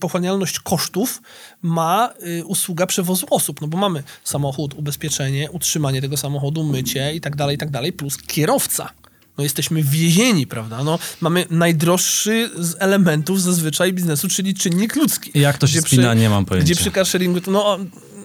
pochłanialność 0.00 0.60
kosztów 0.60 1.22
ma 1.62 2.12
y, 2.40 2.44
usługa 2.44 2.86
przewozu 2.86 3.26
osób, 3.30 3.60
no 3.60 3.68
bo 3.68 3.78
mamy 3.78 4.02
samochód, 4.24 4.74
ubezpieczenie, 4.74 5.50
utrzymanie 5.50 6.00
tego 6.00 6.16
samochodu, 6.16 6.64
mycie 6.64 7.14
i 7.14 7.20
tak 7.20 7.36
dalej, 7.36 7.56
i 7.56 7.58
tak 7.58 7.70
dalej, 7.70 7.92
plus 7.92 8.16
kierowca. 8.16 8.90
No 9.38 9.44
jesteśmy 9.44 9.82
więzieni, 9.82 10.46
prawda? 10.46 10.84
No, 10.84 10.98
mamy 11.20 11.46
najdroższy 11.50 12.50
z 12.58 12.76
elementów 12.78 13.42
zazwyczaj 13.42 13.92
biznesu, 13.92 14.28
czyli 14.28 14.54
czynnik 14.54 14.96
ludzki. 14.96 15.30
Jak 15.34 15.58
to 15.58 15.66
się 15.66 15.80
spina, 15.80 16.10
przy, 16.10 16.20
nie 16.20 16.30
mam 16.30 16.44
pojęcia. 16.44 16.64
Gdzie 16.64 16.80
przy 16.80 16.90
carsharingu, 16.90 17.40
to 17.40 17.50
no 17.50 17.78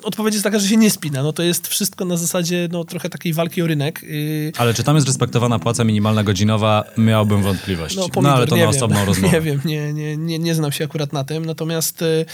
odpowiedź 0.05 0.33
jest 0.33 0.43
taka, 0.43 0.59
że 0.59 0.67
się 0.67 0.77
nie 0.77 0.91
spina. 0.91 1.23
No 1.23 1.33
to 1.33 1.43
jest 1.43 1.67
wszystko 1.67 2.05
na 2.05 2.17
zasadzie 2.17 2.67
no, 2.71 2.83
trochę 2.83 3.09
takiej 3.09 3.33
walki 3.33 3.61
o 3.61 3.67
rynek. 3.67 4.03
Yy, 4.03 4.51
Ale 4.57 4.73
czy 4.73 4.83
tam 4.83 4.95
jest 4.95 5.07
respektowana 5.07 5.59
płaca 5.59 5.83
minimalna 5.83 6.23
godzinowa? 6.23 6.83
Miałbym 6.97 7.43
wątpliwość. 7.43 7.95
No, 7.95 8.01
No, 8.01 8.09
pomidor, 8.09 8.35
ale 8.37 8.47
to 8.47 8.55
nie 8.55 8.61
na 8.65 8.71
wiem. 8.71 8.77
osobną 8.77 9.05
rozmowę. 9.11 9.33
Nie 9.33 9.41
wiem, 9.41 9.61
nie, 9.65 9.93
nie, 9.93 10.17
nie, 10.17 10.39
nie 10.39 10.55
znam 10.55 10.71
się 10.71 10.83
akurat 10.85 11.13
na 11.13 11.23
tym. 11.23 11.45
Natomiast 11.45 12.01
y, 12.01 12.25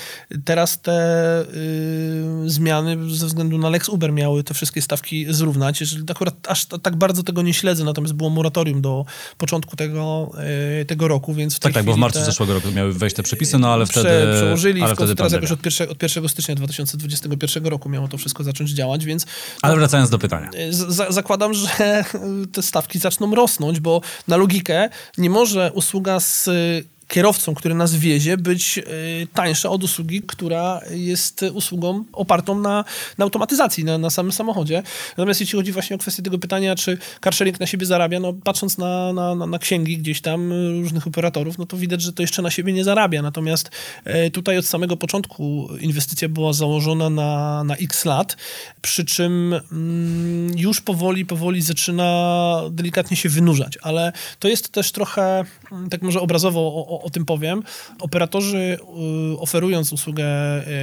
teraz 0.45 0.81
te 0.81 1.41
y, 1.41 2.49
zmiany 2.49 2.97
ze 3.09 3.25
względu 3.27 3.57
na 3.57 3.69
Lex 3.69 3.89
Uber 3.89 4.13
miały 4.13 4.43
te 4.43 4.53
wszystkie 4.53 4.81
stawki 4.81 5.25
zrównać. 5.29 5.81
Jeżeli 5.81 6.03
akurat 6.11 6.35
aż 6.47 6.65
tak 6.65 6.95
bardzo 6.95 7.23
tego 7.23 7.41
nie 7.41 7.53
śledzę, 7.53 7.83
natomiast 7.83 8.13
było 8.13 8.29
moratorium 8.29 8.81
do 8.81 9.05
początku 9.37 9.75
tego, 9.75 10.31
y, 10.81 10.85
tego 10.85 11.07
roku, 11.07 11.33
więc 11.33 11.55
w 11.55 11.59
tej 11.59 11.69
Tak, 11.69 11.73
tak, 11.73 11.85
bo 11.85 11.93
w 11.93 11.97
marcu 11.97 12.19
te, 12.19 12.25
zeszłego 12.25 12.53
roku 12.53 12.71
miały 12.71 12.93
wejść 12.93 13.15
te 13.15 13.23
przepisy, 13.23 13.57
no 13.59 13.73
ale 13.73 13.85
wtedy... 13.85 14.09
Prze, 14.09 14.33
przełożyli 14.37 14.81
ale 14.81 14.95
wtedy 14.95 15.15
teraz 15.15 15.31
pandemia. 15.31 15.41
jakoś 15.41 15.51
od, 15.51 15.61
pierwsze, 15.61 15.89
od 15.89 16.03
1 16.03 16.29
stycznia 16.29 16.55
2021 16.55 17.60
roku 17.69 17.89
miało 17.89 18.07
to 18.07 18.17
wszystko 18.17 18.43
zacząć 18.43 18.69
działać, 18.69 19.05
więc 19.05 19.25
Ale 19.61 19.75
wracając 19.75 20.09
do 20.09 20.19
pytania. 20.19 20.49
z- 20.69 20.95
za, 20.95 21.11
zakładam, 21.11 21.53
że 21.53 21.67
te 22.53 22.61
stawki 22.61 22.99
zaczną 22.99 23.35
rosnąć, 23.35 23.79
bo 23.79 24.01
na 24.27 24.37
logikę 24.37 24.89
nie 25.17 25.29
może 25.29 25.71
usługa 25.73 26.19
z 26.19 26.49
kierowcą, 27.11 27.53
który 27.55 27.75
nas 27.75 27.95
wiezie, 27.95 28.37
być 28.37 28.77
y, 28.77 28.83
tańsza 29.33 29.69
od 29.69 29.83
usługi, 29.83 30.21
która 30.21 30.81
jest 30.91 31.45
usługą 31.53 32.03
opartą 32.13 32.59
na, 32.59 32.85
na 33.17 33.23
automatyzacji, 33.23 33.83
na, 33.83 33.97
na 33.97 34.09
samym 34.09 34.31
samochodzie. 34.31 34.83
Natomiast 35.17 35.39
jeśli 35.39 35.57
chodzi 35.57 35.71
właśnie 35.71 35.95
o 35.95 35.99
kwestię 35.99 36.23
tego 36.23 36.39
pytania, 36.39 36.75
czy 36.75 36.97
carsharing 37.21 37.59
na 37.59 37.67
siebie 37.67 37.85
zarabia, 37.85 38.19
no 38.19 38.33
patrząc 38.33 38.77
na, 38.77 39.13
na, 39.13 39.35
na, 39.35 39.45
na 39.45 39.59
księgi 39.59 39.97
gdzieś 39.97 40.21
tam 40.21 40.51
y, 40.51 40.81
różnych 40.81 41.07
operatorów, 41.07 41.57
no 41.57 41.65
to 41.65 41.77
widać, 41.77 42.01
że 42.01 42.13
to 42.13 42.23
jeszcze 42.23 42.41
na 42.41 42.51
siebie 42.51 42.73
nie 42.73 42.83
zarabia. 42.83 43.21
Natomiast 43.21 43.69
y, 44.27 44.31
tutaj 44.31 44.57
od 44.57 44.65
samego 44.65 44.97
początku 44.97 45.69
inwestycja 45.79 46.29
była 46.29 46.53
założona 46.53 47.09
na, 47.09 47.63
na 47.63 47.75
x 47.75 48.05
lat, 48.05 48.37
przy 48.81 49.05
czym 49.05 49.53
mm, 49.71 50.57
już 50.57 50.81
powoli, 50.81 51.25
powoli 51.25 51.61
zaczyna 51.61 52.61
delikatnie 52.69 53.17
się 53.17 53.29
wynurzać, 53.29 53.77
ale 53.81 54.13
to 54.39 54.47
jest 54.47 54.69
też 54.69 54.91
trochę, 54.91 55.45
mm, 55.71 55.89
tak 55.89 56.01
może 56.01 56.21
obrazowo 56.21 57.00
o, 57.01 57.09
tym 57.09 57.25
powiem, 57.25 57.63
operatorzy 57.99 58.77
y, 59.33 59.39
oferując 59.39 59.93
usługę 59.93 60.25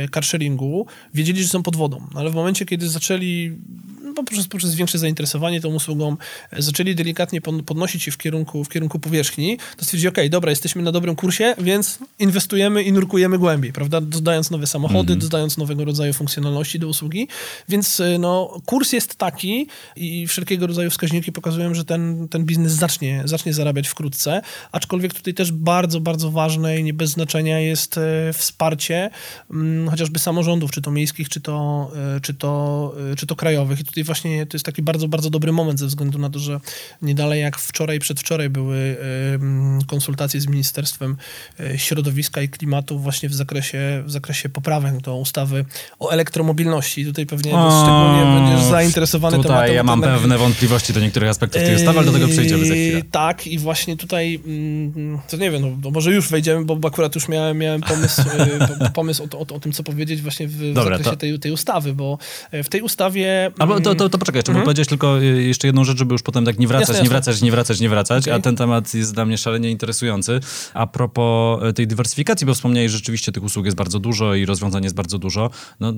y, 0.05 0.09
carsharingu 0.09 0.87
wiedzieli, 1.15 1.43
że 1.43 1.49
są 1.49 1.63
pod 1.63 1.77
wodą, 1.77 2.07
ale 2.15 2.31
w 2.31 2.35
momencie, 2.35 2.67
kiedy 2.67 2.89
zaczęli 2.89 3.59
no, 4.03 4.08
poprzez, 4.25 4.49
poprzez 4.49 4.75
większe 4.75 4.99
zainteresowanie 4.99 5.61
tą 5.61 5.69
usługą, 5.69 6.17
e, 6.51 6.63
zaczęli 6.63 6.95
delikatnie 6.95 7.41
podnosić 7.41 8.03
się 8.03 8.11
w 8.11 8.19
kierunku, 8.19 8.65
w 8.65 8.69
kierunku 8.69 8.99
powierzchni, 8.99 9.59
to 9.77 9.85
stwierdzili, 9.85 10.09
okej, 10.09 10.31
dobra, 10.31 10.51
jesteśmy 10.51 10.83
na 10.83 10.93
dobrym 10.93 11.17
kursie, 11.17 11.55
więc 11.59 11.99
inwestujemy 12.19 12.83
i 12.83 12.93
nurkujemy 12.93 13.39
głębiej, 13.39 13.73
prawda? 13.73 14.01
Dodając 14.01 14.51
nowe 14.51 14.67
samochody, 14.67 15.17
dodając 15.17 15.59
nowego 15.59 15.85
rodzaju 15.85 16.13
funkcjonalności 16.13 16.79
do 16.79 16.89
usługi, 16.89 17.29
więc 17.69 18.01
y, 18.01 18.19
no, 18.19 18.61
kurs 18.67 18.93
jest 18.93 19.15
taki 19.15 19.67
i 19.97 20.27
wszelkiego 20.27 20.67
rodzaju 20.67 20.91
wskaźniki 20.91 21.33
pokazują, 21.33 21.75
że 21.75 21.85
ten, 21.85 22.29
ten 22.29 22.45
biznes 22.45 22.73
zacznie, 22.73 23.23
zacznie 23.25 23.53
zarabiać 23.53 23.89
wkrótce, 23.89 24.43
aczkolwiek 24.73 25.15
tutaj 25.15 25.35
też 25.35 25.53
bardzo, 25.53 26.01
bardzo 26.01 26.31
ważne 26.31 26.79
i 26.79 26.85
nie 26.85 26.95
bez 26.95 27.11
znaczenia 27.11 27.61
jest 27.61 27.99
e, 27.99 28.33
wsparcie 28.33 29.11
mm, 29.51 29.89
chociażby 29.89 30.19
samorządów, 30.19 30.71
czy 30.71 30.83
to 30.83 30.91
miejskich, 30.91 31.29
czy 31.29 31.41
to, 31.41 31.91
e, 32.17 32.21
czy 32.21 32.35
to, 32.35 32.95
e, 33.13 33.17
czy 33.17 33.27
to 33.27 33.37
krajowych. 33.37 33.81
I 33.81 33.85
tutaj 33.85 34.05
właśnie 34.09 34.47
to 34.47 34.57
jest 34.57 34.67
taki 34.67 34.83
bardzo, 34.83 35.09
bardzo 35.09 35.31
dobry 35.31 35.53
moment 35.53 35.79
ze 35.79 35.87
względu 35.87 36.19
na 36.19 36.31
to, 36.31 36.39
że 36.39 36.61
nie 37.03 37.15
dalej 37.15 37.41
jak 37.41 37.59
wczoraj, 37.59 37.99
przedwczoraj 37.99 38.49
były 38.51 38.77
e, 38.77 39.87
konsultacje 39.87 40.41
z 40.41 40.47
Ministerstwem 40.47 41.17
e, 41.61 41.79
Środowiska 41.79 42.43
i 42.43 42.49
Klimatu 42.49 42.99
właśnie 42.99 43.29
w 43.29 43.35
zakresie, 43.35 44.03
w 44.07 44.11
zakresie 44.11 44.49
poprawek 44.49 45.01
do 45.01 45.17
ustawy 45.17 45.65
o 45.99 46.11
elektromobilności. 46.11 47.05
Tutaj 47.07 47.27
pewnie 47.27 47.53
O, 47.55 47.83
szczególnie 47.85 48.41
będziesz 48.41 48.71
zainteresowany 48.71 49.37
Tutaj 49.37 49.51
tematem. 49.51 49.75
ja 49.75 49.85
bo 49.85 49.97
mam 49.97 50.01
pewne 50.03 50.39
wątpliwości 50.39 50.93
do 50.93 51.01
niektórych 51.01 51.31
aspektów 51.31 51.63
tej 51.63 51.75
ustawy, 51.77 51.99
ale 51.99 52.07
do 52.07 52.13
tego 52.13 52.29
przejdziemy 52.29 52.67
za 52.67 52.75
chwilę. 52.75 52.99
Yy, 52.99 53.03
Tak, 53.11 53.47
i 53.47 53.59
właśnie 53.59 53.97
tutaj, 53.97 54.41
mm, 54.47 55.19
to 55.31 55.37
nie 55.37 55.51
wiem, 55.51 55.81
no, 55.83 55.91
może 55.91 56.13
już 56.13 56.29
wejdziemy, 56.29 56.65
bo 56.65 56.89
akurat 56.89 57.15
już 57.15 57.29
miałem, 57.29 57.59
miałem 57.59 57.81
pomysł, 57.81 58.23
po- 58.79 58.91
pomysł 58.91 59.29
o, 59.33 59.39
o, 59.39 59.57
o 59.57 59.61
tym, 59.61 59.73
co 59.73 59.83
powiedzieć 59.83 60.23
właśnie 60.23 60.49
w, 60.49 60.73
Dobra, 60.73 60.97
zakresie 60.97 61.11
to- 61.11 61.17
tej, 61.17 61.39
tej 61.39 61.53
ustawy, 61.53 61.95
bo 61.95 62.19
e, 62.51 62.63
w 62.63 62.69
tej 62.69 62.81
ustawie... 62.83 63.51
Albo 63.59 63.81
to, 63.81 63.95
to, 63.99 64.09
to 64.09 64.19
poczekaj, 64.19 64.39
jeszcze, 64.39 64.53
bo 64.53 64.61
powiedziałeś 64.61 64.89
tylko 64.89 65.21
y, 65.23 65.43
jeszcze 65.43 65.69
jedną 65.69 65.85
rzecz, 65.85 65.99
żeby 65.99 66.15
już 66.15 66.23
potem 66.23 66.45
tak 66.45 66.59
nie 66.59 66.69
wracać, 66.69 66.89
Jasne, 66.89 67.03
nie 67.03 67.09
wracać, 67.09 67.43
nie 67.43 67.51
wracać, 67.51 67.81
nie 67.81 67.89
wracać, 67.89 68.25
Okej. 68.25 68.33
a 68.35 68.41
ten 68.41 68.57
temat 68.57 68.95
jest 68.95 69.15
dla 69.15 69.25
mnie 69.25 69.39
szalenie 69.39 69.71
interesujący. 69.71 70.41
A 70.75 70.87
propos 70.87 71.63
y, 71.63 71.73
tej 71.73 71.87
dywersyfikacji, 71.87 72.47
bo 72.47 72.55
wspomniałeś, 72.55 72.91
że 72.91 72.97
rzeczywiście 72.99 73.33
tych 73.33 73.43
usług 73.43 73.65
jest 73.65 73.77
bardzo 73.77 73.99
dużo 73.99 74.35
i 74.35 74.47
rozwiązań 74.47 74.85
jest 74.85 74.97
bardzo 74.97 75.19
dużo. 75.19 75.51
No, 75.81 75.93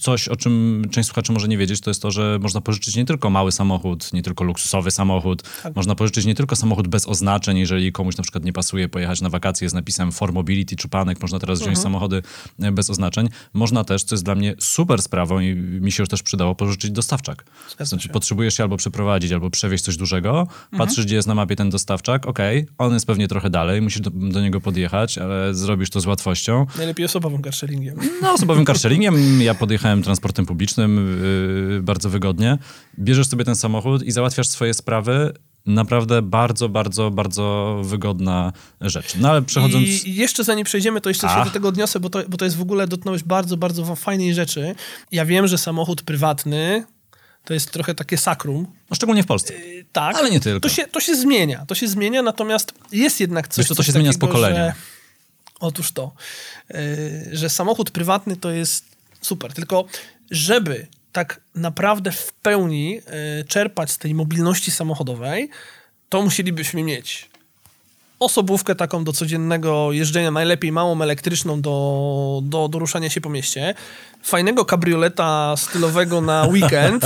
coś, 0.00 0.28
o 0.28 0.36
czym 0.36 0.82
część 0.90 1.06
słuchaczy 1.08 1.32
może 1.32 1.48
nie 1.48 1.58
wiedzieć, 1.58 1.80
to 1.80 1.90
jest 1.90 2.02
to, 2.02 2.10
że 2.10 2.38
można 2.42 2.60
pożyczyć 2.60 2.96
nie 2.96 3.04
tylko 3.04 3.30
mały 3.30 3.52
samochód, 3.52 4.12
nie 4.12 4.22
tylko 4.22 4.44
luksusowy 4.44 4.90
samochód, 4.90 5.42
Tak. 5.62 5.76
można 5.76 5.94
pożyczyć 5.94 6.24
nie 6.24 6.34
tylko 6.34 6.56
samochód 6.56 6.88
bez 6.88 7.08
oznaczeń, 7.08 7.58
jeżeli 7.58 7.92
komuś 7.92 8.16
na 8.16 8.22
przykład 8.22 8.44
nie 8.44 8.52
pasuje 8.52 8.88
pojechać 8.88 9.20
na 9.20 9.28
wakacje 9.28 9.68
z 9.68 9.74
napisem 9.74 10.12
For 10.12 10.32
Mobility 10.32 10.76
czy 10.76 10.88
Panek, 10.88 11.22
można 11.22 11.38
teraz 11.38 11.58
Mhm. 11.58 11.72
wziąć 11.74 11.82
samochody 11.82 12.22
e, 12.62 12.72
bez 12.72 12.90
oznaczeń. 12.90 13.28
Można 13.52 13.84
też, 13.84 14.04
co 14.04 14.14
jest 14.14 14.24
dla 14.24 14.34
mnie 14.34 14.54
super 14.58 15.02
sprawą 15.02 15.40
i 15.40 15.54
mi 15.54 15.92
się 15.92 16.02
już 16.02 16.08
też 16.08 16.22
przydało, 16.22 16.54
pożyczyć 16.54 16.90
dostawczak. 17.34 17.86
Znaczy, 17.88 18.06
się. 18.08 18.12
potrzebujesz 18.12 18.54
się 18.56 18.62
albo 18.62 18.76
przeprowadzić, 18.76 19.32
albo 19.32 19.50
przewieźć 19.50 19.84
coś 19.84 19.96
dużego, 19.96 20.40
Mhm. 20.40 20.78
patrzysz, 20.78 21.04
gdzie 21.04 21.16
jest 21.16 21.28
na 21.28 21.34
mapie 21.34 21.56
ten 21.56 21.70
dostawczak, 21.70 22.26
okej, 22.26 22.66
on 22.78 22.92
jest 22.94 23.06
pewnie 23.06 23.28
trochę 23.28 23.50
dalej, 23.50 23.82
musisz 23.82 24.00
do, 24.00 24.10
do 24.10 24.40
niego 24.40 24.60
podjechać, 24.60 25.18
ale 25.18 25.54
zrobisz 25.54 25.90
to 25.90 26.00
z 26.00 26.06
łatwością. 26.06 26.66
Najlepiej 26.76 27.06
osobowym 27.06 27.42
carsharingiem. 27.42 27.96
No, 28.22 28.32
osobowym 28.32 28.64
carsharingiem, 28.66 29.42
ja 29.42 29.54
podjechałem 29.54 30.02
transportem 30.02 30.46
publicznym 30.46 31.18
yy, 31.70 31.82
bardzo 31.82 32.10
wygodnie. 32.10 32.58
Bierzesz 32.98 33.26
sobie 33.28 33.44
ten 33.44 33.56
samochód 33.56 34.02
i 34.02 34.12
załatwiasz 34.12 34.48
swoje 34.48 34.74
sprawy. 34.74 35.32
Naprawdę 35.66 36.22
bardzo, 36.22 36.68
bardzo, 36.68 37.10
bardzo 37.10 37.80
wygodna 37.84 38.52
rzecz. 38.80 39.16
No 39.16 39.30
ale 39.30 39.42
przechodząc... 39.42 40.04
I 40.04 40.14
jeszcze 40.14 40.44
zanim 40.44 40.64
przejdziemy, 40.64 41.00
to 41.00 41.10
jeszcze 41.10 41.28
A. 41.28 41.38
się 41.38 41.44
do 41.44 41.50
tego 41.50 41.68
odniosę, 41.68 42.00
bo 42.00 42.10
to, 42.10 42.22
bo 42.28 42.36
to 42.36 42.44
jest 42.44 42.56
w 42.56 42.60
ogóle 42.60 42.88
dotknąłeś 42.88 43.22
bardzo, 43.22 43.56
bardzo 43.56 43.96
fajnej 43.96 44.34
rzeczy. 44.34 44.74
Ja 45.12 45.24
wiem, 45.24 45.46
że 45.46 45.58
samochód 45.58 46.02
prywatny 46.02 46.84
to 47.46 47.54
jest 47.54 47.70
trochę 47.70 47.94
takie 47.94 48.18
sakrum, 48.18 48.66
No, 48.90 48.96
szczególnie 48.96 49.22
w 49.22 49.26
Polsce. 49.26 49.54
Tak, 49.92 50.16
Ale 50.16 50.30
nie 50.30 50.40
tylko. 50.40 50.60
To 50.60 50.68
się, 50.68 50.86
to 50.86 51.00
się 51.00 51.16
zmienia, 51.16 51.66
to 51.66 51.74
się 51.74 51.88
zmienia, 51.88 52.22
natomiast 52.22 52.72
jest 52.92 53.20
jednak 53.20 53.48
coś, 53.48 53.58
Wiesz 53.58 53.68
to 53.68 53.74
coś 53.74 53.86
się 53.86 53.92
zmienia 53.92 54.12
z 54.12 54.14
takiego, 54.14 54.26
pokoleniem. 54.26 54.56
Że, 54.56 54.74
otóż 55.60 55.92
to, 55.92 56.12
yy, 56.70 56.78
że 57.32 57.50
samochód 57.50 57.90
prywatny 57.90 58.36
to 58.36 58.50
jest 58.50 58.84
super, 59.20 59.52
tylko 59.52 59.84
żeby 60.30 60.86
tak 61.12 61.40
naprawdę 61.54 62.12
w 62.12 62.32
pełni 62.32 62.90
yy, 62.90 63.02
czerpać 63.48 63.90
z 63.90 63.98
tej 63.98 64.14
mobilności 64.14 64.70
samochodowej, 64.70 65.50
to 66.08 66.22
musielibyśmy 66.22 66.82
mieć 66.82 67.30
osobówkę 68.18 68.74
taką 68.74 69.04
do 69.04 69.12
codziennego 69.12 69.92
jeżdżenia, 69.92 70.30
najlepiej 70.30 70.72
małą 70.72 71.02
elektryczną 71.02 71.60
do, 71.60 72.40
do, 72.44 72.68
do 72.68 72.78
ruszania 72.78 73.10
się 73.10 73.20
po 73.20 73.30
mieście, 73.30 73.74
fajnego 74.26 74.64
kabrioleta 74.64 75.54
stylowego 75.56 76.20
na 76.20 76.46
weekend, 76.52 77.04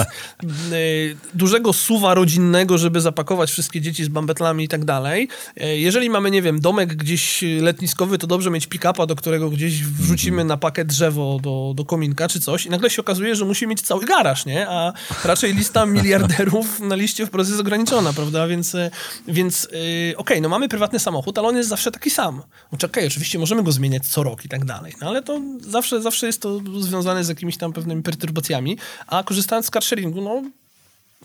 y, 0.72 1.16
dużego 1.34 1.72
suwa 1.72 2.14
rodzinnego, 2.14 2.78
żeby 2.78 3.00
zapakować 3.00 3.50
wszystkie 3.50 3.80
dzieci 3.80 4.04
z 4.04 4.08
bambetlami 4.08 4.64
i 4.64 4.68
tak 4.68 4.84
dalej. 4.84 5.28
Y, 5.62 5.78
Jeżeli 5.78 6.10
mamy, 6.10 6.30
nie 6.30 6.42
wiem, 6.42 6.60
domek 6.60 6.96
gdzieś 6.96 7.44
letniskowy, 7.60 8.18
to 8.18 8.26
dobrze 8.26 8.50
mieć 8.50 8.66
pick-upa, 8.66 9.06
do 9.06 9.16
którego 9.16 9.50
gdzieś 9.50 9.84
wrzucimy 9.84 10.44
na 10.44 10.56
pakę 10.56 10.84
drzewo 10.84 11.38
do, 11.42 11.72
do 11.76 11.84
kominka 11.84 12.28
czy 12.28 12.40
coś 12.40 12.66
i 12.66 12.70
nagle 12.70 12.90
się 12.90 13.02
okazuje, 13.02 13.36
że 13.36 13.44
musimy 13.44 13.70
mieć 13.70 13.82
cały 13.82 14.04
garaż, 14.04 14.46
nie? 14.46 14.68
A 14.68 14.92
raczej 15.24 15.54
lista 15.54 15.86
miliarderów 15.86 16.80
na 16.80 16.94
liście 16.94 17.26
wprost 17.26 17.50
jest 17.50 17.60
ograniczona, 17.60 18.12
prawda? 18.12 18.46
Więc, 18.46 18.74
y, 18.74 18.90
więc 19.28 19.68
okej, 20.16 20.40
no 20.40 20.48
mamy 20.48 20.68
prywatny 20.68 20.99
samochód, 21.00 21.38
ale 21.38 21.48
on 21.48 21.56
jest 21.56 21.68
zawsze 21.68 21.90
taki 21.90 22.10
sam. 22.10 22.42
Znaczy, 22.68 22.86
okej, 22.86 23.06
oczywiście 23.06 23.38
możemy 23.38 23.62
go 23.62 23.72
zmieniać 23.72 24.06
co 24.06 24.22
rok 24.22 24.44
i 24.44 24.48
tak 24.48 24.64
dalej, 24.64 24.94
no 25.00 25.08
ale 25.08 25.22
to 25.22 25.40
zawsze, 25.60 26.02
zawsze 26.02 26.26
jest 26.26 26.42
to 26.42 26.60
związane 26.80 27.24
z 27.24 27.28
jakimiś 27.28 27.56
tam 27.56 27.72
pewnymi 27.72 28.02
perturbacjami, 28.02 28.78
a 29.06 29.22
korzystając 29.22 29.66
z 29.66 29.70
carsharingu, 29.70 30.20
no 30.20 30.42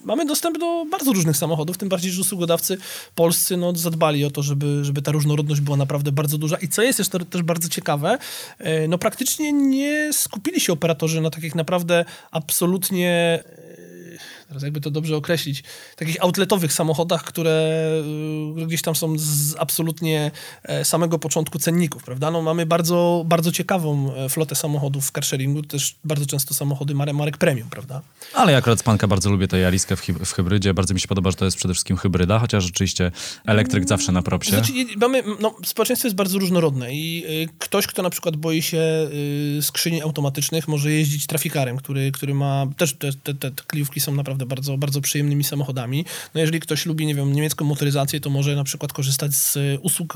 mamy 0.03 0.25
dostęp 0.25 0.57
do 0.57 0.85
bardzo 0.91 1.13
różnych 1.13 1.37
samochodów, 1.37 1.77
tym 1.77 1.89
bardziej, 1.89 2.11
że 2.11 2.21
usługodawcy 2.21 2.77
polscy 3.15 3.57
no, 3.57 3.75
zadbali 3.75 4.25
o 4.25 4.31
to, 4.31 4.43
żeby, 4.43 4.85
żeby 4.85 5.01
ta 5.01 5.11
różnorodność 5.11 5.61
była 5.61 5.77
naprawdę 5.77 6.11
bardzo 6.11 6.37
duża. 6.37 6.57
I 6.57 6.67
co 6.67 6.81
jest 6.81 6.99
jeszcze 6.99 7.19
też 7.19 7.41
bardzo 7.41 7.69
ciekawe, 7.69 8.17
e, 8.59 8.87
no 8.87 8.97
praktycznie 8.97 9.53
nie 9.53 10.13
skupili 10.13 10.59
się 10.59 10.73
operatorzy 10.73 11.21
na 11.21 11.29
takich 11.29 11.55
naprawdę 11.55 12.05
absolutnie 12.31 13.43
teraz 14.47 14.63
jakby 14.63 14.81
to 14.81 14.91
dobrze 14.91 15.15
określić, 15.15 15.63
takich 15.95 16.23
outletowych 16.23 16.73
samochodach, 16.73 17.23
które 17.23 17.81
y, 18.61 18.65
gdzieś 18.65 18.81
tam 18.81 18.95
są 18.95 19.13
z 19.17 19.55
absolutnie 19.59 20.31
e, 20.63 20.85
samego 20.85 21.19
początku 21.19 21.59
cenników, 21.59 22.03
prawda? 22.03 22.31
No, 22.31 22.41
mamy 22.41 22.65
bardzo, 22.65 23.23
bardzo 23.25 23.51
ciekawą 23.51 24.15
e, 24.15 24.29
flotę 24.29 24.55
samochodów 24.55 25.07
w 25.07 25.11
carsharingu, 25.11 25.61
też 25.63 25.95
bardzo 26.03 26.25
często 26.25 26.53
samochody 26.53 26.95
marek, 26.95 27.37
premium, 27.37 27.69
prawda? 27.69 28.01
Ale 28.33 28.51
ja 28.51 28.57
akurat 28.57 28.79
z 28.79 28.83
Panka 28.83 29.07
bardzo 29.07 29.29
lubię 29.29 29.47
tę 29.47 29.59
Jariskę 29.59 29.95
w, 29.95 30.01
w 30.01 30.33
hybrydzie. 30.33 30.73
Bardzo 30.73 30.93
mi 30.93 30.99
się 30.99 31.07
podoba, 31.07 31.31
że 31.31 31.37
to 31.37 31.45
jest 31.45 31.57
przede 31.57 31.73
wszystkim 31.73 31.97
hybryda, 31.97 32.39
chociaż 32.39 32.63
rzeczywiście 32.63 33.11
elektryk 33.45 33.87
zawsze 33.87 34.11
na 34.11 34.21
propsie. 34.21 34.51
Znaczy, 34.51 34.73
mamy, 34.97 35.23
no, 35.39 35.55
społeczeństwo 35.65 36.07
jest 36.07 36.15
bardzo 36.15 36.39
różnorodne 36.39 36.93
i 36.93 37.25
y, 37.43 37.47
ktoś, 37.59 37.87
kto 37.87 38.03
na 38.03 38.09
przykład 38.09 38.35
boi 38.35 38.61
się 38.61 39.09
y, 39.57 39.61
skrzyni 39.61 40.01
automatycznych, 40.01 40.67
może 40.67 40.91
jeździć 40.91 41.27
trafikarem, 41.27 41.77
który, 41.77 42.11
który 42.11 42.33
ma, 42.33 42.65
też 42.77 42.93
te, 42.93 43.13
te, 43.13 43.33
te 43.33 43.51
kliówki 43.67 43.99
są 43.99 44.13
naprawdę 44.13 44.34
bardzo, 44.45 44.77
bardzo 44.77 45.01
przyjemnymi 45.01 45.43
samochodami. 45.43 46.05
No 46.33 46.41
jeżeli 46.41 46.59
ktoś 46.59 46.85
lubi, 46.85 47.05
nie 47.05 47.15
wiem, 47.15 47.33
niemiecką 47.33 47.65
motoryzację, 47.65 48.19
to 48.19 48.29
może 48.29 48.55
na 48.55 48.63
przykład 48.63 48.93
korzystać 48.93 49.35
z 49.35 49.55
y, 49.55 49.79
usług, 49.81 50.13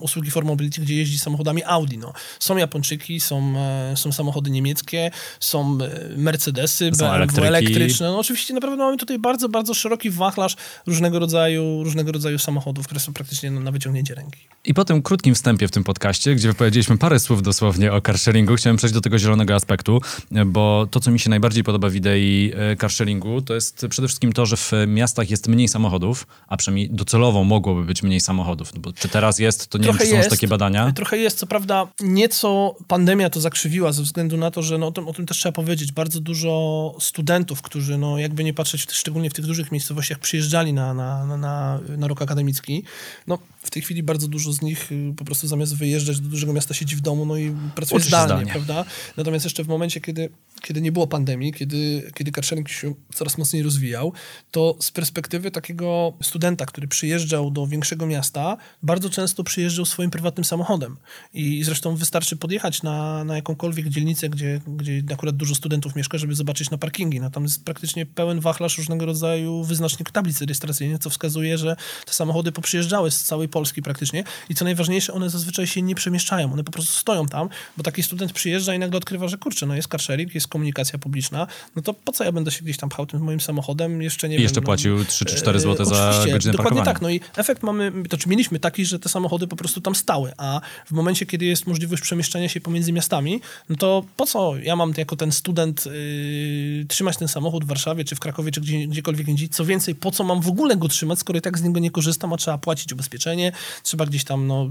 usługi 0.00 0.30
for 0.30 0.44
mobility, 0.44 0.80
gdzie 0.80 0.96
jeździ 0.96 1.18
samochodami 1.18 1.64
Audi. 1.64 1.98
No. 1.98 2.12
Są 2.40 2.56
Japończyki, 2.56 3.20
są, 3.20 3.54
e, 3.56 3.96
są 3.96 4.12
samochody 4.12 4.50
niemieckie, 4.50 5.10
są 5.40 5.78
e, 5.80 6.16
Mercedesy, 6.16 6.90
Są 6.94 7.08
BMW 7.08 7.44
elektryczne. 7.44 8.06
No 8.06 8.18
oczywiście 8.18 8.54
naprawdę 8.54 8.76
mamy 8.76 8.96
tutaj 8.96 9.18
bardzo, 9.18 9.48
bardzo 9.48 9.74
szeroki 9.74 10.10
wachlarz 10.10 10.56
różnego 10.86 11.18
rodzaju, 11.18 11.84
różnego 11.84 12.12
rodzaju 12.12 12.38
samochodów, 12.38 12.86
które 12.86 13.00
są 13.00 13.12
praktycznie 13.12 13.50
na, 13.50 13.60
na 13.60 13.70
wyciągnięcie 13.70 14.14
ręki. 14.14 14.40
I 14.64 14.74
po 14.74 14.84
tym 14.84 15.02
krótkim 15.02 15.34
wstępie 15.34 15.68
w 15.68 15.70
tym 15.70 15.84
podcaście, 15.84 16.34
gdzie 16.34 16.48
wypowiedzieliśmy 16.48 16.98
parę 16.98 17.20
słów 17.20 17.42
dosłownie 17.42 17.92
o 17.92 18.00
carsharingu, 18.00 18.54
chciałem 18.54 18.76
przejść 18.76 18.94
do 18.94 19.00
tego 19.00 19.18
zielonego 19.18 19.54
aspektu, 19.54 20.00
bo 20.46 20.86
to, 20.90 21.00
co 21.00 21.10
mi 21.10 21.18
się 21.18 21.30
najbardziej 21.30 21.64
podoba 21.64 21.88
w 21.88 21.94
idei 21.94 22.52
e, 22.54 22.76
carsharingu, 22.76 23.42
to 23.42 23.54
jest 23.54 23.61
przede 23.70 24.08
wszystkim 24.08 24.32
to, 24.32 24.46
że 24.46 24.56
w 24.56 24.72
miastach 24.86 25.30
jest 25.30 25.48
mniej 25.48 25.68
samochodów, 25.68 26.26
a 26.48 26.56
przynajmniej 26.56 26.90
docelowo 26.90 27.44
mogłoby 27.44 27.84
być 27.84 28.02
mniej 28.02 28.20
samochodów. 28.20 28.74
No 28.74 28.80
Bo 28.80 28.92
czy 28.92 29.08
teraz 29.08 29.38
jest, 29.38 29.68
to 29.68 29.78
nie 29.78 29.84
wiem, 29.84 29.98
czy 29.98 30.06
są 30.06 30.16
już 30.16 30.28
takie 30.28 30.48
badania. 30.48 30.92
Trochę 30.92 31.16
jest, 31.16 31.38
co 31.38 31.46
prawda 31.46 31.86
nieco 32.00 32.76
pandemia 32.88 33.30
to 33.30 33.40
zakrzywiła 33.40 33.92
ze 33.92 34.02
względu 34.02 34.36
na 34.36 34.50
to, 34.50 34.62
że 34.62 34.78
no, 34.78 34.86
o, 34.86 34.92
tym, 34.92 35.08
o 35.08 35.12
tym 35.12 35.26
też 35.26 35.38
trzeba 35.38 35.52
powiedzieć. 35.52 35.92
Bardzo 35.92 36.20
dużo 36.20 36.94
studentów, 37.00 37.62
którzy 37.62 37.98
no, 37.98 38.18
jakby 38.18 38.44
nie 38.44 38.54
patrzeć, 38.54 38.92
szczególnie 38.92 39.30
w 39.30 39.34
tych 39.34 39.46
dużych 39.46 39.72
miejscowościach, 39.72 40.18
przyjeżdżali 40.18 40.72
na, 40.72 40.94
na, 40.94 41.26
na, 41.26 41.36
na, 41.36 41.80
na 41.96 42.08
rok 42.08 42.22
akademicki. 42.22 42.84
No, 43.26 43.38
w 43.62 43.70
tej 43.70 43.82
chwili 43.82 44.02
bardzo 44.02 44.28
dużo 44.28 44.52
z 44.52 44.62
nich 44.62 44.92
y, 44.92 45.14
po 45.16 45.24
prostu 45.24 45.48
zamiast 45.48 45.76
wyjeżdżać 45.76 46.20
do 46.20 46.28
dużego 46.28 46.52
miasta 46.52 46.74
siedzi 46.74 46.96
w 46.96 47.00
domu 47.00 47.26
no 47.26 47.36
i 47.36 47.54
pracuje 47.74 47.96
Uczy 47.96 48.08
zdalnie, 48.08 48.26
zdalnie. 48.26 48.52
prawda? 48.52 48.84
Natomiast 49.16 49.44
jeszcze 49.44 49.64
w 49.64 49.68
momencie, 49.68 50.00
kiedy, 50.00 50.28
kiedy 50.62 50.80
nie 50.80 50.92
było 50.92 51.06
pandemii, 51.06 51.52
kiedy, 51.52 52.12
kiedy 52.14 52.32
carsharing 52.32 52.68
się 52.68 52.94
coraz 53.14 53.38
mocniej 53.38 53.62
rozwijał, 53.62 54.12
to 54.50 54.76
z 54.80 54.90
perspektywy 54.90 55.50
takiego 55.50 56.12
studenta, 56.22 56.66
który 56.66 56.88
przyjeżdżał 56.88 57.50
do 57.50 57.66
większego 57.66 58.06
miasta, 58.06 58.56
bardzo 58.82 59.10
często 59.10 59.44
przyjeżdżał 59.44 59.84
swoim 59.86 60.10
prywatnym 60.10 60.44
samochodem. 60.44 60.96
I 61.34 61.64
zresztą 61.64 61.96
wystarczy 61.96 62.36
podjechać 62.36 62.82
na, 62.82 63.24
na 63.24 63.36
jakąkolwiek 63.36 63.88
dzielnicę, 63.88 64.28
gdzie, 64.28 64.60
gdzie 64.66 65.02
akurat 65.12 65.36
dużo 65.36 65.54
studentów 65.54 65.96
mieszka, 65.96 66.18
żeby 66.18 66.34
zobaczyć 66.34 66.70
na 66.70 66.78
parkingi. 66.78 67.20
No, 67.20 67.30
tam 67.30 67.42
jest 67.42 67.64
praktycznie 67.64 68.06
pełen 68.06 68.40
wachlarz 68.40 68.78
różnego 68.78 69.06
rodzaju 69.06 69.64
wyznaczników 69.64 70.12
tablic 70.12 70.40
rejestracyjnych, 70.40 70.98
co 70.98 71.10
wskazuje, 71.10 71.58
że 71.58 71.76
te 72.06 72.12
samochody 72.12 72.52
poprzyjeżdżały 72.52 73.10
z 73.10 73.22
całej 73.24 73.48
Polski 73.48 73.82
praktycznie 73.82 74.24
i 74.48 74.54
co 74.54 74.64
najważniejsze, 74.64 75.12
one 75.12 75.30
zazwyczaj 75.30 75.66
się 75.66 75.82
nie 75.82 75.94
przemieszczają, 75.94 76.52
one 76.52 76.64
po 76.64 76.72
prostu 76.72 76.92
stoją 76.92 77.26
tam, 77.26 77.48
bo 77.76 77.82
taki 77.82 78.02
student 78.02 78.32
przyjeżdża 78.32 78.74
i 78.74 78.78
nagle 78.78 78.98
odkrywa, 78.98 79.28
że 79.28 79.38
kurczę, 79.38 79.66
no 79.66 79.74
jest 79.74 79.88
carsharing, 79.88 80.34
jest 80.34 80.48
komunikacja 80.52 80.98
publiczna, 80.98 81.46
no 81.76 81.82
to 81.82 81.94
po 81.94 82.12
co 82.12 82.24
ja 82.24 82.32
będę 82.32 82.50
się 82.50 82.62
gdzieś 82.62 82.76
tam 82.76 82.88
pchał 82.88 83.06
tym 83.06 83.20
moim 83.20 83.40
samochodem, 83.40 84.02
jeszcze 84.02 84.28
nie 84.28 84.34
I 84.34 84.38
wiem... 84.38 84.42
jeszcze 84.42 84.60
no, 84.60 84.64
płacił 84.64 85.04
3 85.04 85.24
czy 85.24 85.36
4 85.36 85.56
e, 85.56 85.60
zł 85.60 85.86
za 85.86 86.24
godzinę 86.32 86.52
dokładnie 86.52 86.56
parkowania. 86.56 86.84
tak, 86.84 87.02
no 87.02 87.10
i 87.10 87.20
efekt 87.36 87.62
mamy, 87.62 87.92
to 88.08 88.16
czy 88.16 88.28
mieliśmy 88.28 88.58
taki, 88.58 88.84
że 88.84 88.98
te 88.98 89.08
samochody 89.08 89.46
po 89.46 89.56
prostu 89.56 89.80
tam 89.80 89.94
stały, 89.94 90.32
a 90.36 90.60
w 90.86 90.92
momencie, 90.92 91.26
kiedy 91.26 91.44
jest 91.44 91.66
możliwość 91.66 92.02
przemieszczania 92.02 92.48
się 92.48 92.60
pomiędzy 92.60 92.92
miastami, 92.92 93.40
no 93.68 93.76
to 93.76 94.04
po 94.16 94.26
co 94.26 94.56
ja 94.56 94.76
mam 94.76 94.92
jako 94.96 95.16
ten 95.16 95.32
student 95.32 95.86
yy, 95.86 96.84
trzymać 96.88 97.16
ten 97.16 97.28
samochód 97.28 97.64
w 97.64 97.66
Warszawie, 97.66 98.04
czy 98.04 98.14
w 98.16 98.20
Krakowie, 98.20 98.52
czy 98.52 98.60
gdzie, 98.60 98.86
gdziekolwiek 98.86 99.28
indziej, 99.28 99.48
co 99.48 99.64
więcej, 99.64 99.94
po 99.94 100.10
co 100.10 100.24
mam 100.24 100.40
w 100.40 100.48
ogóle 100.48 100.76
go 100.76 100.88
trzymać, 100.88 101.18
skoro 101.18 101.38
i 101.38 101.42
tak 101.42 101.58
z 101.58 101.62
niego 101.62 101.80
nie 101.80 101.90
korzystam, 101.90 102.32
a 102.32 102.36
trzeba 102.36 102.58
płacić 102.58 102.92
ubezpieczenie, 102.92 103.52
trzeba 103.82 104.06
gdzieś 104.06 104.24
tam 104.24 104.46
no, 104.46 104.70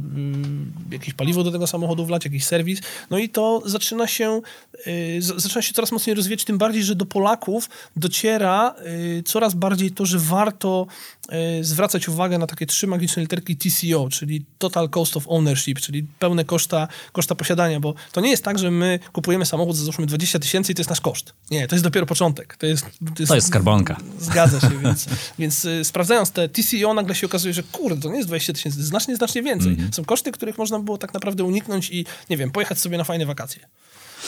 yy, 0.89 0.94
jakieś 0.94 1.13
paliwo 1.13 1.44
do 1.44 1.52
tego 1.52 1.67
samochodu 1.67 2.06
wlać, 2.06 2.26
jakiś 2.26 2.46
serwis, 2.46 2.82
no 3.10 3.17
i 3.17 3.30
to 3.30 3.62
zaczyna 3.65 4.08
się, 4.08 4.41
yy, 4.86 5.22
zaczyna 5.22 5.62
się 5.72 5.76
coraz 5.76 5.92
mocniej 5.92 6.16
rozwijać, 6.16 6.46
tym 6.46 6.58
bardziej, 6.58 6.84
że 6.84 6.96
do 6.96 7.06
Polaków 7.06 7.70
dociera 7.96 8.76
yy, 9.16 9.24
coraz 9.24 9.54
bardziej 9.54 9.92
to, 9.92 10.06
że 10.06 10.20
warto 10.20 10.88
yy, 11.32 11.64
zwracać 11.64 12.10
uwagę 12.10 12.38
na 12.38 12.48
takie 12.48 12.66
trzy 12.66 12.88
magiczne 12.88 13.22
literki 13.22 13.58
TCO, 13.58 14.10
czyli 14.10 14.46
Total 14.58 14.90
Cost 14.90 15.18
of 15.18 15.24
Ownership, 15.28 15.80
czyli 15.80 16.04
pełne 16.20 16.46
koszta, 16.46 16.88
koszta 17.12 17.36
posiadania, 17.36 17.80
bo 17.80 17.94
to 18.12 18.22
nie 18.22 18.30
jest 18.30 18.44
tak, 18.44 18.60
że 18.60 18.72
my 18.72 19.00
kupujemy 19.14 19.46
samochód 19.46 19.76
za 19.76 19.84
załóżmy 19.84 20.06
20 20.06 20.40
tysięcy 20.40 20.72
i 20.72 20.76
to 20.76 20.80
jest 20.80 20.90
nasz 20.90 21.02
koszt. 21.02 21.34
Nie, 21.52 21.68
to 21.68 21.76
jest 21.76 21.84
dopiero 21.84 22.06
początek. 22.06 22.58
To 22.58 22.66
jest, 22.66 22.86
To 23.28 23.36
jest 23.36 23.48
skarbonka. 23.48 23.98
Zgadza 24.20 24.60
się, 24.60 24.80
więc, 24.84 25.06
więc 25.40 25.66
y, 25.66 25.84
sprawdzając 25.84 26.32
te 26.32 26.50
TCO 26.50 26.94
nagle 26.94 27.16
się 27.16 27.28
okazuje, 27.28 27.54
że 27.54 27.64
kurde, 27.64 28.02
to 28.02 28.10
nie 28.10 28.18
jest 28.18 28.30
20 28.30 28.54
tysięcy, 28.54 28.78
to 28.78 28.80
jest 28.80 28.90
znacznie, 28.90 29.16
znacznie 29.16 29.44
więcej. 29.44 29.72
Mhm. 29.72 29.94
Są 29.94 30.06
koszty, 30.06 30.32
których 30.32 30.58
można 30.58 30.80
było 30.80 30.98
tak 30.98 31.14
naprawdę 31.14 31.44
uniknąć 31.44 31.90
i, 31.90 32.06
nie 32.30 32.38
wiem, 32.38 32.52
pojechać 32.52 32.80
sobie 32.80 32.98
na 32.98 33.04
fajne 33.04 33.26
wakacje 33.26 33.68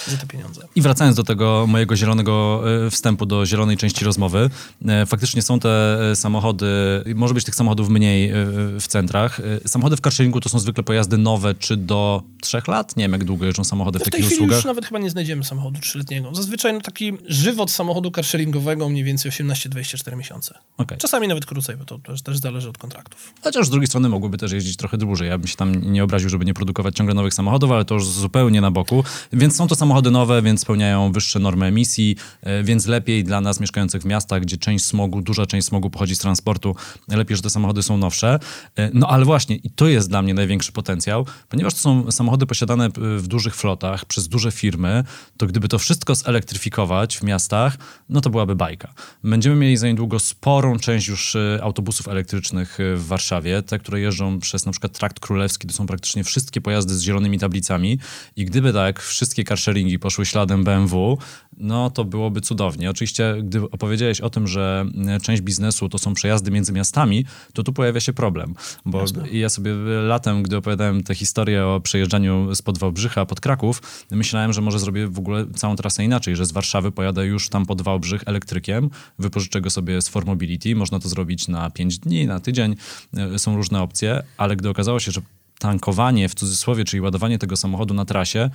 za 0.07 0.17
te 0.17 0.27
pieniądze. 0.27 0.67
I 0.75 0.81
wracając 0.81 1.17
do 1.17 1.23
tego 1.23 1.65
mojego 1.67 1.95
zielonego 1.95 2.63
e, 2.85 2.89
wstępu 2.89 3.25
do 3.25 3.45
zielonej 3.45 3.77
części 3.77 4.05
rozmowy, 4.05 4.49
e, 4.87 5.05
faktycznie 5.05 5.41
są 5.41 5.59
te 5.59 5.99
e, 6.11 6.15
samochody, 6.15 6.67
może 7.15 7.33
być 7.33 7.43
tych 7.43 7.55
samochodów 7.55 7.89
mniej 7.89 8.31
w 8.79 8.85
centrach. 8.87 9.41
Samochody 9.65 9.97
w 9.97 10.01
carsharingu 10.01 10.39
to 10.39 10.49
są 10.49 10.59
zwykle 10.59 10.83
pojazdy 10.83 11.17
nowe, 11.17 11.55
czy 11.55 11.77
do 11.77 12.23
trzech 12.41 12.67
lat? 12.67 12.97
Nie 12.97 13.03
wiem, 13.03 13.11
jak 13.11 13.23
długo 13.23 13.45
jeżdżą 13.45 13.63
samochody 13.63 13.99
w 13.99 14.01
No 14.01 14.05
w 14.05 14.09
tej 14.09 14.21
takich 14.21 14.37
usługach. 14.37 14.57
już 14.57 14.65
nawet 14.65 14.85
chyba 14.85 14.99
nie 14.99 15.09
znajdziemy 15.09 15.43
samochodu 15.43 15.79
trzyletniego. 15.79 16.35
Zazwyczaj 16.35 16.73
no, 16.73 16.81
taki 16.81 17.13
żywot 17.27 17.71
samochodu 17.71 18.11
carsharingowego 18.11 18.89
mniej 18.89 19.03
więcej 19.03 19.31
18-24 19.31 20.17
miesiące. 20.17 20.57
Okej. 20.77 20.97
Czasami 20.97 21.27
nawet 21.27 21.45
krócej, 21.45 21.77
bo 21.77 21.85
to 21.85 21.99
też, 21.99 22.21
też 22.21 22.37
zależy 22.37 22.69
od 22.69 22.77
kontraktów. 22.77 23.33
Chociaż 23.43 23.67
z 23.67 23.69
drugiej 23.69 23.87
strony 23.87 24.09
mogłyby 24.09 24.37
też 24.37 24.51
jeździć 24.51 24.77
trochę 24.77 24.97
dłużej. 24.97 25.29
Ja 25.29 25.37
bym 25.37 25.47
się 25.47 25.55
tam 25.55 25.91
nie 25.91 26.03
obraził, 26.03 26.29
żeby 26.29 26.45
nie 26.45 26.53
produkować 26.53 26.95
ciągle 26.95 27.15
nowych 27.15 27.33
samochodów, 27.33 27.71
ale 27.71 27.85
to 27.85 27.93
już 27.93 28.07
zupełnie 28.07 28.61
na 28.61 28.71
boku. 28.71 29.03
Więc 29.33 29.55
są 29.55 29.67
to 29.67 29.75
samochody 29.75 29.92
nowe, 30.01 30.41
więc 30.41 30.62
spełniają 30.62 31.12
wyższe 31.12 31.39
normy 31.39 31.65
emisji, 31.65 32.15
e, 32.41 32.63
więc 32.63 32.86
lepiej 32.86 33.23
dla 33.23 33.41
nas 33.41 33.60
mieszkających 33.60 34.01
w 34.01 34.06
miastach, 34.06 34.41
gdzie 34.41 34.58
część 34.58 34.86
smogu, 34.86 35.21
duża 35.21 35.45
część 35.45 35.67
smogu 35.67 35.89
pochodzi 35.89 36.15
z 36.15 36.19
transportu, 36.19 36.75
lepiej, 37.08 37.38
że 37.38 37.43
te 37.43 37.49
samochody 37.49 37.84
są 37.84 37.97
nowsze. 37.97 38.39
E, 38.75 38.89
No 38.93 39.08
ale 39.08 39.25
właśnie, 39.25 39.56
i 39.56 39.69
to 39.69 39.88
jest 39.88 40.10
dla 40.10 40.21
mnie 40.21 40.34
największy 40.34 40.71
potencjał, 40.71 41.25
ponieważ 41.49 41.73
to 41.73 41.79
są 41.79 42.12
samochody 42.12 42.45
posiadane 42.45 42.89
w 43.17 43.27
dużych 43.27 43.56
flotach 43.56 44.06
przez 44.06 44.27
duże 44.27 44.51
firmy, 44.51 45.03
to 45.38 45.47
gdyby 45.47 45.67
to 45.67 45.79
wszystko 45.79 46.15
zelektryfikować 46.15 47.17
w 47.17 47.23
miastach, 47.23 47.77
no 48.10 48.21
to 48.21 48.29
byłaby 48.29 48.56
bajka. 48.56 48.93
Będziemy 49.23 49.56
mieli 49.56 49.77
za 49.77 49.88
niedługo 49.88 50.19
sporą 50.19 50.79
część 50.79 51.08
już 51.08 51.36
e, 51.36 51.60
autobusów 51.63 52.08
elektrycznych 52.08 52.77
w 52.95 53.08
Warszawie, 53.08 53.62
te, 53.62 53.79
które 53.79 53.99
jeżdżą 53.99 54.39
przez 54.39 54.65
na 54.65 54.71
przykład 54.71 54.97
Trakt 54.97 55.19
Królewski, 55.19 55.67
to 55.67 55.73
są 55.73 55.88
praktycznie 55.88 56.23
wszystkie 56.23 56.62
pojazdy 56.62 56.95
z 56.95 57.01
zielonymi 57.01 57.39
tablicami 57.39 57.99
i 58.36 58.45
gdyby 58.45 58.73
tak 58.73 59.01
wszystkie 59.01 59.43
carsharingi 59.83 59.99
poszły 59.99 60.25
śladem 60.25 60.63
BMW, 60.63 61.17
no 61.57 61.89
to 61.89 62.05
byłoby 62.05 62.41
cudownie. 62.41 62.89
Oczywiście, 62.89 63.35
gdy 63.43 63.61
opowiedziałeś 63.61 64.21
o 64.21 64.29
tym, 64.29 64.47
że 64.47 64.85
e, 65.07 65.19
część 65.19 65.41
biznesu 65.41 65.89
to 65.89 65.97
są 65.97 66.13
przejazdy 66.13 66.51
między 66.51 66.73
miastami, 66.73 67.25
to 67.53 67.63
tu 67.63 67.73
pojawia 67.73 67.99
się 67.99 68.13
problem, 68.13 68.55
bo 68.85 69.01
Jasne. 69.01 69.29
ja 69.29 69.49
sobie 69.49 69.73
latem, 70.07 70.43
gdy 70.43 70.57
opowiadałem 70.57 71.03
tę 71.03 71.15
historię 71.15 71.65
o 71.65 71.79
przejeżdżaniu 71.79 72.55
spod 72.55 72.77
Wałbrzycha 72.77 73.25
pod 73.25 73.41
Kraków, 73.41 74.05
myślałem, 74.11 74.53
że 74.53 74.61
może 74.61 74.79
zrobię 74.79 75.07
w 75.07 75.19
ogóle 75.19 75.45
całą 75.55 75.75
trasę 75.75 76.03
inaczej, 76.03 76.35
że 76.35 76.45
z 76.45 76.51
Warszawy 76.51 76.91
pojadę 76.91 77.25
już 77.25 77.49
tam 77.49 77.65
pod 77.65 77.81
Wałbrzych 77.81 78.23
elektrykiem, 78.25 78.89
wypożyczę 79.19 79.61
go 79.61 79.69
sobie 79.69 80.01
z 80.01 80.09
Formobility, 80.09 80.75
można 80.75 80.99
to 80.99 81.09
zrobić 81.09 81.47
na 81.47 81.69
5 81.69 81.99
dni, 81.99 82.27
na 82.27 82.39
tydzień, 82.39 82.75
e, 83.17 83.39
są 83.39 83.55
różne 83.55 83.81
opcje, 83.81 84.23
ale 84.37 84.55
gdy 84.55 84.69
okazało 84.69 84.99
się, 84.99 85.11
że 85.11 85.21
tankowanie 85.59 86.29
w 86.29 86.35
cudzysłowie, 86.35 86.83
czyli 86.83 87.01
ładowanie 87.01 87.39
tego 87.39 87.57
samochodu 87.57 87.93
na 87.93 88.05
trasie, 88.05 88.49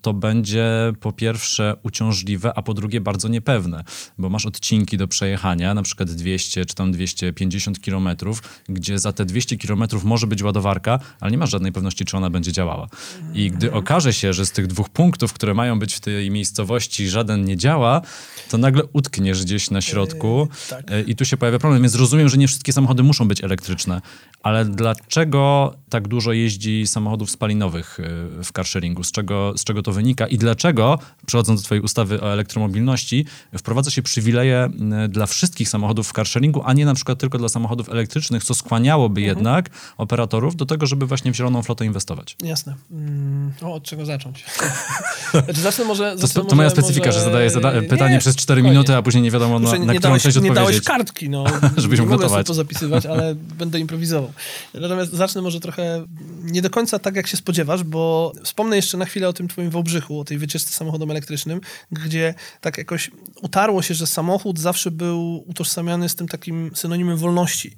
to 0.00 0.14
będzie 0.14 0.92
po 1.00 1.12
pierwsze 1.12 1.76
uciążliwe, 1.82 2.52
a 2.54 2.62
po 2.62 2.74
drugie 2.74 3.00
bardzo 3.00 3.28
niepewne, 3.28 3.84
bo 4.18 4.28
masz 4.28 4.46
odcinki 4.46 4.96
do 4.96 5.08
przejechania, 5.08 5.74
na 5.74 5.82
przykład 5.82 6.10
200 6.10 6.66
czy 6.66 6.74
tam 6.74 6.92
250 6.92 7.80
kilometrów, 7.80 8.42
gdzie 8.68 8.98
za 8.98 9.12
te 9.12 9.24
200 9.24 9.56
kilometrów 9.56 10.04
może 10.04 10.26
być 10.26 10.42
ładowarka, 10.42 10.98
ale 11.20 11.30
nie 11.30 11.38
masz 11.38 11.50
żadnej 11.50 11.72
pewności, 11.72 12.04
czy 12.04 12.16
ona 12.16 12.30
będzie 12.30 12.52
działała. 12.52 12.88
I 13.34 13.50
gdy 13.50 13.72
okaże 13.72 14.12
się, 14.12 14.32
że 14.32 14.46
z 14.46 14.52
tych 14.52 14.66
dwóch 14.66 14.88
punktów, 14.88 15.32
które 15.32 15.54
mają 15.54 15.78
być 15.78 15.94
w 15.94 16.00
tej 16.00 16.30
miejscowości, 16.30 17.08
żaden 17.08 17.44
nie 17.44 17.56
działa, 17.56 18.02
to 18.50 18.58
nagle 18.58 18.82
utkniesz 18.92 19.44
gdzieś 19.44 19.70
na 19.70 19.80
środku 19.80 20.48
tak. 20.70 20.90
e, 20.90 21.02
i 21.02 21.16
tu 21.16 21.24
się 21.24 21.36
pojawia 21.36 21.58
problem. 21.58 21.82
Więc 21.82 21.94
rozumiem, 21.94 22.28
że 22.28 22.36
nie 22.36 22.48
wszystkie 22.48 22.72
samochody 22.72 23.02
muszą 23.02 23.28
być 23.28 23.44
elektryczne, 23.44 24.00
ale 24.42 24.64
dlaczego 24.64 25.74
tak 25.88 26.08
dużo 26.08 26.32
jeździ 26.36 26.86
samochodów 26.86 27.30
spalinowych 27.30 28.00
y, 28.00 28.44
w 28.44 28.52
carsharingu. 28.52 29.04
Z 29.04 29.12
czego, 29.12 29.52
z 29.56 29.64
czego 29.64 29.82
to 29.82 29.92
wynika 29.92 30.26
i 30.26 30.38
dlaczego, 30.38 30.98
przechodząc 31.26 31.60
do 31.60 31.64
twojej 31.64 31.82
ustawy 31.82 32.20
o 32.20 32.32
elektromobilności, 32.32 33.24
wprowadza 33.58 33.90
się 33.90 34.02
przywileje 34.02 34.68
y, 35.04 35.08
dla 35.08 35.26
wszystkich 35.26 35.68
samochodów 35.68 36.08
w 36.08 36.12
carsharingu, 36.12 36.62
a 36.64 36.72
nie 36.72 36.84
na 36.86 36.94
przykład 36.94 37.18
tylko 37.18 37.38
dla 37.38 37.48
samochodów 37.48 37.88
elektrycznych, 37.88 38.44
co 38.44 38.54
skłaniałoby 38.54 39.20
Mhm. 39.20 39.36
jednak 39.38 39.70
operatorów 39.96 40.56
do 40.56 40.66
tego, 40.66 40.86
żeby 40.86 41.06
właśnie 41.06 41.32
w 41.32 41.36
zieloną 41.36 41.62
flotę 41.62 41.86
inwestować. 41.86 42.36
Jasne. 42.42 42.74
Mm, 42.92 43.52
o, 43.62 43.74
od 43.74 43.82
czego 43.82 44.04
zacząć? 44.06 44.44
znaczy, 45.44 45.60
zacznę 45.60 45.84
może... 45.84 46.12
To, 46.12 46.18
zacznę 46.18 46.34
to, 46.34 46.44
może, 46.44 46.56
moja 46.56 46.70
specyfika, 46.70 47.06
może... 47.06 47.18
że 47.18 47.24
zadaję 47.24 47.50
zada 47.50 47.72
pytanie 47.88 48.14
Nie, 48.14 48.18
przez 48.20 48.36
4 48.36 48.60
spokojnie. 48.60 48.70
minuty, 48.70 48.96
a 48.96 49.02
później 49.02 49.22
nie 49.22 49.30
wiadomo 49.30 49.58
na, 49.58 49.70
na 49.70 49.76
nie, 49.76 49.84
którą 49.84 50.00
dałeś, 50.00 50.22
część 50.22 50.36
nie 50.36 50.42
dałeś 50.42 50.58
odpowiedzieć. 50.58 50.84
kartki, 50.84 51.30
no. 51.30 51.44
Żebyśmy 51.76 52.04
nie 52.06 52.10
mogę 52.10 52.28
sobie 52.28 52.44
to 52.44 52.54
zapisywać, 52.54 53.06
ale 53.06 53.34
będę 53.60 53.80
improwizował. 53.80 54.32
Natomiast 54.74 55.12
zacznę 55.12 55.42
może 55.42 55.60
trochę 55.60 56.04
nie 56.42 56.62
do 56.62 56.70
końca 56.70 56.98
tak, 56.98 57.16
jak 57.16 57.26
się 57.26 57.36
spodziewasz, 57.36 57.84
bo 57.84 58.32
wspomnę 58.44 58.76
jeszcze 58.76 58.98
na 58.98 59.04
chwilę 59.04 59.28
o 59.28 59.32
tym 59.32 59.48
twoim 59.48 59.70
Wałbrzychu, 59.70 60.20
o 60.20 60.24
tej 60.24 60.38
wycieczce 60.38 60.70
samochodem 60.70 61.10
elektrycznym, 61.10 61.60
gdzie 61.92 62.34
tak 62.60 62.78
jakoś 62.78 63.10
utarło 63.42 63.82
się, 63.82 63.94
że 63.94 64.06
samochód 64.06 64.58
zawsze 64.58 64.90
był 64.90 65.44
utożsamiany 65.46 66.08
z 66.08 66.14
tym 66.14 66.28
takim 66.28 66.70
synonimem 66.74 67.16
wolności. 67.16 67.76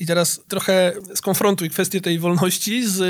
I 0.00 0.06
teraz 0.06 0.40
trochę 0.48 0.92
skonfrontuj 1.14 1.70
kwestię 1.70 2.00
tej 2.00 2.18
wolności 2.18 2.86
z, 2.88 3.00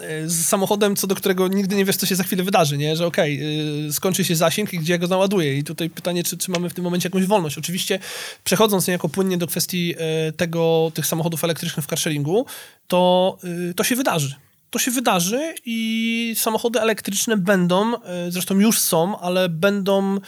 e, 0.00 0.28
z 0.28 0.46
samochodem, 0.46 0.96
co 0.96 1.06
do 1.06 1.14
którego 1.14 1.48
nigdy 1.48 1.76
nie 1.76 1.84
wiesz, 1.84 1.96
co 1.96 2.06
się 2.06 2.16
za 2.16 2.22
chwilę 2.22 2.44
wydarzy, 2.44 2.78
nie? 2.78 2.96
Że 2.96 3.06
okej, 3.06 3.40
y, 3.88 3.92
skończy 3.92 4.24
się 4.24 4.36
zasięg 4.36 4.72
i 4.72 4.78
gdzie 4.78 4.92
ja 4.92 4.98
go 4.98 5.08
naładuję. 5.08 5.58
I 5.58 5.64
tutaj 5.64 5.90
pytanie, 5.90 6.24
czy, 6.24 6.38
czy 6.38 6.50
mamy 6.50 6.70
w 6.70 6.74
tym 6.74 6.84
momencie 6.84 7.08
jakąś 7.08 7.24
wolność. 7.24 7.58
Oczywiście 7.58 7.98
przechodząc 8.44 8.86
niejako 8.86 9.08
płynnie 9.08 9.38
do 9.38 9.46
kwestii 9.46 9.94
e, 9.98 10.32
tego, 10.32 10.92
tych 10.94 11.06
samochodów 11.06 11.44
elektrycznych 11.44 11.84
w 11.84 11.88
carsharingu, 11.88 12.46
to, 12.86 13.38
to 13.76 13.84
się 13.84 13.96
wydarzy. 13.96 14.34
To 14.72 14.78
się 14.78 14.90
wydarzy 14.90 15.54
i 15.64 16.34
samochody 16.38 16.80
elektryczne 16.80 17.36
będą, 17.36 17.94
e, 17.96 18.30
zresztą 18.30 18.58
już 18.58 18.78
są, 18.78 19.18
ale 19.18 19.48
będą 19.48 20.16
e, 20.16 20.20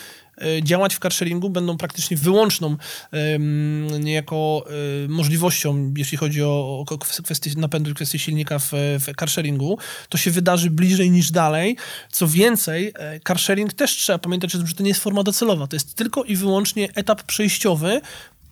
działać 0.62 0.94
w 0.94 0.98
carsharingu, 0.98 1.50
będą 1.50 1.76
praktycznie 1.76 2.16
wyłączną 2.16 2.76
niejako 4.00 4.64
e, 5.04 5.08
możliwością, 5.08 5.94
jeśli 5.96 6.18
chodzi 6.18 6.42
o, 6.42 6.84
kwestię 7.24 7.50
napędu 7.56 7.90
i 7.90 7.94
kwestię 7.94 8.18
silnika 8.18 8.58
w, 8.58 8.70
w 8.72 9.16
carsharingu. 9.18 9.78
To 10.08 10.18
się 10.18 10.30
wydarzy 10.30 10.70
bliżej 10.70 11.10
niż 11.10 11.30
dalej. 11.30 11.76
Co 12.10 12.28
więcej, 12.28 12.92
e, 12.94 13.20
carsharing 13.20 13.72
też 13.72 13.96
trzeba 13.96 14.18
pamiętać 14.18 14.52
że 14.52 14.74
to 14.74 14.82
nie 14.82 14.88
jest 14.88 15.00
forma 15.00 15.22
docelowa. 15.22 15.66
To 15.66 15.76
jest 15.76 15.94
tylko 15.94 16.24
i 16.24 16.36
wyłącznie 16.36 16.88
etap 16.94 17.22
przejściowy, 17.22 18.00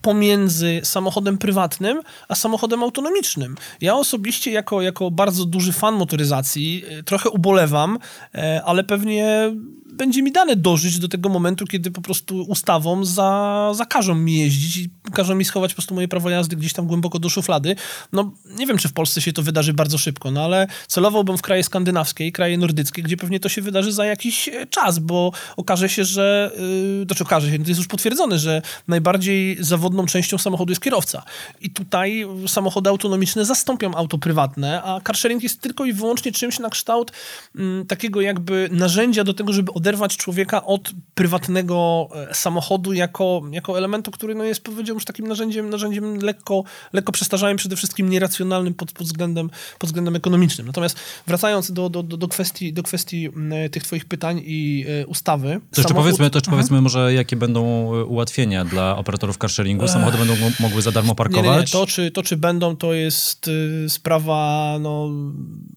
pomiędzy 0.03 0.81
samochodem 0.85 1.39
prywatnym 1.39 2.03
a 2.29 2.35
samochodem 2.35 2.83
autonomicznym. 2.83 3.57
Ja 3.81 3.95
osobiście 3.95 4.51
jako, 4.51 4.83
jako 4.83 5.11
bardzo 5.11 5.45
duży 5.45 5.73
fan 5.73 5.95
motoryzacji 5.95 6.85
e, 6.89 7.03
trochę 7.03 7.31
ubolewam, 7.31 7.99
e, 8.35 8.63
ale 8.65 8.85
pewnie 8.85 9.53
będzie 9.93 10.23
mi 10.23 10.33
dane 10.33 10.57
dożyć 10.57 10.99
do 10.99 11.09
tego 11.09 11.29
momentu, 11.29 11.67
kiedy 11.67 11.91
po 11.91 12.01
prostu 12.01 12.43
ustawą 12.43 13.05
za, 13.05 13.71
zakażą 13.75 14.15
mi 14.15 14.39
jeździć 14.39 14.77
i 14.77 14.91
każą 15.13 15.35
mi 15.35 15.45
schować 15.45 15.73
po 15.73 15.77
prostu 15.77 15.95
moje 15.95 16.09
prawo 16.09 16.31
jazdy 16.31 16.57
gdzieś 16.57 16.73
tam 16.73 16.87
głęboko 16.87 17.19
do 17.19 17.29
szuflady. 17.29 17.77
No 18.13 18.33
nie 18.59 18.67
wiem, 18.67 18.79
czy 18.79 18.89
w 18.89 18.93
Polsce 18.93 19.21
się 19.21 19.33
to 19.33 19.43
wydarzy 19.43 19.73
bardzo 19.73 19.99
szybko, 19.99 20.31
no 20.31 20.45
ale 20.45 20.67
celowałbym 20.87 21.39
w 21.39 21.43
kraje 21.43 21.65
skandynawskie 21.65 22.27
i 22.27 22.33
kraje 22.33 22.59
nordyckie, 22.59 23.03
gdzie 23.03 23.17
pewnie 23.17 23.41
to 23.41 23.49
się 23.49 23.63
wydarzy 23.63 23.93
za 23.93 24.05
jakiś 24.05 24.49
e, 24.49 24.67
czas, 24.67 24.99
bo 24.99 25.33
okaże 25.57 25.89
się, 25.89 26.05
że, 26.05 26.51
yy, 26.99 27.05
znaczy 27.07 27.25
okaże 27.25 27.51
się, 27.51 27.59
to 27.59 27.69
jest 27.69 27.79
już 27.79 27.89
potwierdzone, 27.89 28.39
że 28.39 28.63
najbardziej 28.89 29.57
zawodną 29.61 30.07
częścią 30.07 30.39
samochodu 30.39 30.71
jest 30.71 30.83
kierowca. 30.83 31.23
I 31.61 31.71
tutaj 31.71 32.27
samochody 32.47 32.91
autonomiczne 32.91 33.45
zastąpią 33.45 33.95
auto 33.95 34.19
prywatne, 34.19 34.83
a 34.83 35.01
carsharing 35.01 35.43
jest 35.43 35.61
tylko 35.61 35.85
i 35.85 35.93
wyłącznie 35.93 36.33
czymś 36.33 36.59
na 36.59 36.71
kształt 36.71 37.13
mm, 37.57 37.87
takiego 37.87 38.21
jakby 38.21 38.69
narzędzia 38.73 39.25
do 39.25 39.35
tego, 39.35 39.53
żeby 39.53 39.73
oderwać 39.83 40.17
człowieka 40.17 40.65
od 40.65 40.91
prywatnego 41.15 42.09
e, 42.31 42.35
samochodu 42.35 42.93
jako, 42.93 43.43
jako 43.51 43.79
elementu, 43.79 44.11
który 44.11 44.35
no, 44.35 44.45
jest 44.45 44.61
powiedziałbym 44.61 44.97
już 44.97 45.05
takim 45.05 45.27
narzędziem, 45.29 45.71
narzędziem 45.71 46.17
lekko, 46.17 46.65
lekko 46.93 47.13
przestarzałym, 47.13 47.57
przede 47.57 47.77
wszystkim 47.77 48.11
nieracjonalnym 48.11 48.75
pod, 48.75 48.93
pod, 48.93 49.07
względem, 49.07 49.51
pod 49.79 49.91
względem 49.91 50.17
ekonomicznym. 50.17 50.67
Natomiast 50.67 50.97
wracając 51.27 51.73
do, 51.73 51.89
do, 51.89 52.03
do, 52.03 52.17
do 52.17 52.29
kwestii, 52.29 52.73
do 52.73 52.83
kwestii 52.83 53.27
mm, 53.27 53.71
tych 53.71 53.83
twoich 53.83 54.05
pytań 54.05 54.43
i 54.45 54.85
e, 55.03 55.07
ustawy. 55.07 55.49
To 55.49 55.81
jeszcze 55.81 55.83
samochód- 55.83 55.95
powiedzmy, 55.95 56.31
to 56.31 56.39
jeszcze 56.39 56.51
powiedzmy 56.51 56.81
może, 56.81 57.15
jakie 57.15 57.37
będą 57.37 57.63
ułatwienia 58.05 58.65
dla 58.65 58.97
operatorów 58.97 59.39
carsharingu. 59.39 59.89
Samochody 59.89 60.19
będą 60.19 60.37
mo- 60.37 60.51
mogły 60.61 60.83
za 60.83 60.93
darmo 60.93 61.13
Nie, 61.13 61.17
parkować. 61.17 61.57
nie, 61.57 61.61
nie. 61.61 61.67
To, 61.67 61.87
czy, 61.87 62.11
to, 62.11 62.23
czy 62.23 62.37
będą, 62.37 62.77
to 62.77 62.95
jest 62.95 63.51
sprawa, 63.89 64.79
no, 64.81 65.11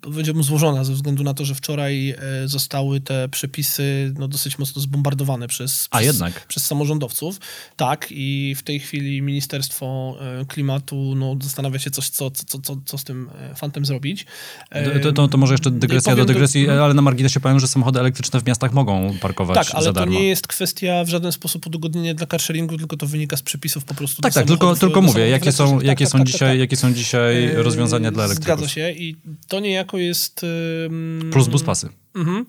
powiedziałbym, 0.02 0.44
złożona, 0.44 0.84
ze 0.84 0.94
względu 0.94 1.24
na 1.24 1.34
to, 1.34 1.46
że 1.46 1.56
wczoraj 1.56 2.10
e, 2.10 2.18
zostały 2.46 3.02
te 3.02 3.30
przepisy 3.30 3.95
no, 4.20 4.28
dosyć 4.28 4.60
mocno 4.60 4.82
zbombardowane 4.82 5.48
przez, 5.48 5.88
A 5.92 5.98
przez, 5.98 6.08
jednak. 6.08 6.48
przez 6.48 6.66
samorządowców. 6.66 7.40
Tak, 7.76 8.08
i 8.12 8.56
w 8.58 8.64
tej 8.64 8.80
chwili 8.80 9.22
Ministerstwo 9.22 10.16
e, 10.42 10.46
Klimatu 10.46 11.14
no, 11.16 11.36
zastanawia 11.42 11.80
się, 11.80 11.92
coś, 11.92 12.10
co, 12.10 12.32
co, 12.32 12.60
co, 12.60 12.78
co 12.86 12.98
z 12.98 13.04
tym 13.04 13.30
e, 13.52 13.56
fantem 13.56 13.86
zrobić. 13.86 14.26
E, 14.70 15.00
To, 15.00 15.14
to, 15.14 15.28
to 15.28 15.38
może 15.38 15.54
jeszcze 15.54 15.72
dygresja 15.72 16.12
powiem 16.12 16.28
do 16.28 16.34
dygresji, 16.34 16.66
do- 16.68 16.84
ale 16.86 16.94
na 16.94 17.02
marginesie 17.02 17.40
powiem, 17.40 17.60
że 17.60 17.68
samochody 17.68 18.00
elektryczne 18.00 18.40
w 18.42 18.46
miastach 18.46 18.74
mogą 18.74 19.18
parkować 19.22 19.56
Tak, 19.68 19.76
ale 19.76 19.84
za 19.84 19.94
to 19.94 20.00
darmo. 20.00 20.20
nie 20.20 20.28
jest 20.28 20.48
kwestia 20.48 21.04
w 21.04 21.10
żaden 21.10 21.32
sposób 21.32 21.68
udogodnienia 21.68 22.14
dla 22.14 22.28
carsharingu, 22.28 22.78
tylko 22.78 22.98
to 22.98 23.06
wynika 23.08 23.38
z 23.38 23.42
przepisów 23.42 23.84
po 23.86 23.94
prostu 23.94 24.22
Tak, 24.22 24.34
tak, 24.34 24.48
tylko, 24.48 24.76
tylko 24.76 25.02
mówię, 25.02 25.28
jakie 25.30 25.52
są, 25.52 25.64
elektrycznych. 25.64 25.88
jakie 25.88 26.06
Tak, 26.06 26.12
są 26.12 26.18
tak, 26.18 26.28
tak, 26.28 26.34
dzisiaj, 26.34 26.50
tak. 26.50 26.60
jakie 26.60 26.78
są 26.78 26.94
dzisiaj 26.94 27.50
rozwiązania 27.56 28.12
dla 28.12 28.26
elektryków. 28.26 28.58
Zgadza 28.60 28.68
się 28.74 28.92
i 28.92 29.16
to 29.48 29.60
niejako 29.60 29.98
jest... 29.98 30.42
ym, 30.86 31.30
Plus 31.34 31.48
bus 31.48 31.64
pasy. 31.64 31.90
Mhm. 32.16 32.46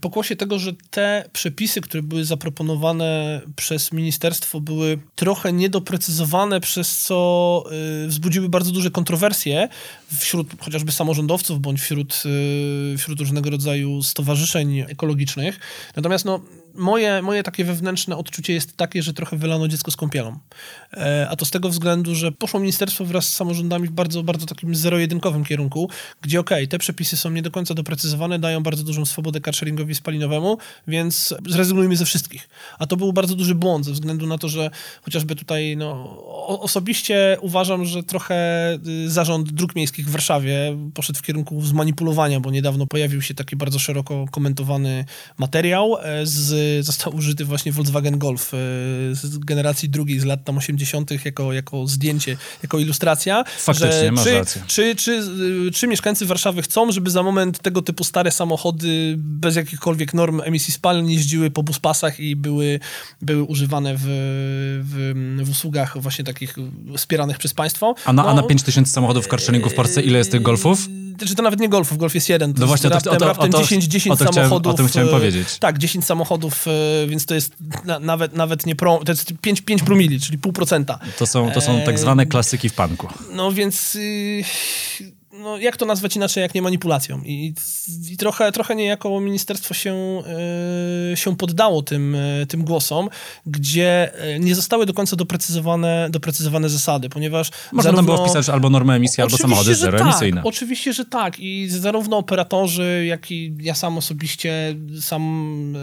Pokłosie 0.00 0.36
tego, 0.36 0.58
że 0.58 0.72
te 0.90 1.30
przepisy, 1.32 1.80
które 1.80 2.02
były 2.02 2.24
zaproponowane 2.24 3.40
przez 3.56 3.92
ministerstwo, 3.92 4.60
były 4.60 4.98
trochę 5.14 5.52
niedoprecyzowane, 5.52 6.60
przez 6.60 6.98
co 6.98 7.64
y, 8.04 8.08
wzbudziły 8.08 8.48
bardzo 8.48 8.70
duże 8.72 8.90
kontrowersje 8.90 9.68
wśród 10.18 10.48
chociażby 10.60 10.92
samorządowców, 10.92 11.60
bądź 11.60 11.80
wśród, 11.80 12.22
y, 12.94 12.98
wśród 12.98 13.20
różnego 13.20 13.50
rodzaju 13.50 14.02
stowarzyszeń 14.02 14.78
ekologicznych. 14.78 15.60
Natomiast 15.96 16.24
no, 16.24 16.40
moje, 16.78 17.22
moje 17.22 17.42
takie 17.42 17.64
wewnętrzne 17.64 18.16
odczucie 18.16 18.52
jest 18.52 18.76
takie, 18.76 19.02
że 19.02 19.12
trochę 19.12 19.36
wylano 19.36 19.68
dziecko 19.68 19.90
z 19.90 19.96
kąpielą. 19.96 20.38
E, 20.92 21.26
a 21.30 21.36
to 21.36 21.44
z 21.44 21.50
tego 21.50 21.68
względu, 21.68 22.14
że 22.14 22.32
poszło 22.32 22.60
ministerstwo 22.60 23.04
wraz 23.04 23.26
z 23.26 23.36
samorządami 23.36 23.88
w 23.88 23.90
bardzo, 23.90 24.22
bardzo 24.22 24.46
takim 24.46 24.74
zero-jedynkowym 24.74 25.44
kierunku, 25.44 25.90
gdzie 26.22 26.40
okej, 26.40 26.68
te 26.68 26.78
przepisy 26.78 27.16
są 27.16 27.30
nie 27.30 27.42
do 27.42 27.50
końca 27.50 27.74
doprecyzowane, 27.74 28.38
dają 28.38 28.62
bardzo 28.62 28.84
dużą 28.84 29.04
swobodę 29.04 29.40
carsharingowi 29.40 29.94
spalinowemu, 29.94 30.58
więc 30.88 31.34
zrezygnujmy 31.46 31.96
ze 31.96 32.04
wszystkich. 32.04 32.48
A 32.78 32.86
to 32.86 32.96
był 32.96 33.12
bardzo 33.12 33.34
duży 33.34 33.54
błąd 33.54 33.84
ze 33.84 33.92
względu 33.92 34.26
na 34.26 34.38
to, 34.38 34.48
że 34.48 34.70
chociażby 35.02 35.36
tutaj, 35.36 35.76
no, 35.76 36.18
osobiście 36.46 37.36
uważam, 37.40 37.84
że 37.84 38.02
trochę 38.02 38.38
y, 39.04 39.10
zarząd 39.10 39.52
dróg 39.52 39.76
miejskich 39.76 39.97
w 40.06 40.10
Warszawie 40.10 40.76
poszedł 40.94 41.18
w 41.18 41.22
kierunku 41.22 41.62
zmanipulowania, 41.62 42.40
bo 42.40 42.50
niedawno 42.50 42.86
pojawił 42.86 43.22
się 43.22 43.34
taki 43.34 43.56
bardzo 43.56 43.78
szeroko 43.78 44.26
komentowany 44.30 45.04
materiał, 45.38 45.96
e, 46.02 46.26
z, 46.26 46.84
został 46.86 47.14
użyty 47.14 47.44
właśnie 47.44 47.72
Volkswagen 47.72 48.18
Golf 48.18 48.54
e, 48.54 48.56
z 49.12 49.38
generacji 49.38 49.88
drugiej 49.88 50.20
z 50.20 50.24
lat 50.24 50.44
tam 50.44 50.58
80. 50.58 51.24
jako, 51.24 51.52
jako 51.52 51.86
zdjęcie, 51.86 52.36
jako 52.62 52.78
ilustracja. 52.78 53.44
Faktycznie, 53.58 53.92
że 53.92 54.12
masz 54.12 54.24
czy, 54.24 54.34
rację. 54.34 54.62
czy, 54.66 54.96
czy, 54.96 55.12
y, 55.68 55.70
czy 55.70 55.86
mieszkańcy 55.86 56.26
Warszawy 56.26 56.62
chcą, 56.62 56.92
żeby 56.92 57.10
za 57.10 57.22
moment 57.22 57.58
tego 57.58 57.82
typu 57.82 58.04
stare 58.04 58.30
samochody 58.30 59.14
bez 59.18 59.56
jakichkolwiek 59.56 60.14
norm 60.14 60.40
emisji 60.44 60.74
spalin 60.74 61.10
jeździły 61.10 61.50
po 61.50 61.62
buspasach 61.62 62.20
i 62.20 62.36
były, 62.36 62.80
były 63.22 63.42
używane 63.42 63.94
w, 63.96 64.02
w, 64.82 65.44
w 65.44 65.50
usługach 65.50 65.98
właśnie 65.98 66.24
takich 66.24 66.56
wspieranych 66.96 67.38
przez 67.38 67.54
państwo? 67.54 67.94
A 68.04 68.12
na, 68.12 68.24
a 68.26 68.34
No, 68.34 68.42
na 68.42 68.48
5 68.48 68.62
tysięcy 68.62 68.92
samochodów 68.92 69.28
carsharingu 69.28 69.70
w 69.70 69.74
Polsce 69.74 69.87
ile 69.96 70.18
jest 70.18 70.30
tych 70.30 70.42
golfów? 70.42 70.88
Znaczy 71.18 71.34
to 71.34 71.42
nawet 71.42 71.60
nie 71.60 71.68
golfów, 71.68 71.98
golf 71.98 72.14
jest 72.14 72.28
jeden. 72.28 72.54
To 72.54 72.60
No 72.60 72.64
jest 72.66 72.68
właśnie, 72.68 72.86
o 72.86 72.90
to- 72.90 72.94
raptem, 72.94 73.12
o 73.12 73.16
to- 73.16 73.24
o 73.24 73.28
raptem 73.28 73.50
to- 73.52 73.58
10, 73.62 73.84
10 73.84 74.12
o 74.12 74.16
to 74.16 74.24
chciałem- 74.30 74.34
samochodów. 74.48 74.72
o 74.74 74.76
tym 74.76 74.88
chciałem 74.88 75.08
e, 75.08 75.12
powiedzieć. 75.12 75.58
Tak, 75.58 75.78
10 75.78 76.04
samochodów, 76.04 76.66
e, 76.68 77.06
więc 77.06 77.26
to 77.26 77.34
jest 77.34 77.52
na, 77.84 77.98
nawet, 77.98 78.32
nawet 78.32 78.66
nie 78.66 78.76
pro, 78.76 79.00
to 79.06 79.12
jest 79.12 79.32
5, 79.40 79.60
5 79.60 79.82
promili, 79.82 80.20
czyli 80.20 80.38
pół 80.38 80.52
procenta. 80.52 80.98
To 81.18 81.26
są, 81.26 81.50
to 81.50 81.60
są 81.60 81.80
tak 81.86 81.98
zwane 81.98 82.26
klasyki 82.26 82.68
w 82.68 82.74
panku. 82.74 83.08
No 83.32 83.52
więc 83.52 83.94
y, 83.94 84.42
no, 85.38 85.58
jak 85.58 85.76
to 85.76 85.86
nazwać 85.86 86.16
inaczej, 86.16 86.42
jak 86.42 86.54
nie 86.54 86.62
manipulacją? 86.62 87.22
I, 87.24 87.54
i 88.10 88.16
trochę, 88.16 88.52
trochę 88.52 88.76
niejako 88.76 89.20
ministerstwo 89.20 89.74
się, 89.74 90.22
y, 91.12 91.16
się 91.16 91.36
poddało 91.36 91.82
tym, 91.82 92.14
y, 92.14 92.46
tym 92.48 92.64
głosom, 92.64 93.08
gdzie 93.46 94.12
y, 94.36 94.38
nie 94.38 94.54
zostały 94.54 94.86
do 94.86 94.94
końca 94.94 95.16
doprecyzowane, 95.16 96.08
doprecyzowane 96.10 96.68
zasady, 96.68 97.08
ponieważ 97.08 97.50
Można 97.72 97.92
tam 97.92 98.04
było 98.04 98.24
wpisać 98.24 98.48
albo 98.48 98.70
normę 98.70 98.94
emisji, 98.94 99.22
albo 99.22 99.36
samochody 99.36 99.74
zeroemisyjne. 99.74 100.36
Tak, 100.36 100.46
oczywiście, 100.46 100.92
że 100.92 101.04
tak. 101.04 101.40
I 101.40 101.68
zarówno 101.68 102.16
operatorzy, 102.16 103.04
jak 103.06 103.30
i 103.30 103.54
ja 103.60 103.74
sam 103.74 103.98
osobiście, 103.98 104.74
sam, 105.00 105.74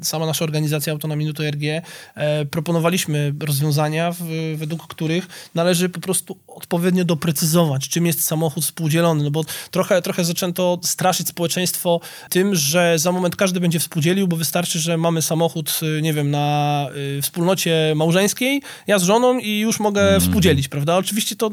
e, 0.00 0.04
sama 0.04 0.26
nasza 0.26 0.44
organizacja 0.44 0.92
Auto 0.92 1.08
na 1.08 1.16
Minutę 1.16 1.50
RG, 1.50 1.82
e, 2.14 2.44
proponowaliśmy 2.44 3.34
rozwiązania, 3.40 4.12
w, 4.12 4.54
według 4.56 4.86
których 4.86 5.50
należy 5.54 5.88
po 5.88 6.00
prostu 6.00 6.36
odpowiednio 6.48 7.04
doprecyzować, 7.04 7.88
czym 7.88 8.06
jest 8.06 8.24
samochód 8.24 8.64
współdzielony, 8.80 9.24
no 9.24 9.30
bo 9.30 9.44
trochę, 9.70 10.02
trochę 10.02 10.24
zaczęto 10.24 10.80
straszyć 10.82 11.28
społeczeństwo 11.28 12.00
tym, 12.30 12.54
że 12.54 12.98
za 12.98 13.12
moment 13.12 13.36
każdy 13.36 13.60
będzie 13.60 13.78
współdzielił, 13.78 14.28
bo 14.28 14.36
wystarczy, 14.36 14.78
że 14.78 14.96
mamy 14.96 15.22
samochód, 15.22 15.80
y, 15.82 16.02
nie 16.02 16.12
wiem, 16.12 16.30
na 16.30 16.86
y, 17.18 17.22
wspólnocie 17.22 17.92
małżeńskiej, 17.96 18.62
ja 18.86 18.98
z 18.98 19.02
żoną 19.02 19.38
i 19.38 19.58
już 19.58 19.80
mogę 19.80 20.08
mm. 20.08 20.20
współdzielić, 20.20 20.68
prawda? 20.68 20.96
Oczywiście 20.96 21.36
to 21.36 21.50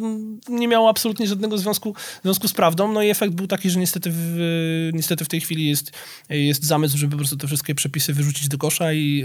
nie 0.50 0.68
miało 0.68 0.90
absolutnie 0.90 1.28
żadnego 1.28 1.58
związku, 1.58 1.96
związku 2.24 2.48
z 2.48 2.54
prawdą, 2.54 2.92
no 2.92 3.04
i 3.04 3.10
efekt 3.10 3.34
był 3.34 3.48
taki, 3.48 3.70
że 3.70 3.80
niestety 3.80 4.10
w, 4.14 4.90
niestety 4.94 5.26
w 5.26 5.28
tej 5.28 5.42
chwili 5.42 5.68
jest, 5.68 5.92
jest 6.30 6.64
zamysł, 6.64 6.98
żeby 6.98 7.12
po 7.12 7.18
prostu 7.18 7.38
te 7.38 7.48
wszystkie 7.48 7.76
przepisy 7.76 8.14
wyrzucić 8.14 8.48
do 8.48 8.58
kosza 8.58 8.94
i 8.94 9.24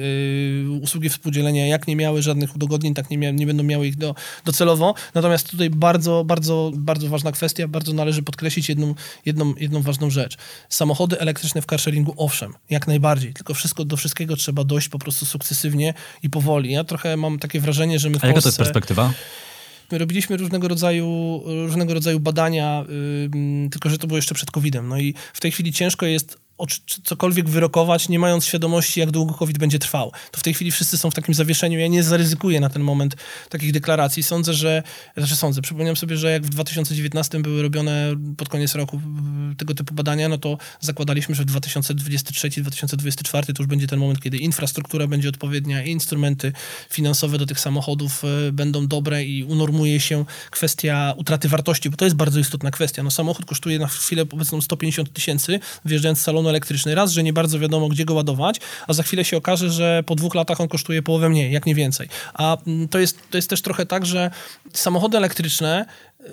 y, 0.66 0.70
usługi 0.82 1.08
współdzielenia 1.08 1.66
jak 1.66 1.86
nie 1.88 1.96
miały 1.96 2.22
żadnych 2.22 2.56
udogodnień, 2.56 2.94
tak 2.94 3.10
nie, 3.10 3.18
mia 3.18 3.30
nie 3.30 3.46
będą 3.46 3.62
miały 3.62 3.86
ich 3.86 3.96
do, 3.96 4.14
docelowo. 4.44 4.94
Natomiast 5.14 5.50
tutaj 5.50 5.70
bardzo, 5.70 6.24
bardzo, 6.24 6.72
bardzo 6.74 7.08
ważna 7.08 7.32
kwestia, 7.32 7.68
bardzo 7.68 7.91
należy 7.94 8.22
podkreślić 8.22 8.68
jedną, 8.68 8.94
jedną, 9.26 9.54
jedną 9.54 9.82
ważną 9.82 10.10
rzecz. 10.10 10.36
Samochody 10.68 11.20
elektryczne 11.20 11.62
w 11.62 11.66
carsharingu, 11.66 12.14
owszem, 12.16 12.54
jak 12.70 12.86
najbardziej, 12.86 13.32
tylko 13.34 13.54
wszystko 13.54 13.84
do 13.84 13.96
wszystkiego 13.96 14.36
trzeba 14.36 14.64
dojść 14.64 14.88
po 14.88 14.98
prostu 14.98 15.26
sukcesywnie 15.26 15.94
i 16.22 16.30
powoli. 16.30 16.72
Ja 16.72 16.84
trochę 16.84 17.16
mam 17.16 17.38
takie 17.38 17.60
wrażenie, 17.60 17.98
że 17.98 18.10
my 18.10 18.14
w 18.14 18.18
A 18.18 18.20
Polsce... 18.20 18.28
jaka 18.28 18.42
to 18.42 18.48
jest 18.48 18.58
perspektywa? 18.58 19.12
My 19.92 19.98
robiliśmy 19.98 20.36
różnego 20.36 20.68
rodzaju, 20.68 21.42
różnego 21.46 21.94
rodzaju 21.94 22.20
badania, 22.20 22.84
yy, 22.88 23.70
tylko 23.70 23.90
że 23.90 23.98
to 23.98 24.06
było 24.06 24.18
jeszcze 24.18 24.34
przed 24.34 24.50
COVID-em. 24.50 24.88
No 24.88 24.98
i 24.98 25.14
w 25.32 25.40
tej 25.40 25.52
chwili 25.52 25.72
ciężko 25.72 26.06
jest 26.06 26.41
cokolwiek 27.04 27.48
wyrokować, 27.48 28.08
nie 28.08 28.18
mając 28.18 28.44
świadomości, 28.44 29.00
jak 29.00 29.10
długo 29.10 29.34
COVID 29.34 29.58
będzie 29.58 29.78
trwał. 29.78 30.12
To 30.30 30.40
w 30.40 30.42
tej 30.42 30.54
chwili 30.54 30.70
wszyscy 30.70 30.98
są 30.98 31.10
w 31.10 31.14
takim 31.14 31.34
zawieszeniu. 31.34 31.78
Ja 31.78 31.86
nie 31.86 32.02
zaryzykuję 32.02 32.60
na 32.60 32.68
ten 32.68 32.82
moment 32.82 33.16
takich 33.48 33.72
deklaracji. 33.72 34.22
Sądzę, 34.22 34.54
że, 34.54 34.82
znaczy 35.16 35.36
sądzę, 35.36 35.62
przypomniałem 35.62 35.96
sobie, 35.96 36.16
że 36.16 36.32
jak 36.32 36.42
w 36.42 36.48
2019 36.48 37.40
były 37.40 37.62
robione 37.62 38.16
pod 38.36 38.48
koniec 38.48 38.74
roku 38.74 39.00
tego 39.58 39.74
typu 39.74 39.94
badania, 39.94 40.28
no 40.28 40.38
to 40.38 40.58
zakładaliśmy, 40.80 41.34
że 41.34 41.44
w 41.44 41.46
2023-2024 41.46 43.46
to 43.46 43.62
już 43.62 43.66
będzie 43.66 43.86
ten 43.86 43.98
moment, 43.98 44.20
kiedy 44.20 44.38
infrastruktura 44.38 45.06
będzie 45.06 45.28
odpowiednia 45.28 45.84
i 45.84 45.90
instrumenty 45.90 46.52
finansowe 46.90 47.38
do 47.38 47.46
tych 47.46 47.60
samochodów 47.60 48.22
e, 48.24 48.52
będą 48.52 48.86
dobre 48.86 49.24
i 49.24 49.44
unormuje 49.44 50.00
się 50.00 50.24
kwestia 50.50 51.14
utraty 51.16 51.48
wartości, 51.48 51.90
bo 51.90 51.96
to 51.96 52.04
jest 52.04 52.16
bardzo 52.16 52.40
istotna 52.40 52.70
kwestia. 52.70 53.02
No 53.02 53.10
samochód 53.10 53.46
kosztuje 53.46 53.78
na 53.78 53.86
chwilę 53.86 54.22
obecną 54.22 54.60
150 54.60 55.12
tysięcy, 55.12 55.60
wjeżdżając 55.84 56.18
z 56.18 56.22
salonu 56.22 56.41
elektryczny. 56.48 56.94
Raz, 56.94 57.12
że 57.12 57.22
nie 57.22 57.32
bardzo 57.32 57.58
wiadomo, 57.58 57.88
gdzie 57.88 58.04
go 58.04 58.14
ładować, 58.14 58.60
a 58.88 58.92
za 58.92 59.02
chwilę 59.02 59.24
się 59.24 59.36
okaże, 59.36 59.70
że 59.70 60.02
po 60.06 60.14
dwóch 60.14 60.34
latach 60.34 60.60
on 60.60 60.68
kosztuje 60.68 61.02
połowę 61.02 61.28
mniej, 61.28 61.52
jak 61.52 61.66
nie 61.66 61.74
więcej. 61.74 62.08
A 62.34 62.56
mm, 62.66 62.88
to 62.88 62.98
jest, 62.98 63.18
to 63.30 63.38
jest 63.38 63.50
też 63.50 63.62
trochę 63.62 63.86
tak, 63.86 64.06
że 64.06 64.30
samochody 64.72 65.16
elektryczne 65.16 65.86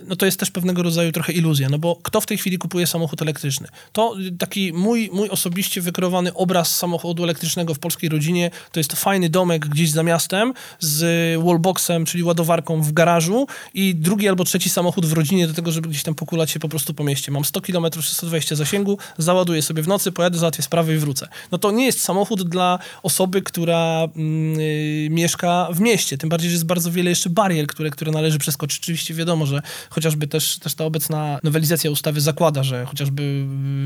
no 0.07 0.15
to 0.15 0.25
jest 0.25 0.39
też 0.39 0.51
pewnego 0.51 0.83
rodzaju 0.83 1.11
trochę 1.11 1.33
iluzja, 1.33 1.69
no 1.69 1.79
bo 1.79 1.99
kto 2.03 2.21
w 2.21 2.25
tej 2.25 2.37
chwili 2.37 2.57
kupuje 2.57 2.87
samochód 2.87 3.21
elektryczny? 3.21 3.67
To 3.93 4.15
taki 4.39 4.73
mój, 4.73 5.09
mój 5.13 5.29
osobiście 5.29 5.81
wykreowany 5.81 6.33
obraz 6.33 6.77
samochodu 6.77 7.23
elektrycznego 7.23 7.73
w 7.73 7.79
polskiej 7.79 8.09
rodzinie, 8.09 8.51
to 8.71 8.79
jest 8.79 8.93
fajny 8.93 9.29
domek 9.29 9.65
gdzieś 9.65 9.91
za 9.91 10.03
miastem 10.03 10.53
z 10.79 11.03
wallboxem, 11.43 12.05
czyli 12.05 12.23
ładowarką 12.23 12.81
w 12.81 12.91
garażu 12.91 13.47
i 13.73 13.95
drugi 13.95 14.29
albo 14.29 14.43
trzeci 14.43 14.69
samochód 14.69 15.05
w 15.05 15.13
rodzinie 15.13 15.47
do 15.47 15.53
tego, 15.53 15.71
żeby 15.71 15.89
gdzieś 15.89 16.03
tam 16.03 16.15
pokulać 16.15 16.51
się 16.51 16.59
po 16.59 16.69
prostu 16.69 16.93
po 16.93 17.03
mieście. 17.03 17.31
Mam 17.31 17.45
100 17.45 17.61
km, 17.61 17.85
120 18.01 18.55
zasięgu, 18.55 18.97
załaduję 19.17 19.61
sobie 19.61 19.83
w 19.83 19.87
nocy, 19.87 20.11
pojadę, 20.11 20.37
załatwię 20.37 20.63
sprawę 20.63 20.95
i 20.95 20.97
wrócę. 20.97 21.27
No 21.51 21.57
to 21.57 21.71
nie 21.71 21.85
jest 21.85 22.01
samochód 22.01 22.49
dla 22.49 22.79
osoby, 23.03 23.41
która 23.41 24.07
yy, 24.15 25.09
mieszka 25.09 25.67
w 25.71 25.79
mieście, 25.79 26.17
tym 26.17 26.29
bardziej, 26.29 26.49
że 26.49 26.53
jest 26.53 26.65
bardzo 26.65 26.91
wiele 26.91 27.09
jeszcze 27.09 27.29
barier, 27.29 27.67
które, 27.67 27.89
które 27.89 28.11
należy 28.11 28.37
przeskoczyć. 28.37 28.79
Oczywiście 28.79 29.13
wiadomo, 29.13 29.45
że 29.45 29.61
chociażby 29.89 30.27
też, 30.27 30.59
też 30.59 30.75
ta 30.75 30.85
obecna 30.85 31.39
nowelizacja 31.43 31.91
ustawy 31.91 32.21
zakłada, 32.21 32.63
że 32.63 32.85
chociażby 32.85 33.23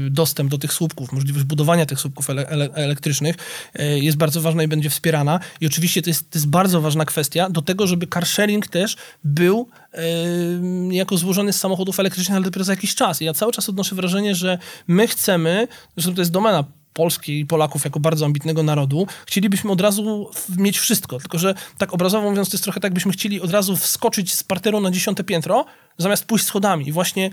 y, 0.08 0.10
dostęp 0.10 0.52
do 0.52 0.58
tych 0.58 0.74
słupków, 0.74 1.12
możliwość 1.12 1.46
budowania 1.46 1.86
tych 1.86 2.00
słupków 2.00 2.30
ele 2.30 2.48
ele 2.48 2.70
elektrycznych 2.74 3.36
y, 3.80 4.00
jest 4.00 4.18
bardzo 4.18 4.42
ważna 4.42 4.64
i 4.64 4.68
będzie 4.68 4.90
wspierana. 4.90 5.40
I 5.62 5.68
oczywiście 5.68 6.02
to 6.02 6.10
jest, 6.10 6.30
to 6.30 6.40
jest 6.40 6.48
bardzo 6.48 6.82
ważna 6.82 7.06
kwestia 7.06 7.50
do 7.50 7.62
tego, 7.62 7.88
żeby 7.88 8.08
car 8.08 8.26
sharing 8.26 8.68
też 8.68 8.96
był 9.24 9.70
yy, 9.94 10.96
jako 10.96 11.18
złożony 11.18 11.54
z 11.54 11.60
samochodów 11.60 12.00
elektrycznych, 12.00 12.36
ale 12.36 12.46
dopiero 12.46 12.64
za 12.64 12.74
jakiś 12.74 12.96
czas. 12.96 13.22
I 13.22 13.26
ja 13.26 13.34
cały 13.34 13.52
czas 13.52 13.70
odnoszę 13.70 13.96
wrażenie, 13.96 14.36
że 14.36 14.58
my 14.88 15.08
chcemy, 15.08 15.68
zresztą 15.96 16.16
to 16.16 16.22
jest 16.22 16.32
domena 16.32 16.64
Polski 16.94 17.40
i 17.40 17.46
Polaków 17.46 17.86
jako 17.86 18.00
bardzo 18.00 18.26
ambitnego 18.26 18.64
narodu, 18.64 19.08
chcielibyśmy 19.26 19.72
od 19.72 19.82
razu 19.82 20.30
mieć 20.58 20.80
wszystko. 20.80 21.20
Tylko, 21.20 21.40
że 21.40 21.56
tak 21.78 21.94
obrazowo 21.94 22.30
mówiąc, 22.30 22.50
to 22.50 22.56
jest 22.56 22.64
trochę 22.64 22.80
tak, 22.80 22.94
byśmy 22.94 23.12
chcieli 23.12 23.42
od 23.42 23.52
razu 23.52 23.76
wskoczyć 23.76 24.34
z 24.34 24.44
parteru 24.44 24.82
na 24.82 24.92
dziesiąte 24.92 25.24
piętro, 25.24 25.66
zamiast 25.98 26.26
pójść 26.26 26.46
schodami. 26.46 26.88
I 26.88 26.92
właśnie 26.92 27.32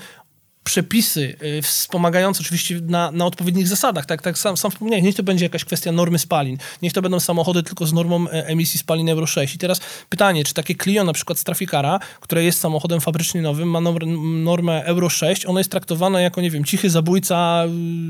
przepisy 0.64 1.36
y, 1.42 1.62
wspomagające 1.62 2.40
oczywiście 2.40 2.80
na, 2.80 3.10
na 3.10 3.26
odpowiednich 3.26 3.68
zasadach, 3.68 4.06
tak, 4.06 4.22
tak 4.22 4.38
sam, 4.38 4.56
sam 4.56 4.70
wspomniałem, 4.70 5.04
niech 5.04 5.14
to 5.14 5.22
będzie 5.22 5.44
jakaś 5.44 5.64
kwestia 5.64 5.92
normy 5.92 6.18
spalin, 6.18 6.58
niech 6.82 6.92
to 6.92 7.02
będą 7.02 7.20
samochody 7.20 7.62
tylko 7.62 7.86
z 7.86 7.92
normą 7.92 8.28
e, 8.28 8.46
emisji 8.46 8.78
spalin 8.78 9.08
Euro 9.08 9.26
6. 9.26 9.54
I 9.54 9.58
teraz 9.58 9.80
pytanie, 10.08 10.44
czy 10.44 10.54
takie 10.54 10.74
Clio 10.74 11.04
na 11.04 11.12
przykład 11.12 11.38
z 11.38 11.44
Trafikara, 11.44 11.98
które 12.20 12.44
jest 12.44 12.60
samochodem 12.60 13.00
fabrycznie 13.00 13.42
nowym, 13.42 13.70
ma 13.70 13.80
normę 14.44 14.84
Euro 14.84 15.08
6, 15.08 15.46
ono 15.46 15.60
jest 15.60 15.70
traktowane 15.70 16.22
jako, 16.22 16.40
nie 16.40 16.50
wiem, 16.50 16.64
cichy 16.64 16.90
zabójca, 16.90 17.64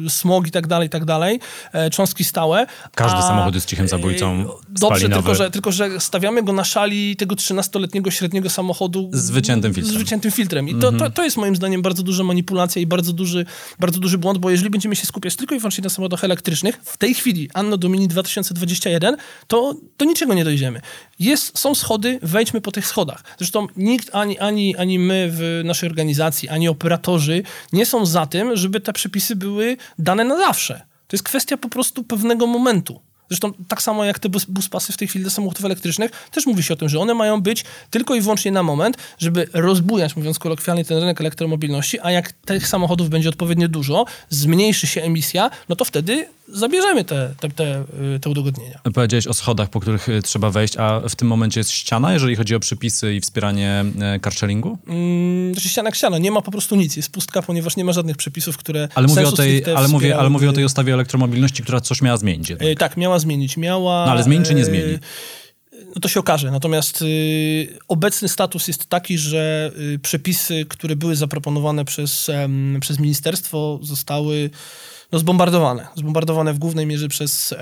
y, 0.07 0.11
smog 0.11 0.47
i 0.47 0.51
tak 0.51 0.67
dalej, 0.67 0.87
i 0.87 0.91
tak 0.91 1.05
dalej, 1.05 1.41
e, 1.73 1.91
cząstki 1.91 2.25
stałe. 2.25 2.67
Każdy 2.95 3.19
a, 3.19 3.23
samochód 3.23 3.55
jest 3.55 3.69
cichym 3.69 3.89
zabójcą 3.89 4.47
Dobrze, 4.69 5.09
tylko 5.09 5.35
że, 5.35 5.51
tylko 5.51 5.73
że 5.73 6.01
stawiamy 6.01 6.43
go 6.43 6.53
na 6.53 6.65
szali 6.65 7.17
tego 7.17 7.35
13-letniego 7.35 8.11
średniego 8.11 8.51
samochodu 8.51 9.11
z 9.13 9.31
wyciętym 9.31 9.75
filtrem. 9.75 9.95
Z 9.95 9.99
wyciętym 9.99 10.31
filtrem. 10.31 10.69
I 10.69 10.75
to, 10.75 10.81
to, 10.81 10.89
mhm. 10.89 11.13
to 11.13 11.25
jest 11.25 11.37
moim 11.37 11.57
zdaniem 11.57 11.83
bardzo 11.83 12.03
duża 12.03 12.25
manipulacja 12.25 12.40
manipulacja 12.41 12.83
i 12.83 12.87
bardzo 12.87 13.13
duży, 13.13 13.47
bardzo 13.79 14.01
duży 14.01 14.19
błąd, 14.19 14.39
bo 14.39 14.51
jeżeli 14.51 14.71
będziemy 14.71 14.97
się 14.97 15.07
skupiać 15.07 15.37
tylko 15.37 15.55
i 15.55 15.59
wyłącznie 15.59 15.85
na 15.85 15.91
samochodach 15.91 16.25
elektrycznych, 16.25 16.81
w 16.85 16.97
tej 16.97 17.15
chwili 17.15 17.51
Anno 17.55 17.77
Domini 17.77 18.09
2021, 18.09 19.17
to 19.47 19.75
do 19.99 20.05
niczego 20.05 20.35
nie 20.35 20.45
dojdziemy. 20.45 20.81
Jest, 21.19 21.59
są 21.59 21.75
schody, 21.75 22.19
wejdźmy 22.23 22.61
po 22.61 22.73
tych 22.73 22.87
schodach. 22.87 23.25
Zresztą 23.39 23.67
nikt, 23.77 24.15
ani, 24.15 24.39
ani, 24.39 24.77
ani 24.77 24.99
my 24.99 25.29
w 25.33 25.63
naszej 25.65 25.89
organizacji, 25.89 26.49
ani 26.49 26.69
operatorzy 26.69 27.43
nie 27.73 27.87
są 27.87 28.07
za 28.07 28.27
tym, 28.27 28.57
żeby 28.57 28.81
te 28.81 28.93
przepisy 28.93 29.37
były 29.37 29.77
dane 29.99 30.25
na 30.25 30.37
zawsze. 30.37 30.75
To 31.07 31.17
jest 31.17 31.25
kwestia 31.25 31.57
po 31.57 31.69
prostu 31.69 32.05
pewnego 32.05 32.47
momentu. 32.47 33.01
Zresztą 33.31 33.53
tak 33.69 33.83
samo 33.83 34.05
jak 34.05 34.19
te 34.19 34.29
bus, 34.29 34.45
buspasy 34.45 34.93
w 34.93 34.97
tej 34.97 35.09
chwili 35.09 35.23
dla 35.23 35.31
samochodów 35.31 35.65
elektrycznych, 35.65 36.11
też 36.31 36.47
mówi 36.47 36.63
się 36.63 36.75
o 36.75 36.77
tym, 36.77 36.89
że 36.89 36.99
one 36.99 37.15
mają 37.15 37.41
być 37.41 37.65
tylko 37.91 38.15
i 38.15 38.21
wyłącznie 38.21 38.53
na 38.53 38.63
moment, 38.63 38.97
żeby 39.19 39.49
rozbujać, 39.53 40.17
mówiąc 40.17 40.39
kolokwialnie, 40.39 40.85
ten 40.85 40.99
rynek 40.99 41.21
elektromobilności, 41.21 41.99
a 42.03 42.11
jak 42.11 42.33
tych 42.33 42.69
samochodów 42.69 43.09
będzie 43.09 43.29
odpowiednio 43.29 43.69
dużo, 43.69 44.05
zmniejszy 44.29 44.87
się 44.87 45.03
emisja, 45.03 45.51
no 45.69 45.77
to 45.77 45.85
wtedy 45.85 46.29
zabierzemy 46.53 47.05
te, 47.05 47.35
te, 47.41 47.49
te, 47.49 47.85
te 48.21 48.31
udogodnienia. 48.31 48.81
Powiedziałeś 48.95 49.27
o 49.27 49.35
schodach, 49.35 49.71
po 49.71 49.81
których 49.81 50.09
y, 50.09 50.23
trzeba 50.23 50.51
wejść, 50.51 50.77
a 50.77 51.01
w 51.09 51.17
tym 51.17 51.29
momencie 51.29 51.61
jest 51.61 51.71
ściana, 51.71 52.13
jeżeli 52.13 52.37
chodzi 52.37 52.55
o 52.55 52.61
przepisy 52.61 53.15
i 53.15 53.21
wspieranie 53.21 53.85
carsharingu? 54.25 54.79
Mm, 54.87 55.55
znaczy 55.55 55.69
ściana 55.69 55.91
ściana, 55.95 56.19
nie 56.19 56.31
ma 56.31 56.43
po 56.43 56.51
prostu 56.51 56.77
nic, 56.77 56.97
jest 56.97 57.13
pustka, 57.13 57.43
ponieważ 57.43 57.77
nie 57.77 57.85
ma 57.85 57.93
żadnych 57.93 58.17
przepisów, 58.17 58.57
które 58.57 58.89
Ale 58.95 59.07
mówię 59.07 59.29
o 59.29 59.33
tej, 59.33 59.65
ale 59.77 59.89
mówię, 59.89 60.19
ale 60.19 60.31
mówię 60.31 60.51
o 60.51 60.53
tej 60.53 60.65
ustawie 60.65 60.95
elektromobilności, 60.95 61.63
która 61.63 61.81
coś 61.81 62.03
miała 62.03 62.17
zmienić. 62.17 62.51
E, 62.51 62.75
tak, 62.75 62.97
miała 62.97 63.19
zmienić, 63.19 63.57
miała... 63.57 64.07
No 64.07 64.13
ale 64.13 64.23
zmieni 64.23 64.45
czy 64.45 64.55
nie 64.55 64.63
e, 64.63 64.65
zmieni? 64.65 64.99
No 65.95 66.01
to 66.01 66.09
się 66.09 66.21
okaże. 66.21 66.51
Natomiast 66.51 67.03
y, 67.03 67.79
obecny 67.89 68.29
status 68.29 68.69
jest 68.69 68.87
taki, 68.87 69.19
że 69.19 69.73
y, 69.95 69.99
przepisy, 69.99 70.67
które 70.69 70.97
były 70.97 71.17
zaproponowane 71.17 71.85
przez, 71.85 72.29
y, 72.29 72.81
przez 72.81 72.99
ministerstwo, 72.99 73.79
zostały 73.83 74.51
no, 75.13 75.19
zbombardowane. 75.19 75.87
Zbombardowane 75.97 76.55
w 76.55 76.59
głównej 76.59 76.87
mierze 76.87 77.09
przez, 77.09 77.55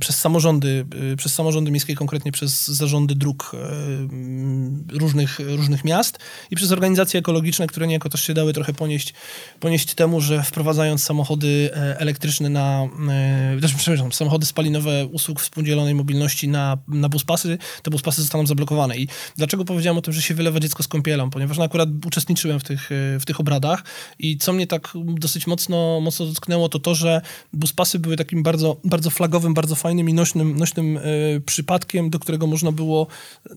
przez 0.00 0.18
samorządy, 0.18 0.86
y, 1.12 1.16
przez 1.16 1.34
samorządy 1.34 1.70
miejskie, 1.70 1.94
konkretnie 1.94 2.32
przez 2.32 2.68
zarządy 2.68 3.14
dróg 3.14 3.52
um, 3.54 4.84
różnych, 4.92 5.38
różnych 5.38 5.84
miast 5.84 6.18
i 6.50 6.56
przez 6.56 6.72
organizacje 6.72 7.20
ekologiczne, 7.20 7.66
które 7.66 7.86
niejako 7.86 8.08
też 8.08 8.22
się 8.22 8.34
dały 8.34 8.52
trochę 8.52 8.74
ponieść, 8.74 9.14
ponieść 9.60 9.94
temu, 9.94 10.20
że 10.20 10.42
wprowadzając 10.42 11.04
samochody 11.04 11.70
e, 11.72 12.00
elektryczne 12.00 12.48
na, 12.48 12.88
e, 13.10 13.60
też, 13.60 13.74
przepraszam, 13.74 14.12
samochody 14.12 14.46
spalinowe 14.46 15.06
usług 15.06 15.40
współdzielonej 15.40 15.94
mobilności 15.94 16.48
na, 16.48 16.78
na 16.88 17.08
buspasy, 17.08 17.58
te 17.82 17.90
buspasy 17.90 18.22
zostaną 18.22 18.46
zablokowane. 18.46 18.96
I 18.96 19.08
dlaczego 19.36 19.64
powiedziałem 19.64 19.98
o 19.98 20.02
tym, 20.02 20.12
że 20.12 20.22
się 20.22 20.34
wylewa 20.34 20.60
dziecko 20.60 20.82
z 20.82 20.88
kąpielą? 20.88 21.30
Ponieważ 21.30 21.58
no, 21.58 21.64
akurat 21.64 21.88
uczestniczyłem 22.06 22.60
w 22.60 22.64
tych, 22.64 22.90
w 23.20 23.22
tych 23.26 23.40
obradach 23.40 23.84
i 24.18 24.38
co 24.38 24.52
mnie 24.52 24.66
tak 24.66 24.92
dosyć 24.94 25.46
mocno, 25.46 26.00
mocno 26.00 26.26
dotknęło, 26.26 26.68
to 26.68 26.78
to, 26.87 26.87
to, 26.88 26.94
że 26.94 27.20
buspasy 27.52 27.98
były 27.98 28.16
takim 28.16 28.42
bardzo, 28.42 28.76
bardzo 28.84 29.10
flagowym, 29.10 29.54
bardzo 29.54 29.74
fajnym 29.74 30.08
i 30.08 30.14
nośnym, 30.14 30.58
nośnym 30.58 30.96
e, 30.96 31.00
przypadkiem, 31.40 32.10
do 32.10 32.18
którego 32.18 32.46
można 32.46 32.72
było 32.72 33.06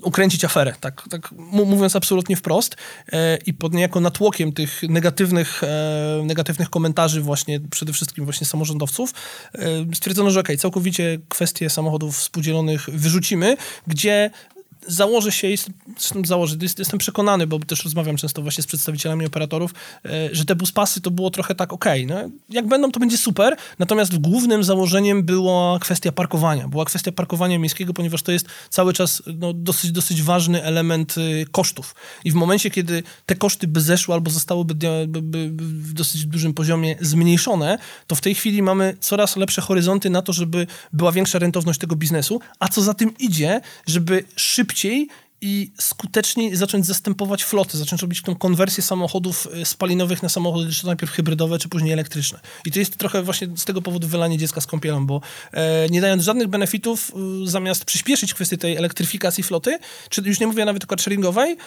ukręcić 0.01 0.45
aferę, 0.45 0.73
tak, 0.79 1.03
tak 1.09 1.31
mówiąc 1.65 1.95
absolutnie 1.95 2.35
wprost. 2.35 2.75
E, 3.11 3.37
I 3.45 3.53
pod 3.53 3.73
niejako 3.73 3.99
natłokiem 3.99 4.51
tych 4.51 4.83
negatywnych, 4.83 5.63
e, 5.63 6.21
negatywnych 6.25 6.69
komentarzy 6.69 7.21
właśnie, 7.21 7.59
przede 7.59 7.93
wszystkim 7.93 8.25
właśnie 8.25 8.47
samorządowców, 8.47 9.13
stwierdzono, 9.93 10.31
że 10.31 10.39
okej, 10.39 10.55
okay, 10.55 10.61
całkowicie 10.61 11.19
kwestie 11.29 11.69
samochodów 11.69 12.17
współdzielonych 12.17 12.89
wyrzucimy, 12.89 13.57
gdzie 13.87 14.31
założę 14.87 15.31
się, 15.31 15.47
jest, 15.47 15.69
założę, 16.25 16.55
jest, 16.61 16.79
jestem 16.79 16.99
przekonany, 16.99 17.47
bo 17.47 17.59
też 17.59 17.83
rozmawiam 17.83 18.17
często 18.17 18.41
właśnie 18.41 18.63
z 18.63 18.67
przedstawicielami 18.67 19.25
operatorów, 19.25 19.73
e, 20.05 20.09
że 20.31 20.45
te 20.45 20.55
buspasy 20.55 21.01
to 21.01 21.11
było 21.11 21.29
trochę 21.29 21.55
tak, 21.55 21.73
okej, 21.73 22.05
okay, 22.05 22.23
no, 22.23 22.29
jak 22.49 22.67
będą, 22.67 22.91
to 22.91 22.99
będzie 22.99 23.17
super, 23.17 23.55
natomiast 23.79 24.17
głównym 24.17 24.63
założeniem 24.63 25.23
była 25.23 25.79
kwestia 25.79 26.11
parkowania. 26.11 26.67
Była 26.67 26.85
kwestia 26.85 27.11
parkowania 27.11 27.59
miejskiego, 27.59 27.93
ponieważ 27.93 28.21
to 28.21 28.31
jest 28.31 28.45
cały 28.69 28.93
czas 28.93 29.23
no, 29.37 29.53
dosyć, 29.53 29.91
dosyć 29.91 30.23
ważny 30.23 30.63
element 30.63 31.15
y, 31.17 31.45
kosztów. 31.51 31.95
I 32.25 32.31
w 32.31 32.35
momencie, 32.35 32.71
kiedy 32.71 33.03
te 33.25 33.35
koszty 33.35 33.67
by 33.67 33.81
zeszły 33.81 34.13
albo 34.13 34.31
zostałyby 34.31 34.75
by, 34.75 35.07
by, 35.07 35.21
by 35.21 35.49
w 35.67 35.93
dosyć 35.93 36.25
dużym 36.25 36.53
poziomie 36.53 36.95
zmniejszone, 37.01 37.77
to 38.07 38.15
w 38.15 38.21
tej 38.21 38.35
chwili 38.35 38.61
mamy 38.61 38.97
coraz 38.99 39.35
lepsze 39.35 39.61
horyzonty 39.61 40.09
na 40.09 40.21
to, 40.21 40.33
żeby 40.33 40.67
była 40.93 41.11
większa 41.11 41.39
rentowność 41.39 41.79
tego 41.79 41.95
biznesu, 41.95 42.41
a 42.59 42.67
co 42.67 42.81
za 42.81 42.93
tym 42.93 43.17
idzie, 43.17 43.61
żeby 43.87 44.23
szybciej 44.35 44.70
i 45.41 45.71
skuteczniej 45.79 46.55
zacząć 46.55 46.85
zastępować 46.85 47.43
floty, 47.43 47.77
zacząć 47.77 48.01
robić 48.01 48.21
tą 48.21 48.35
konwersję 48.35 48.83
samochodów 48.83 49.47
y, 49.61 49.65
spalinowych 49.65 50.23
na 50.23 50.29
samochody, 50.29 50.71
czy 50.71 50.81
to 50.81 50.87
najpierw 50.87 51.11
hybrydowe, 51.11 51.59
czy 51.59 51.69
później 51.69 51.93
elektryczne. 51.93 52.39
I 52.65 52.71
to 52.71 52.79
jest 52.79 52.97
trochę 52.97 53.23
właśnie 53.23 53.47
z 53.55 53.65
tego 53.65 53.81
powodu 53.81 54.07
wylanie 54.07 54.37
dziecka 54.37 54.61
z 54.61 54.67
kąpielą, 54.67 55.05
bo 55.05 55.21
e, 55.53 55.89
nie 55.89 56.01
dając 56.01 56.23
żadnych 56.23 56.47
benefitów, 56.47 57.11
y, 57.43 57.49
zamiast 57.49 57.85
przyspieszyć 57.85 58.33
kwestię 58.33 58.57
tej 58.57 58.77
elektryfikacji 58.77 59.43
floty, 59.43 59.79
czy 60.09 60.21
już 60.25 60.39
nie 60.39 60.47
mówię 60.47 60.65
nawet 60.65 60.83
o 60.83 60.87
carsharingowej, 60.87 61.57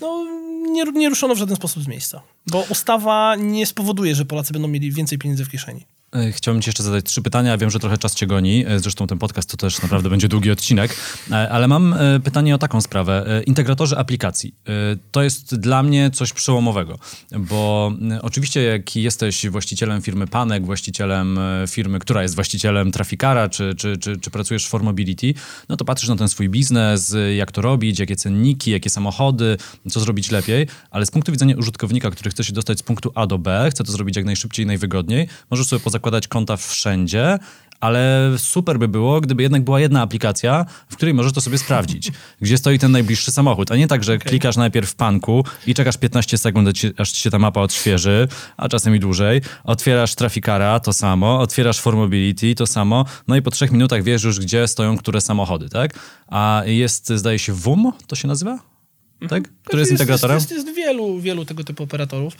no, 0.00 0.26
nie, 0.70 0.84
nie 0.84 1.08
ruszono 1.08 1.34
w 1.34 1.38
żaden 1.38 1.56
sposób 1.56 1.82
z 1.82 1.86
miejsca. 1.86 2.22
Bo 2.46 2.66
ustawa 2.68 3.36
nie 3.36 3.66
spowoduje, 3.66 4.14
że 4.14 4.24
Polacy 4.24 4.52
będą 4.52 4.68
mieli 4.68 4.92
więcej 4.92 5.18
pieniędzy 5.18 5.44
w 5.44 5.50
kieszeni. 5.50 5.86
E, 6.16 6.32
chciałbym 6.32 6.62
ci 6.62 6.68
jeszcze 6.68 6.82
zadać 6.82 7.04
trzy 7.04 7.22
pytania. 7.22 7.58
Wiem, 7.58 7.70
że 7.70 7.78
trochę 7.78 7.98
czas 7.98 8.14
cię 8.14 8.26
goni. 8.26 8.64
E, 8.66 8.78
zresztą 8.78 9.06
ten 9.06 9.18
podcast 9.18 9.50
to 9.50 9.56
też 9.56 9.82
naprawdę 9.82 10.10
będzie 10.10 10.28
długi 10.28 10.50
odcinek. 10.50 10.96
E, 11.30 11.50
ale 11.50 11.68
mam 11.68 11.94
pytanie 12.24 12.54
o 12.54 12.58
taką 12.58 12.80
sprawę. 12.80 13.42
Integratorzy 13.46 13.98
aplikacji. 13.98 14.54
To 15.12 15.22
jest 15.22 15.56
dla 15.56 15.82
mnie 15.82 16.10
coś 16.10 16.32
przełomowego, 16.32 16.98
bo 17.38 17.92
oczywiście 18.22 18.62
jak 18.62 18.96
jesteś 18.96 19.48
właścicielem 19.48 20.02
firmy 20.02 20.26
Panek, 20.26 20.66
właścicielem 20.66 21.38
firmy, 21.68 21.98
która 21.98 22.22
jest 22.22 22.34
właścicielem 22.34 22.92
Trafikara, 22.92 23.48
czy, 23.48 23.74
czy, 23.74 23.96
czy, 23.96 24.16
czy 24.16 24.30
pracujesz 24.30 24.66
w 24.66 24.68
Formobility, 24.68 25.34
no 25.68 25.76
to 25.76 25.84
patrzysz 25.84 26.08
na 26.08 26.16
ten 26.16 26.28
swój 26.28 26.48
biznes, 26.48 27.16
jak 27.36 27.52
to 27.52 27.62
robić, 27.62 27.98
jakie 27.98 28.16
cenniki, 28.16 28.70
jakie 28.70 28.90
samochody, 28.90 29.56
co 29.90 30.00
zrobić 30.00 30.30
lepiej, 30.30 30.66
ale 30.90 31.06
z 31.06 31.10
punktu 31.10 31.32
widzenia 31.32 31.56
użytkownika, 31.56 32.10
który 32.10 32.30
chce 32.30 32.44
się 32.44 32.52
dostać 32.52 32.78
z 32.78 32.82
punktu 32.82 33.12
A 33.14 33.26
do 33.26 33.38
B, 33.38 33.68
chce 33.70 33.84
to 33.84 33.92
zrobić 33.92 34.16
jak 34.16 34.24
najszybciej 34.24 34.64
i 34.64 34.66
najwygodniej, 34.66 35.28
możesz 35.50 35.66
sobie 35.66 35.80
poza 35.80 35.98
zakładać 36.06 36.28
konta 36.28 36.56
wszędzie, 36.56 37.38
ale 37.80 38.30
super 38.38 38.78
by 38.78 38.88
było, 38.88 39.20
gdyby 39.20 39.42
jednak 39.42 39.64
była 39.64 39.80
jedna 39.80 40.02
aplikacja, 40.02 40.66
w 40.88 40.96
której 40.96 41.14
możesz 41.14 41.32
to 41.32 41.40
sobie 41.40 41.58
sprawdzić, 41.58 42.12
gdzie 42.42 42.58
stoi 42.58 42.78
ten 42.78 42.92
najbliższy 42.92 43.30
samochód, 43.30 43.72
a 43.72 43.76
nie 43.76 43.88
tak, 43.88 44.04
że 44.04 44.14
okay. 44.14 44.28
klikasz 44.28 44.56
najpierw 44.56 44.90
w 44.90 44.94
panku 44.94 45.44
i 45.66 45.74
czekasz 45.74 45.96
15 45.96 46.38
sekund, 46.38 46.68
aż 46.98 47.10
ci 47.10 47.22
się 47.22 47.30
ta 47.30 47.38
mapa 47.38 47.60
odświeży, 47.60 48.28
a 48.56 48.68
czasem 48.68 48.96
i 48.96 49.00
dłużej, 49.00 49.40
otwierasz 49.64 50.14
Trafikara, 50.14 50.80
to 50.80 50.92
samo, 50.92 51.40
otwierasz 51.40 51.80
Formobility, 51.80 52.54
to 52.54 52.66
samo, 52.66 53.04
no 53.28 53.36
i 53.36 53.42
po 53.42 53.50
trzech 53.50 53.72
minutach 53.72 54.02
wiesz 54.02 54.24
już, 54.24 54.40
gdzie 54.40 54.68
stoją 54.68 54.96
które 54.96 55.20
samochody, 55.20 55.68
tak? 55.68 55.98
A 56.28 56.62
jest, 56.66 57.08
zdaje 57.08 57.38
się, 57.38 57.52
WUM, 57.52 57.92
to 58.06 58.16
się 58.16 58.28
nazywa? 58.28 58.58
Tak? 59.20 59.38
Mhm. 59.38 59.44
Który 59.64 59.80
jest, 59.80 59.90
jest 59.90 60.00
integratorem? 60.00 60.36
Jest, 60.36 60.50
jest, 60.50 60.66
jest 60.66 60.76
wielu, 60.76 61.20
wielu 61.20 61.44
tego 61.44 61.64
typu 61.64 61.82
operatorów. 61.82 62.36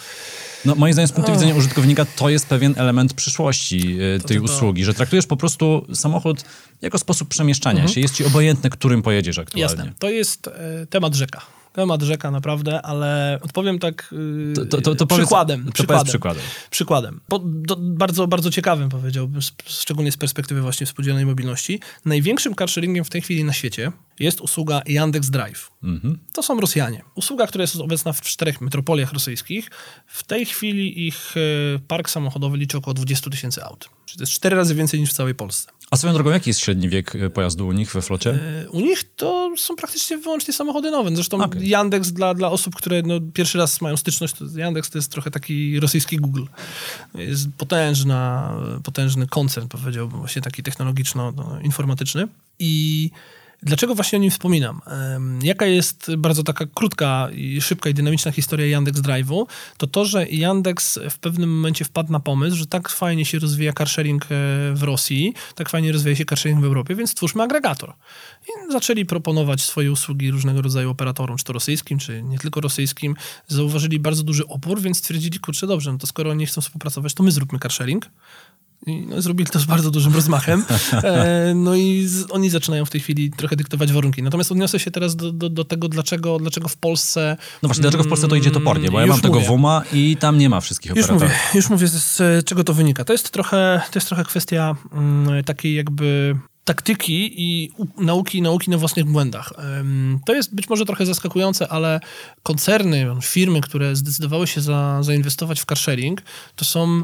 No, 0.66 0.74
moim 0.74 0.92
zdaniem 0.92 1.08
z 1.08 1.12
punktu 1.12 1.32
widzenia 1.32 1.54
użytkownika 1.54 2.04
to 2.04 2.28
jest 2.28 2.46
pewien 2.46 2.74
element 2.76 3.14
przyszłości 3.14 4.00
y, 4.00 4.20
tej 4.26 4.36
to, 4.36 4.42
to, 4.42 4.48
to. 4.48 4.56
usługi, 4.56 4.84
że 4.84 4.94
traktujesz 4.94 5.26
po 5.26 5.36
prostu 5.36 5.86
samochód 5.94 6.44
jako 6.82 6.98
sposób 6.98 7.28
przemieszczania 7.28 7.80
mhm. 7.80 7.94
się. 7.94 8.00
Jest 8.00 8.14
ci 8.14 8.24
obojętne, 8.24 8.70
którym 8.70 9.02
pojedziesz 9.02 9.38
aktualnie. 9.38 9.76
Jasne. 9.76 9.92
To 9.98 10.10
jest 10.10 10.48
e, 10.48 10.86
temat 10.86 11.14
rzeka. 11.14 11.55
Temat 11.76 12.02
rzeka 12.02 12.30
naprawdę, 12.30 12.82
ale 12.82 13.38
odpowiem 13.42 13.78
tak 13.78 14.14
yy, 14.56 14.66
to, 14.66 14.80
to, 14.80 14.94
to 14.94 15.06
przykładem. 15.06 15.60
Powiedz, 15.60 15.74
przykładem, 15.74 16.06
przykładem. 16.06 16.42
Przykładem. 16.70 17.20
Po, 17.28 17.38
do, 17.38 17.76
bardzo, 17.76 18.26
bardzo 18.26 18.50
ciekawym 18.50 18.88
powiedziałbym, 18.88 19.40
szczególnie 19.66 20.12
z 20.12 20.16
perspektywy 20.16 20.62
właśnie 20.62 20.86
współdzielnej 20.86 21.26
mobilności. 21.26 21.80
Największym 22.04 22.54
carsharingiem 22.54 23.04
w 23.04 23.10
tej 23.10 23.22
chwili 23.22 23.44
na 23.44 23.52
świecie 23.52 23.92
jest 24.20 24.40
usługa 24.40 24.82
Yandex 24.86 25.30
Drive. 25.30 25.70
Mhm. 25.82 26.18
To 26.32 26.42
są 26.42 26.60
Rosjanie. 26.60 27.02
Usługa, 27.14 27.46
która 27.46 27.62
jest 27.62 27.76
obecna 27.76 28.12
w 28.12 28.20
czterech 28.20 28.60
metropoliach 28.60 29.12
rosyjskich. 29.12 29.70
W 30.06 30.24
tej 30.24 30.46
chwili 30.46 31.06
ich 31.06 31.34
e, 31.36 31.78
park 31.78 32.10
samochodowy 32.10 32.56
liczy 32.56 32.78
około 32.78 32.94
20 32.94 33.30
tysięcy 33.30 33.64
aut. 33.64 33.88
Czyli 34.06 34.18
to 34.18 34.22
jest 34.22 34.32
cztery 34.32 34.56
razy 34.56 34.74
więcej 34.74 35.00
niż 35.00 35.10
w 35.10 35.14
całej 35.14 35.34
Polsce. 35.34 35.70
A 35.90 35.96
swoją 35.96 36.14
drogą, 36.14 36.30
jaki 36.30 36.50
jest 36.50 36.60
średni 36.60 36.88
wiek 36.88 37.14
e, 37.14 37.30
pojazdu 37.30 37.66
u 37.66 37.72
nich 37.72 37.92
we 37.92 38.02
flocie? 38.02 38.30
E, 38.30 38.70
u 38.70 38.80
nich 38.80 39.04
to 39.16 39.54
są 39.56 39.76
praktycznie 39.76 40.18
wyłącznie 40.18 40.54
samochody 40.54 40.90
nowe. 40.90 41.16
Zresztą 41.16 41.44
okay. 41.44 41.66
Yandex 41.66 42.12
dla, 42.12 42.34
dla 42.34 42.50
osób, 42.50 42.74
które 42.74 43.02
no, 43.02 43.14
pierwszy 43.34 43.58
raz 43.58 43.80
mają 43.80 43.96
styczność, 43.96 44.34
to 44.34 44.44
Yandex 44.56 44.90
to 44.90 44.98
jest 44.98 45.12
trochę 45.12 45.30
taki 45.30 45.80
rosyjski 45.80 46.16
Google. 46.16 46.44
Jest 47.14 47.48
potężna, 47.58 48.52
potężny 48.84 49.26
koncern, 49.26 49.68
powiedziałbym, 49.68 50.18
właśnie 50.18 50.42
taki 50.42 50.62
technologiczno-informatyczny. 50.62 52.20
No, 52.20 52.28
I 52.58 53.10
Dlaczego 53.62 53.94
właśnie 53.94 54.18
o 54.18 54.22
nim 54.22 54.30
wspominam? 54.30 54.80
Jaka 55.42 55.66
jest 55.66 56.16
bardzo 56.16 56.42
taka 56.42 56.66
krótka, 56.74 57.28
szybka 57.60 57.90
i 57.90 57.94
dynamiczna 57.94 58.32
historia 58.32 58.66
Yandex 58.66 59.00
Drive'u? 59.00 59.46
To 59.76 59.86
to, 59.86 60.04
że 60.04 60.26
Yandex 60.28 60.98
w 61.10 61.18
pewnym 61.18 61.56
momencie 61.56 61.84
wpadł 61.84 62.12
na 62.12 62.20
pomysł, 62.20 62.56
że 62.56 62.66
tak 62.66 62.88
fajnie 62.88 63.24
się 63.24 63.38
rozwija 63.38 63.72
carsharing 63.72 64.24
e, 64.24 64.26
w 64.74 64.82
Rosji, 64.82 65.34
tak 65.54 65.68
fajnie 65.68 65.92
rozwija 65.92 66.16
się 66.16 66.24
carsharing 66.24 66.60
w 66.60 66.64
Europie, 66.64 66.94
więc 66.94 67.10
stwórzmy 67.10 67.42
agregator. 67.42 67.92
I 68.48 68.72
zaczęli 68.72 69.06
proponować 69.06 69.64
swoje 69.64 69.92
usługi 69.92 70.30
różnego 70.30 70.62
rodzaju 70.62 70.90
operatorom, 70.90 71.36
czy 71.36 71.44
to 71.44 71.52
rosyjskim, 71.52 71.98
czy 71.98 72.22
nie 72.22 72.38
tylko 72.38 72.60
rosyjskim. 72.60 73.16
Zauważyli 73.48 74.00
bardzo 74.00 74.22
duży 74.22 74.46
opór, 74.46 74.80
więc 74.80 74.98
stwierdzili, 74.98 75.38
kurczę, 75.38 75.66
dobrze, 75.66 75.92
no 75.92 75.98
to 75.98 76.06
skoro 76.06 76.30
oni 76.30 76.46
chcą 76.46 76.60
współpracować, 76.60 77.14
to 77.14 77.22
my 77.22 77.30
zróbmy 77.30 77.58
carsharing. 77.58 78.06
No, 78.86 79.22
zrobili 79.22 79.50
to 79.50 79.58
z 79.58 79.64
bardzo 79.64 79.90
dużym 79.90 80.14
rozmachem. 80.14 80.64
E, 80.92 81.52
no 81.54 81.74
i 81.74 82.06
z, 82.06 82.26
oni 82.30 82.50
zaczynają 82.50 82.84
w 82.84 82.90
tej 82.90 83.00
chwili 83.00 83.30
trochę 83.30 83.56
dyktować 83.56 83.92
warunki. 83.92 84.22
Natomiast 84.22 84.52
odniosę 84.52 84.80
się 84.80 84.90
teraz 84.90 85.16
do, 85.16 85.32
do, 85.32 85.48
do, 85.48 85.64
tego, 85.64 85.88
dlaczego, 85.88 86.38
dlaczego 86.38 86.68
w 86.68 86.76
Polsce... 86.76 87.36
No 87.62 87.68
właśnie, 87.68 87.82
dlaczego 87.82 88.04
w 88.04 88.08
Polsce 88.08 88.28
to 88.28 88.36
idzie 88.36 88.50
topornie? 88.50 88.90
Bo 88.90 89.00
ja 89.00 89.06
mam 89.06 89.20
tego 89.20 89.40
WUMA 89.40 89.82
i 89.92 90.16
tam 90.20 90.38
nie 90.38 90.48
ma 90.48 90.60
wszystkich 90.60 90.96
już 90.96 91.04
operatorów. 91.04 91.34
Mówię, 91.34 91.58
już 91.58 91.70
mówię, 91.70 91.88
z 91.88 92.46
czego 92.46 92.64
to 92.64 92.74
wynika. 92.74 93.04
To 93.04 93.12
jest 93.12 93.30
trochę, 93.30 93.80
to 93.92 93.98
jest 93.98 94.08
trochę 94.08 94.24
kwestia 94.24 94.76
mm, 94.92 95.44
takiej 95.44 95.74
jakby 95.74 96.36
taktyki 96.64 97.42
i 97.42 97.70
nauki, 97.98 98.42
nauki 98.42 98.70
na 98.70 98.78
własnych 98.78 99.04
błędach. 99.04 99.52
To 100.26 100.34
jest 100.34 100.54
być 100.54 100.68
może 100.68 100.84
trochę 100.84 101.06
zaskakujące, 101.06 101.68
ale 101.68 102.00
koncerny, 102.42 103.06
firmy, 103.22 103.60
które 103.60 103.96
zdecydowały 103.96 104.46
się 104.46 104.60
za, 104.60 105.02
zainwestować 105.02 105.60
w 105.60 105.64
carsharing, 105.64 106.22
to 106.56 106.64
są 106.64 107.02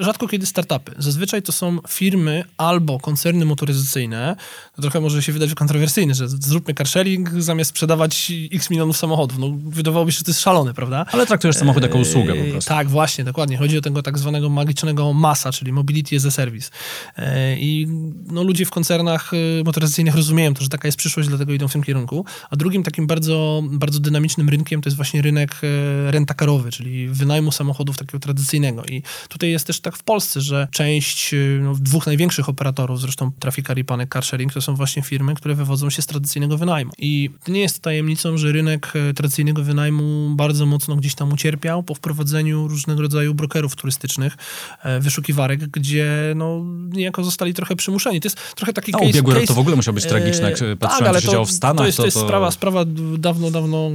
rzadko 0.00 0.28
kiedy 0.28 0.46
startupy. 0.46 0.92
Zazwyczaj 0.98 1.42
to 1.42 1.52
są 1.52 1.78
firmy 1.88 2.44
albo 2.56 3.00
koncerny 3.00 3.44
motoryzacyjne. 3.44 4.36
To 4.76 4.82
trochę 4.82 5.00
może 5.00 5.22
się 5.22 5.32
wydać 5.32 5.54
kontrowersyjne, 5.54 6.14
że 6.14 6.28
zróbmy 6.28 6.74
carsharing 6.74 7.30
zamiast 7.38 7.70
sprzedawać 7.70 8.32
x 8.52 8.70
milionów 8.70 8.96
samochodów. 8.96 9.38
No, 9.38 9.50
wydawałoby 9.66 10.12
się, 10.12 10.18
że 10.18 10.24
to 10.24 10.30
jest 10.30 10.40
szalone, 10.40 10.74
prawda? 10.74 11.06
Ale 11.12 11.26
traktujesz 11.26 11.56
samochód 11.56 11.82
jako 11.82 11.98
usługę 11.98 12.34
po 12.34 12.50
prostu. 12.50 12.68
Tak, 12.68 12.88
właśnie, 12.88 13.24
dokładnie. 13.24 13.56
Chodzi 13.56 13.78
o 13.78 13.80
tego 13.80 14.02
tak 14.02 14.18
zwanego 14.18 14.48
magicznego 14.48 15.12
masa, 15.12 15.52
czyli 15.52 15.72
mobility 15.72 16.16
as 16.16 16.26
a 16.26 16.30
service. 16.30 16.70
E, 17.16 17.56
I 17.58 17.86
no, 18.26 18.42
ludzie 18.42 18.66
w 18.66 18.70
koncernach 18.70 19.30
e, 19.34 19.64
motoryzacyjnych 19.64 20.14
rozumieją 20.14 20.54
to, 20.54 20.62
że 20.62 20.68
taka 20.68 20.88
jest 20.88 20.98
przyszłość, 20.98 21.28
dlatego 21.28 21.52
idą 21.52 21.68
w 21.68 21.72
tym 21.72 21.82
kierunku. 21.82 22.24
A 22.50 22.56
drugim 22.56 22.82
takim 22.82 23.06
bardzo, 23.06 23.62
bardzo 23.70 24.00
dynamicznym 24.00 24.48
rynkiem 24.48 24.82
to 24.82 24.88
jest 24.88 24.96
właśnie 24.96 25.22
rynek 25.22 25.60
e, 25.62 26.10
rentakarowy, 26.10 26.70
czyli 26.70 27.08
wynajmu 27.08 27.52
samochodów 27.52 27.96
takiego 27.96 28.18
tradycyjnego. 28.18 28.84
I 28.84 29.02
tutaj 29.28 29.50
jest 29.50 29.66
też 29.66 29.80
tak 29.80 29.89
w 29.96 30.02
Polsce, 30.02 30.40
że 30.40 30.68
część 30.70 31.34
y, 31.34 31.60
no, 31.62 31.74
dwóch 31.74 32.06
największych 32.06 32.48
operatorów, 32.48 33.00
zresztą 33.00 33.30
Trafikar 33.38 33.78
i 33.78 33.84
Panek 33.84 34.08
Carsharing, 34.08 34.52
to 34.52 34.60
są 34.60 34.74
właśnie 34.74 35.02
firmy, 35.02 35.34
które 35.34 35.54
wywodzą 35.54 35.90
się 35.90 36.02
z 36.02 36.06
tradycyjnego 36.06 36.58
wynajmu. 36.58 36.92
I 36.98 37.30
nie 37.48 37.60
jest 37.60 37.82
tajemnicą, 37.82 38.38
że 38.38 38.52
rynek 38.52 38.92
e, 38.94 39.14
tradycyjnego 39.14 39.62
wynajmu 39.62 40.34
bardzo 40.36 40.66
mocno 40.66 40.96
gdzieś 40.96 41.14
tam 41.14 41.32
ucierpiał 41.32 41.82
po 41.82 41.94
wprowadzeniu 41.94 42.68
różnego 42.68 43.02
rodzaju 43.02 43.34
brokerów 43.34 43.76
turystycznych, 43.76 44.36
e, 44.82 45.00
wyszukiwarek, 45.00 45.60
gdzie 45.66 46.32
no, 46.36 46.64
niejako 46.92 47.24
zostali 47.24 47.54
trochę 47.54 47.76
przymuszeni. 47.76 48.20
To 48.20 48.26
jest 48.26 48.54
trochę 48.56 48.72
taki 48.72 48.94
A 48.94 48.98
case... 48.98 49.10
ubiegły 49.10 49.34
rok 49.34 49.46
to 49.46 49.54
w 49.54 49.58
ogóle 49.58 49.76
musiał 49.76 49.94
być 49.94 50.06
tragiczny, 50.06 50.50
jak 50.50 50.62
e, 50.62 50.76
patrzyłem, 50.76 51.04
tak, 51.04 51.08
ale 51.08 51.20
co 51.20 51.26
się 51.26 51.32
działo 51.32 51.44
w 51.44 51.50
Stanach. 51.50 51.76
To 51.76 51.86
jest, 51.86 51.98
to, 51.98 52.04
jest 52.04 52.20
sprawa, 52.20 52.50
sprawa 52.50 52.84
dawno, 53.18 53.50
dawno 53.50 53.90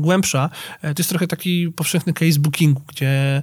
głębsza. 0.00 0.50
To 0.82 0.94
jest 0.98 1.10
trochę 1.10 1.26
taki 1.26 1.72
powszechny 1.76 2.12
case 2.12 2.38
bookingu, 2.38 2.82
gdzie 2.86 3.42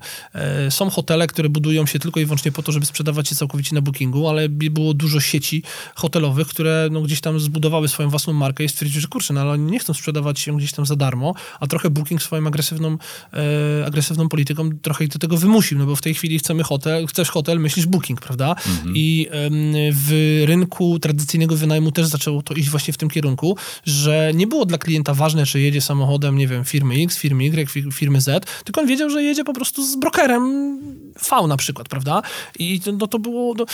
są 0.70 0.90
hotele, 0.90 1.28
które 1.28 1.50
budują 1.50 1.85
pojawiają 1.86 1.94
się 1.94 2.00
tylko 2.00 2.20
i 2.20 2.26
wyłącznie 2.26 2.52
po 2.52 2.64
to, 2.64 2.72
żeby 2.72 2.86
sprzedawać 2.86 3.32
je 3.32 3.38
całkowicie 3.38 3.76
na 3.76 3.82
bookingu, 3.82 4.30
ale 4.30 4.50
było 4.50 4.94
dużo 4.94 5.20
sieci 5.20 5.64
hotelowych, 5.96 6.48
które 6.48 6.90
no, 6.92 7.02
gdzieś 7.02 7.22
tam 7.22 7.40
zbudowały 7.40 7.88
swoją 7.88 8.10
własną 8.10 8.34
markę 8.34 8.64
i 8.64 8.70
stwierdziły, 8.70 9.02
że 9.02 9.08
kurczę, 9.08 9.34
no 9.34 9.42
ale 9.42 9.52
oni 9.52 9.72
nie 9.72 9.80
chcą 9.80 9.94
sprzedawać 9.94 10.40
się 10.40 10.58
gdzieś 10.58 10.72
tam 10.72 10.86
za 10.86 10.96
darmo, 10.96 11.34
a 11.60 11.68
trochę 11.68 11.90
booking 11.90 12.22
swoją 12.22 12.48
agresywną, 12.48 12.98
e, 13.34 13.86
agresywną 13.86 14.30
polityką 14.30 14.70
trochę 14.82 15.04
ich 15.04 15.10
do 15.10 15.20
tego 15.20 15.38
wymusił, 15.38 15.78
no 15.78 15.86
bo 15.86 15.96
w 15.96 16.02
tej 16.02 16.14
chwili 16.14 16.40
chcemy 16.40 16.64
hotel, 16.64 17.08
chcesz 17.08 17.30
hotel, 17.30 17.60
myślisz 17.60 17.86
booking, 17.86 18.22
prawda? 18.22 18.50
Mhm. 18.50 18.94
I 18.96 19.28
e, 19.30 19.50
w 19.92 20.44
rynku 20.46 21.00
tradycyjnego 21.00 21.56
wynajmu 21.56 21.92
też 21.92 22.06
zaczęło 22.06 22.42
to 22.42 22.54
iść 22.54 22.70
właśnie 22.70 22.94
w 22.94 22.98
tym 22.98 23.10
kierunku, 23.10 23.58
że 23.86 24.32
nie 24.34 24.48
było 24.48 24.66
dla 24.66 24.78
klienta 24.78 25.14
ważne, 25.14 25.46
czy 25.46 25.60
jedzie 25.60 25.82
samochodem, 25.82 26.38
nie 26.38 26.48
wiem, 26.48 26.64
firmy 26.66 26.96
X, 26.96 27.18
firmy 27.18 27.44
Y, 27.44 27.94
firmy 27.94 28.22
Z, 28.22 28.46
tylko 28.64 28.82
on 28.82 28.88
wiedział, 28.88 29.10
że 29.10 29.24
jedzie 29.24 29.44
po 29.44 29.54
prostu 29.54 29.86
z 29.88 29.96
brokerem 29.96 30.76
V 31.32 31.48
na 31.48 31.58
przykład, 31.58 31.75
prawda? 31.84 32.22
I 32.60 32.82
no, 33.00 33.08
to 33.08 33.20
było... 33.20 33.54
No, 33.58 33.66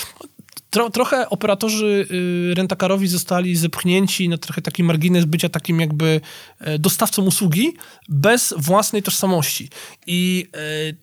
Tro, 0.72 0.90
trochę 0.90 1.30
operatorzy 1.30 2.08
y, 2.12 2.54
rentakarowi 2.56 3.08
zostali 3.08 3.56
zepchnięci 3.56 4.30
na 4.30 4.38
trochę 4.38 4.62
taki 4.62 4.84
margines 4.84 5.26
bycia 5.26 5.50
takim 5.50 5.80
jakby 5.80 6.22
e, 6.60 6.80
dostawcą 6.80 7.22
usługi 7.22 7.74
bez 8.10 8.54
własnej 8.58 9.04
tożsamości. 9.04 9.70
I 10.08 10.48
e, 10.54 10.60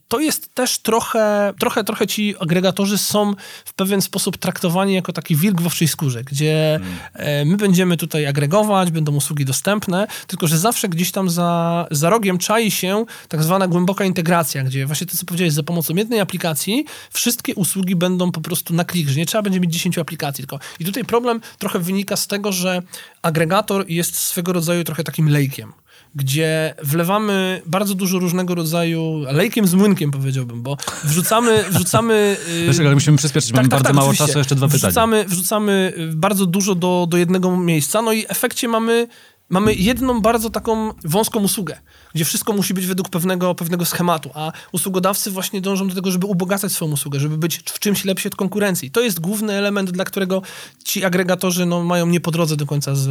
to 0.08 0.20
jest 0.20 0.54
też 0.54 0.78
trochę, 0.78 1.54
trochę, 1.58 1.84
trochę 1.84 2.06
ci 2.06 2.34
agregatorzy 2.40 2.98
są 2.98 3.34
w 3.64 3.74
pewien 3.74 4.02
sposób 4.02 4.36
traktowani 4.36 4.94
jako 4.94 5.12
taki 5.12 5.36
wilk 5.36 5.60
w 5.60 5.66
owczej 5.66 5.88
skórze, 5.88 6.24
gdzie 6.24 6.80
hmm. 7.14 7.48
my 7.48 7.56
będziemy 7.56 7.96
tutaj 7.96 8.26
agregować, 8.26 8.90
będą 8.90 9.14
usługi 9.14 9.44
dostępne, 9.44 10.06
tylko 10.26 10.46
że 10.46 10.58
zawsze 10.58 10.88
gdzieś 10.88 11.12
tam 11.12 11.30
za, 11.30 11.86
za 11.90 12.10
rogiem 12.10 12.38
czai 12.38 12.70
się 12.70 13.04
tak 13.28 13.42
zwana 13.42 13.68
głęboka 13.68 14.04
integracja, 14.04 14.64
gdzie 14.64 14.86
właśnie 14.86 15.06
to, 15.06 15.16
co 15.16 15.26
powiedziałeś, 15.26 15.52
za 15.52 15.62
pomocą 15.62 15.94
jednej 15.94 16.20
aplikacji 16.20 16.84
wszystkie 17.10 17.54
usługi 17.54 17.96
będą 17.96 18.32
po 18.32 18.40
prostu 18.40 18.74
na 18.74 18.84
klik, 18.84 19.08
że 19.08 19.18
nie 19.18 19.26
trzeba 19.26 19.42
będzie 19.42 19.60
mieć 19.60 19.72
10 19.72 19.98
aplikacji 19.98 20.42
tylko. 20.42 20.58
I 20.80 20.84
tutaj 20.84 21.04
problem 21.04 21.40
trochę 21.58 21.78
wynika 21.78 22.16
z 22.16 22.26
tego, 22.26 22.52
że 22.52 22.82
agregator 23.22 23.84
jest 23.88 24.16
swego 24.16 24.52
rodzaju 24.52 24.84
trochę 24.84 25.04
takim 25.04 25.28
lejkiem 25.28 25.72
gdzie 26.14 26.74
wlewamy 26.82 27.62
bardzo 27.66 27.94
dużo 27.94 28.18
różnego 28.18 28.54
rodzaju, 28.54 29.24
lejkiem 29.32 29.66
z 29.66 29.74
młynkiem 29.74 30.10
powiedziałbym, 30.10 30.62
bo 30.62 30.76
wrzucamy... 31.04 31.64
wrzucamy 31.70 32.36
Wiesz, 32.66 32.80
ale 32.80 32.94
musimy 32.94 33.16
przyspieszyć, 33.16 33.50
tak, 33.50 33.56
mamy 33.56 33.68
tak, 33.68 33.70
bardzo 33.70 33.84
tak, 33.84 33.94
mało 33.94 34.08
oczywiście. 34.08 34.26
czasu, 34.26 34.38
jeszcze 34.38 34.54
dwa 34.54 34.68
pytania. 34.68 34.90
Wrzucamy, 34.90 35.24
wrzucamy 35.28 35.92
bardzo 36.14 36.46
dużo 36.46 36.74
do, 36.74 37.06
do 37.10 37.16
jednego 37.16 37.56
miejsca, 37.56 38.02
no 38.02 38.12
i 38.12 38.22
w 38.22 38.30
efekcie 38.30 38.68
mamy 38.68 39.08
mamy 39.48 39.74
jedną 39.74 40.20
bardzo 40.20 40.50
taką 40.50 40.92
wąską 41.04 41.40
usługę, 41.40 41.78
gdzie 42.14 42.24
wszystko 42.24 42.52
musi 42.52 42.74
być 42.74 42.86
według 42.86 43.08
pewnego, 43.08 43.54
pewnego 43.54 43.84
schematu, 43.84 44.30
a 44.34 44.52
usługodawcy 44.72 45.30
właśnie 45.30 45.60
dążą 45.60 45.88
do 45.88 45.94
tego, 45.94 46.10
żeby 46.10 46.26
ubogacać 46.26 46.72
swoją 46.72 46.92
usługę, 46.92 47.20
żeby 47.20 47.38
być 47.38 47.58
w 47.58 47.78
czymś 47.78 48.04
lepsi 48.04 48.28
od 48.28 48.36
konkurencji. 48.36 48.90
To 48.90 49.00
jest 49.00 49.20
główny 49.20 49.52
element, 49.52 49.90
dla 49.90 50.04
którego 50.04 50.42
ci 50.84 51.04
agregatorzy 51.04 51.66
no, 51.66 51.84
mają 51.84 52.06
nie 52.06 52.20
po 52.20 52.30
drodze 52.30 52.56
do 52.56 52.66
końca 52.66 52.94
z 52.94 53.06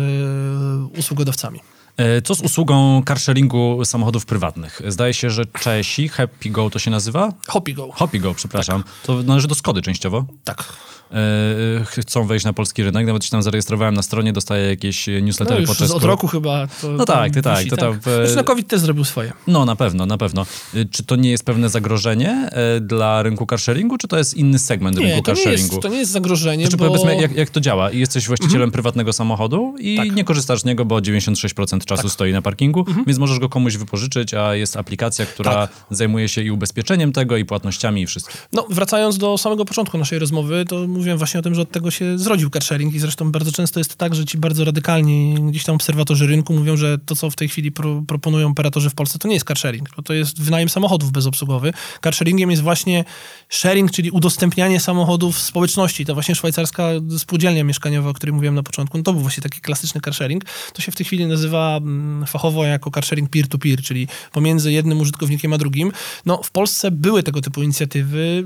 y, 0.96 1.00
usługodawcami. 1.00 1.60
E, 1.98 2.22
co 2.22 2.36
z 2.36 2.42
usługą 2.42 3.04
carsharingu 3.08 3.86
samochodów 3.86 4.26
prywatnych? 4.26 4.82
Zdaje 4.88 5.14
się, 5.14 5.30
że 5.30 5.46
Czesi, 5.46 6.08
Happy 6.08 6.50
Go 6.50 6.70
to 6.70 6.80
się 6.80 6.92
nazywa? 6.92 7.34
Hoppy 7.48 7.74
Go. 7.74 7.92
Hoppy 7.92 8.20
Go, 8.20 8.34
przepraszam. 8.34 8.84
Tak. 8.84 8.92
To 9.04 9.24
należy 9.24 9.48
do 9.48 9.56
Skody 9.56 9.82
częściowo? 9.82 10.26
Tak. 10.44 10.74
E, 11.12 11.86
chcą 11.86 12.28
wejść 12.28 12.46
na 12.46 12.54
polski 12.54 12.84
rynek. 12.84 13.08
Nawet 13.08 13.26
się 13.26 13.32
tam 13.32 13.44
zarejestrowałem 13.44 13.96
na 13.96 14.02
stronie, 14.02 14.34
dostaję 14.34 14.70
jakieś 14.70 15.08
newslettery 15.22 15.62
no 15.62 15.68
po 15.68 15.76
czesku. 15.76 15.98
Od 15.98 16.04
roku 16.04 16.28
chyba. 16.28 16.68
no 16.98 17.06
tak, 17.06 17.34
ty, 17.34 17.42
tak. 17.42 17.64
to 17.70 17.76
tak. 17.76 17.80
Tam, 17.80 18.00
Zresztą 18.04 18.44
COVID 18.44 18.68
też 18.68 18.80
zrobił 18.80 19.06
swoje. 19.06 19.34
No 19.48 19.66
na 19.66 19.76
pewno, 19.76 20.06
na 20.06 20.18
pewno. 20.18 20.46
E, 20.76 20.86
czy 20.86 21.04
to 21.04 21.16
nie 21.16 21.30
jest 21.30 21.46
pewne 21.46 21.70
zagrożenie 21.70 22.50
e, 22.52 22.80
dla 22.80 23.24
rynku 23.24 23.46
carsharingu, 23.46 23.98
czy 23.98 24.08
to 24.08 24.18
jest 24.18 24.34
inny 24.34 24.60
segment 24.60 24.98
nie, 24.98 25.06
rynku 25.06 25.22
to 25.22 25.26
carsharingu? 25.26 25.68
Nie 25.68 25.76
jest, 25.76 25.82
to 25.82 25.90
nie 25.90 25.98
jest 25.98 26.12
zagrożenie, 26.12 26.66
Czy 26.66 26.70
znaczy, 26.70 26.84
bo... 26.84 26.88
powiedzmy, 26.88 27.22
jak, 27.22 27.36
jak 27.36 27.50
to 27.50 27.60
działa? 27.60 27.92
Jesteś 27.92 28.28
właścicielem 28.28 28.62
mhm. 28.62 28.72
prywatnego 28.72 29.14
samochodu 29.14 29.76
i 29.80 29.98
tak. 29.98 30.16
nie 30.16 30.24
korzystasz 30.24 30.62
z 30.62 30.66
niego, 30.66 30.86
bo 30.86 30.98
96% 30.98 31.86
czasu 31.86 32.04
tak. 32.04 32.12
stoi 32.12 32.34
na 32.34 32.42
parkingu, 32.42 32.80
mhm. 32.80 33.06
więc 33.06 33.20
możesz 33.20 33.40
go 33.40 33.50
komuś 33.50 33.78
wypożyczyć, 33.78 34.34
a 34.34 34.56
jest 34.56 34.78
aplikacja, 34.78 35.26
która 35.26 35.52
tak. 35.52 35.70
zajmuje 35.92 36.30
się 36.30 36.42
i 36.42 36.52
ubezpieczeniem 36.52 37.12
tego, 37.12 37.38
i 37.38 37.46
płatnościami, 37.46 38.02
i 38.02 38.08
wszystkim. 38.08 38.38
No, 38.54 38.66
wracając 38.70 39.18
do 39.18 39.38
samego 39.38 39.66
początku 39.66 39.98
naszej 39.98 40.20
rozmowy, 40.20 40.66
to 40.66 40.88
mówiłem 40.98 41.18
właśnie 41.18 41.40
o 41.40 41.44
tym, 41.44 41.56
że 41.56 41.62
od 41.62 41.72
tego 41.72 41.92
się 41.92 42.20
zrodził 42.20 42.50
carsharing 42.50 42.94
i 42.94 43.00
zresztą 43.00 43.32
bardzo 43.32 43.52
często 43.52 43.80
jest 43.80 43.96
tak, 43.96 44.16
że 44.16 44.26
ci 44.26 44.38
bardzo 44.38 44.66
radykalni 44.66 45.36
gdzieś 45.50 45.64
tam 45.64 45.76
obserwatorzy 45.76 46.28
rynku 46.28 46.54
mówią, 46.54 46.78
że 46.78 46.98
to, 46.98 47.16
co 47.16 47.30
w 47.30 47.36
tej 47.36 47.50
chwili 47.50 47.72
pro, 47.72 48.04
proponują 48.08 48.48
operatorzy 48.48 48.90
w 48.90 48.96
Polsce, 48.96 49.20
to 49.20 49.28
nie 49.28 49.34
jest 49.34 49.46
carsharing, 49.46 49.90
to 50.06 50.14
jest 50.14 50.42
wynajem 50.42 50.70
samochodów 50.70 51.12
bezobsługowy. 51.12 51.74
Carsharingiem 52.02 52.52
jest 52.52 52.64
właśnie 52.64 53.06
sharing, 53.50 53.92
czyli 53.92 54.12
udostępnianie 54.12 54.80
samochodów 54.80 55.40
społeczności. 55.40 56.06
To 56.06 56.14
właśnie 56.14 56.36
szwajcarska 56.36 56.90
spółdzielnia 57.18 57.64
mieszkaniowa, 57.64 58.10
o 58.10 58.14
której 58.14 58.34
mówiłem 58.34 58.56
na 58.56 58.64
początku, 58.64 58.98
no 58.98 59.04
to 59.04 59.14
był 59.14 59.22
właśnie 59.22 59.44
taki 59.44 59.62
klasyczny 59.62 60.02
carsharing. 60.02 60.44
To 60.74 60.82
się 60.82 60.92
w 60.92 60.96
tej 60.96 61.06
chwili 61.06 61.28
nazywa 61.28 61.78
mm, 61.78 62.26
fachowo 62.28 62.64
jako 62.66 62.92
carsharing 62.92 63.30
peer-to-peer, 63.30 63.82
czyli 63.82 64.08
pomiędzy 64.32 64.72
jednym 64.72 65.02
użytkownikiem 65.02 65.54
a 65.54 65.58
drugim. 65.58 65.92
No, 66.26 66.44
w 66.44 66.52
Polsce 66.52 66.92
były 66.92 67.24
tego 67.24 67.42
typu 67.42 67.64
inicjatywy 67.64 68.44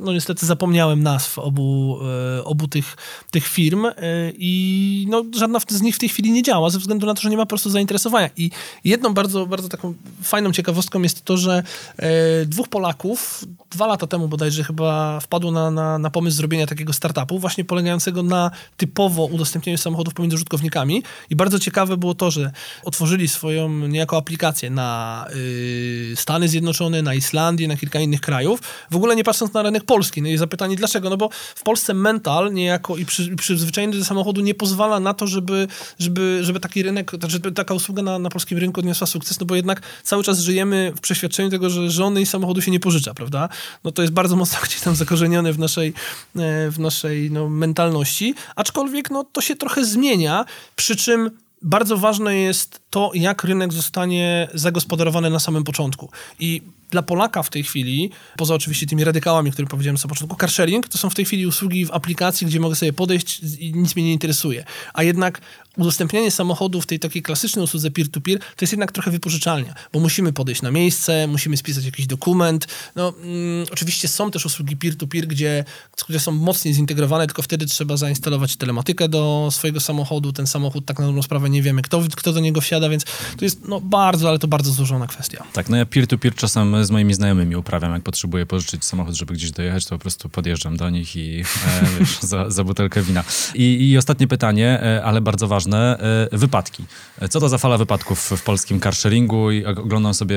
no 0.00 0.12
niestety 0.12 0.46
zapomniałem 0.46 1.02
nazw 1.02 1.38
obu, 1.38 1.98
e, 2.38 2.44
obu 2.44 2.68
tych, 2.68 2.96
tych 3.30 3.46
firm 3.46 3.86
e, 3.86 3.92
i 4.38 5.06
no, 5.10 5.24
żadna 5.36 5.58
z 5.68 5.82
nich 5.82 5.96
w 5.96 5.98
tej 5.98 6.08
chwili 6.08 6.30
nie 6.30 6.42
działa, 6.42 6.70
ze 6.70 6.78
względu 6.78 7.06
na 7.06 7.14
to, 7.14 7.20
że 7.20 7.30
nie 7.30 7.36
ma 7.36 7.42
po 7.42 7.48
prostu 7.48 7.70
zainteresowania. 7.70 8.30
I 8.36 8.50
jedną 8.84 9.14
bardzo, 9.14 9.46
bardzo 9.46 9.68
taką 9.68 9.94
fajną 10.22 10.52
ciekawostką 10.52 11.02
jest 11.02 11.24
to, 11.24 11.36
że 11.36 11.62
e, 11.96 12.46
dwóch 12.46 12.68
Polaków 12.68 13.44
dwa 13.70 13.86
lata 13.86 14.06
temu 14.06 14.28
bodajże 14.28 14.64
chyba 14.64 15.20
wpadło 15.20 15.50
na, 15.50 15.70
na, 15.70 15.98
na 15.98 16.10
pomysł 16.10 16.36
zrobienia 16.36 16.66
takiego 16.66 16.92
startupu, 16.92 17.38
właśnie 17.38 17.64
polegającego 17.64 18.22
na 18.22 18.50
typowo 18.76 19.24
udostępnianiu 19.24 19.78
samochodów 19.78 20.14
pomiędzy 20.14 20.34
użytkownikami 20.34 21.02
i 21.30 21.36
bardzo 21.36 21.58
ciekawe 21.58 21.96
było 21.96 22.14
to, 22.14 22.30
że 22.30 22.52
otworzyli 22.84 23.28
swoją 23.28 23.68
niejako 23.68 24.16
aplikację 24.16 24.70
na 24.70 25.26
y, 25.34 26.12
Stany 26.16 26.48
Zjednoczone, 26.48 27.02
na 27.02 27.14
Islandię, 27.14 27.68
na 27.68 27.76
kilka 27.76 28.00
innych 28.00 28.20
krajów, 28.20 28.60
w 28.90 28.96
ogóle 28.96 29.16
nie 29.16 29.24
patrząc 29.24 29.52
na 29.52 29.62
rynek 29.62 29.83
polski. 29.84 30.22
No 30.22 30.28
i 30.28 30.36
zapytanie 30.36 30.76
dlaczego? 30.76 31.10
No 31.10 31.16
bo 31.16 31.30
w 31.54 31.62
Polsce 31.62 31.94
mental 31.94 32.52
niejako 32.52 32.96
i 32.96 33.06
przy, 33.06 33.36
przyzwyczajenie 33.36 33.98
do 33.98 34.04
samochodu 34.04 34.40
nie 34.40 34.54
pozwala 34.54 35.00
na 35.00 35.14
to, 35.14 35.26
żeby, 35.26 35.68
żeby, 35.98 36.38
żeby 36.42 36.60
taki 36.60 36.82
rynek, 36.82 37.12
żeby 37.26 37.52
taka 37.52 37.74
usługa 37.74 38.02
na, 38.02 38.18
na 38.18 38.30
polskim 38.30 38.58
rynku 38.58 38.80
odniosła 38.80 39.06
sukces, 39.06 39.40
no 39.40 39.46
bo 39.46 39.56
jednak 39.56 39.82
cały 40.02 40.24
czas 40.24 40.40
żyjemy 40.40 40.92
w 40.96 41.00
przeświadczeniu 41.00 41.50
tego, 41.50 41.70
że 41.70 41.90
żony 41.90 42.20
i 42.20 42.26
samochodu 42.26 42.60
się 42.60 42.70
nie 42.70 42.80
pożycza, 42.80 43.14
prawda? 43.14 43.48
No 43.84 43.92
to 43.92 44.02
jest 44.02 44.14
bardzo 44.14 44.36
mocno 44.36 44.58
gdzieś 44.64 44.80
tam 44.80 44.94
zakorzenione 44.94 45.52
w 45.52 45.58
naszej, 45.58 45.88
e, 45.88 46.70
w 46.70 46.78
naszej 46.78 47.30
no, 47.30 47.48
mentalności, 47.48 48.34
aczkolwiek 48.56 49.10
no, 49.10 49.24
to 49.32 49.40
się 49.40 49.56
trochę 49.56 49.84
zmienia, 49.84 50.44
przy 50.76 50.96
czym 50.96 51.30
bardzo 51.62 51.96
ważne 51.96 52.36
jest 52.36 52.80
to, 52.90 53.10
jak 53.14 53.44
rynek 53.44 53.72
zostanie 53.72 54.48
zagospodarowany 54.54 55.30
na 55.30 55.38
samym 55.38 55.64
początku. 55.64 56.10
I 56.38 56.62
dla 56.94 57.02
Polaka 57.02 57.42
w 57.42 57.50
tej 57.50 57.62
chwili, 57.62 58.10
poza 58.36 58.54
oczywiście 58.54 58.86
tymi 58.86 59.04
radykałami, 59.04 59.52
które 59.52 59.68
powiedziałem 59.68 59.96
na 60.02 60.08
początku, 60.08 60.36
carsharing 60.36 60.88
to 60.88 60.98
są 60.98 61.10
w 61.10 61.14
tej 61.14 61.24
chwili 61.24 61.46
usługi 61.46 61.86
w 61.86 61.90
aplikacji, 61.90 62.46
gdzie 62.46 62.60
mogę 62.60 62.74
sobie 62.74 62.92
podejść 62.92 63.40
i 63.58 63.72
nic 63.72 63.96
mnie 63.96 64.04
nie 64.04 64.12
interesuje. 64.12 64.64
A 64.94 65.02
jednak 65.02 65.40
udostępnianie 65.76 66.30
samochodu 66.30 66.80
w 66.80 66.86
tej 66.86 66.98
takiej 66.98 67.22
klasycznej 67.22 67.64
usłudze 67.64 67.90
peer-to-peer 67.90 68.38
to 68.38 68.60
jest 68.60 68.72
jednak 68.72 68.92
trochę 68.92 69.10
wypożyczalnia, 69.10 69.74
bo 69.92 70.00
musimy 70.00 70.32
podejść 70.32 70.62
na 70.62 70.70
miejsce, 70.70 71.26
musimy 71.26 71.56
spisać 71.56 71.84
jakiś 71.84 72.06
dokument. 72.06 72.66
No, 72.96 73.14
mm, 73.22 73.66
oczywiście 73.72 74.08
są 74.08 74.30
też 74.30 74.46
usługi 74.46 74.76
peer-to-peer, 74.76 75.26
gdzie, 75.26 75.64
które 75.96 76.20
są 76.20 76.32
mocniej 76.32 76.74
zintegrowane, 76.74 77.26
tylko 77.26 77.42
wtedy 77.42 77.66
trzeba 77.66 77.96
zainstalować 77.96 78.56
telematykę 78.56 79.08
do 79.08 79.48
swojego 79.50 79.80
samochodu. 79.80 80.32
Ten 80.32 80.46
samochód 80.46 80.86
tak 80.86 80.98
na 80.98 81.06
dobrą 81.06 81.22
sprawę 81.22 81.50
nie 81.50 81.62
wiemy, 81.62 81.82
kto, 81.82 82.02
kto 82.16 82.32
do 82.32 82.40
niego 82.40 82.60
wsiada, 82.60 82.88
więc 82.88 83.04
to 83.36 83.44
jest 83.44 83.68
no, 83.68 83.80
bardzo, 83.80 84.28
ale 84.28 84.38
to 84.38 84.48
bardzo 84.48 84.72
złożona 84.72 85.06
kwestia. 85.06 85.44
Tak, 85.52 85.68
no 85.68 85.76
ja 85.76 85.86
peer-to-peer 85.86 86.34
czasem 86.34 86.83
z 86.86 86.90
moimi 86.90 87.14
znajomymi 87.14 87.56
uprawiam, 87.56 87.92
jak 87.92 88.02
potrzebuję 88.02 88.46
pożyczyć 88.46 88.84
samochód, 88.84 89.14
żeby 89.14 89.34
gdzieś 89.34 89.50
dojechać, 89.50 89.84
to 89.84 89.90
po 89.90 89.98
prostu 89.98 90.28
podjeżdżam 90.28 90.76
do 90.76 90.90
nich 90.90 91.16
i 91.16 91.40
e, 91.40 91.44
wiesz, 91.98 92.20
za, 92.20 92.50
za 92.50 92.64
butelkę 92.64 93.02
wina. 93.02 93.24
I, 93.54 93.90
I 93.90 93.98
ostatnie 93.98 94.28
pytanie, 94.28 94.80
e, 94.82 95.04
ale 95.04 95.20
bardzo 95.20 95.48
ważne 95.48 95.98
e, 96.32 96.38
wypadki. 96.38 96.84
Co 97.30 97.40
to 97.40 97.48
za 97.48 97.58
fala 97.58 97.78
wypadków 97.78 98.30
w 98.36 98.42
polskim 98.42 98.80
carsharingu? 98.80 99.50
I 99.50 99.62
jak 99.62 99.78
oglądam 99.78 100.14
sobie 100.14 100.36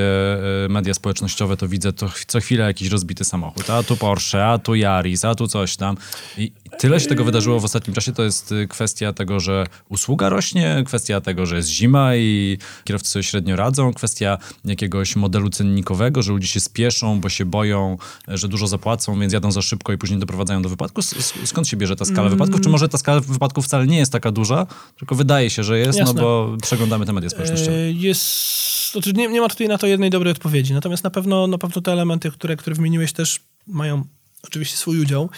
e, 0.65 0.69
media 0.69 0.93
społecznościowe, 0.93 1.57
to 1.57 1.67
widzę 1.67 1.93
to 1.93 2.09
co 2.27 2.39
chwilę 2.39 2.65
jakiś 2.65 2.87
rozbity 2.89 3.25
samochód. 3.25 3.69
A 3.69 3.83
tu 3.83 3.97
Porsche, 3.97 4.47
a 4.47 4.57
tu 4.57 4.75
Yaris, 4.75 5.25
a 5.25 5.35
tu 5.35 5.47
coś 5.47 5.75
tam. 5.75 5.97
I 6.37 6.51
tyle 6.79 6.99
się 6.99 7.07
tego 7.07 7.23
wydarzyło 7.23 7.59
w 7.59 7.65
ostatnim 7.65 7.93
czasie. 7.93 8.13
To 8.13 8.23
jest 8.23 8.51
y, 8.51 8.67
kwestia 8.67 9.13
tego, 9.13 9.39
że 9.39 9.65
usługa 9.89 10.29
rośnie, 10.29 10.83
kwestia 10.85 11.21
tego, 11.21 11.45
że 11.45 11.55
jest 11.55 11.69
zima 11.69 12.15
i 12.15 12.57
kierowcy 12.83 13.11
sobie 13.11 13.23
średnio 13.23 13.55
radzą, 13.55 13.93
kwestia 13.93 14.37
jakiegoś 14.65 15.15
modelu 15.15 15.49
cennikowego, 15.49 16.21
że 16.21 16.31
ludzie 16.31 16.47
się 16.47 16.59
spieszą, 16.59 17.19
bo 17.19 17.29
się 17.29 17.45
boją, 17.45 17.97
że 18.27 18.47
dużo 18.47 18.67
zapłacą, 18.67 19.19
więc 19.19 19.33
jadą 19.33 19.51
za 19.51 19.61
szybko 19.61 19.93
i 19.93 19.97
później 19.97 20.19
doprowadzają 20.19 20.61
do 20.61 20.69
wypadku. 20.69 21.01
Skąd 21.45 21.67
się 21.67 21.77
bierze 21.77 21.95
ta 21.95 22.05
skala 22.05 22.21
mm. 22.21 22.33
wypadków? 22.33 22.61
Czy 22.61 22.69
może 22.69 22.89
ta 22.89 22.97
skala 22.97 23.19
wypadków 23.19 23.65
wcale 23.65 23.87
nie 23.87 23.97
jest 23.97 24.11
taka 24.11 24.31
duża, 24.31 24.67
tylko 24.97 25.15
wydaje 25.15 25.49
się, 25.49 25.63
że 25.63 25.79
jest, 25.79 25.99
no 25.99 26.05
Jasne. 26.05 26.21
no 26.21 26.27
bo 26.27 26.57
przeglądamy 26.61 27.05
te 27.05 27.13
media 27.13 27.29
społecznościowe. 27.29 27.77
E, 27.77 27.91
jest, 27.91 28.91
znaczy 28.91 29.13
nie, 29.13 29.27
nie 29.27 29.41
ma 29.41 29.49
tutaj 29.49 29.67
na 29.67 29.77
to 29.77 29.87
jednej 29.87 30.09
dobrej 30.09 30.31
odpowiedzi, 30.31 30.73
natomiast 30.73 31.03
na 31.03 31.09
pewno, 31.09 31.47
na 31.47 31.57
pewno 31.57 31.81
te 31.81 31.91
elementy, 31.91 32.31
które, 32.31 32.55
które 32.55 32.75
wymieniłeś 32.75 33.13
też 33.13 33.39
mają 33.67 34.03
oczywiście 34.43 34.77
swój 34.77 34.99
udział. 34.99 35.29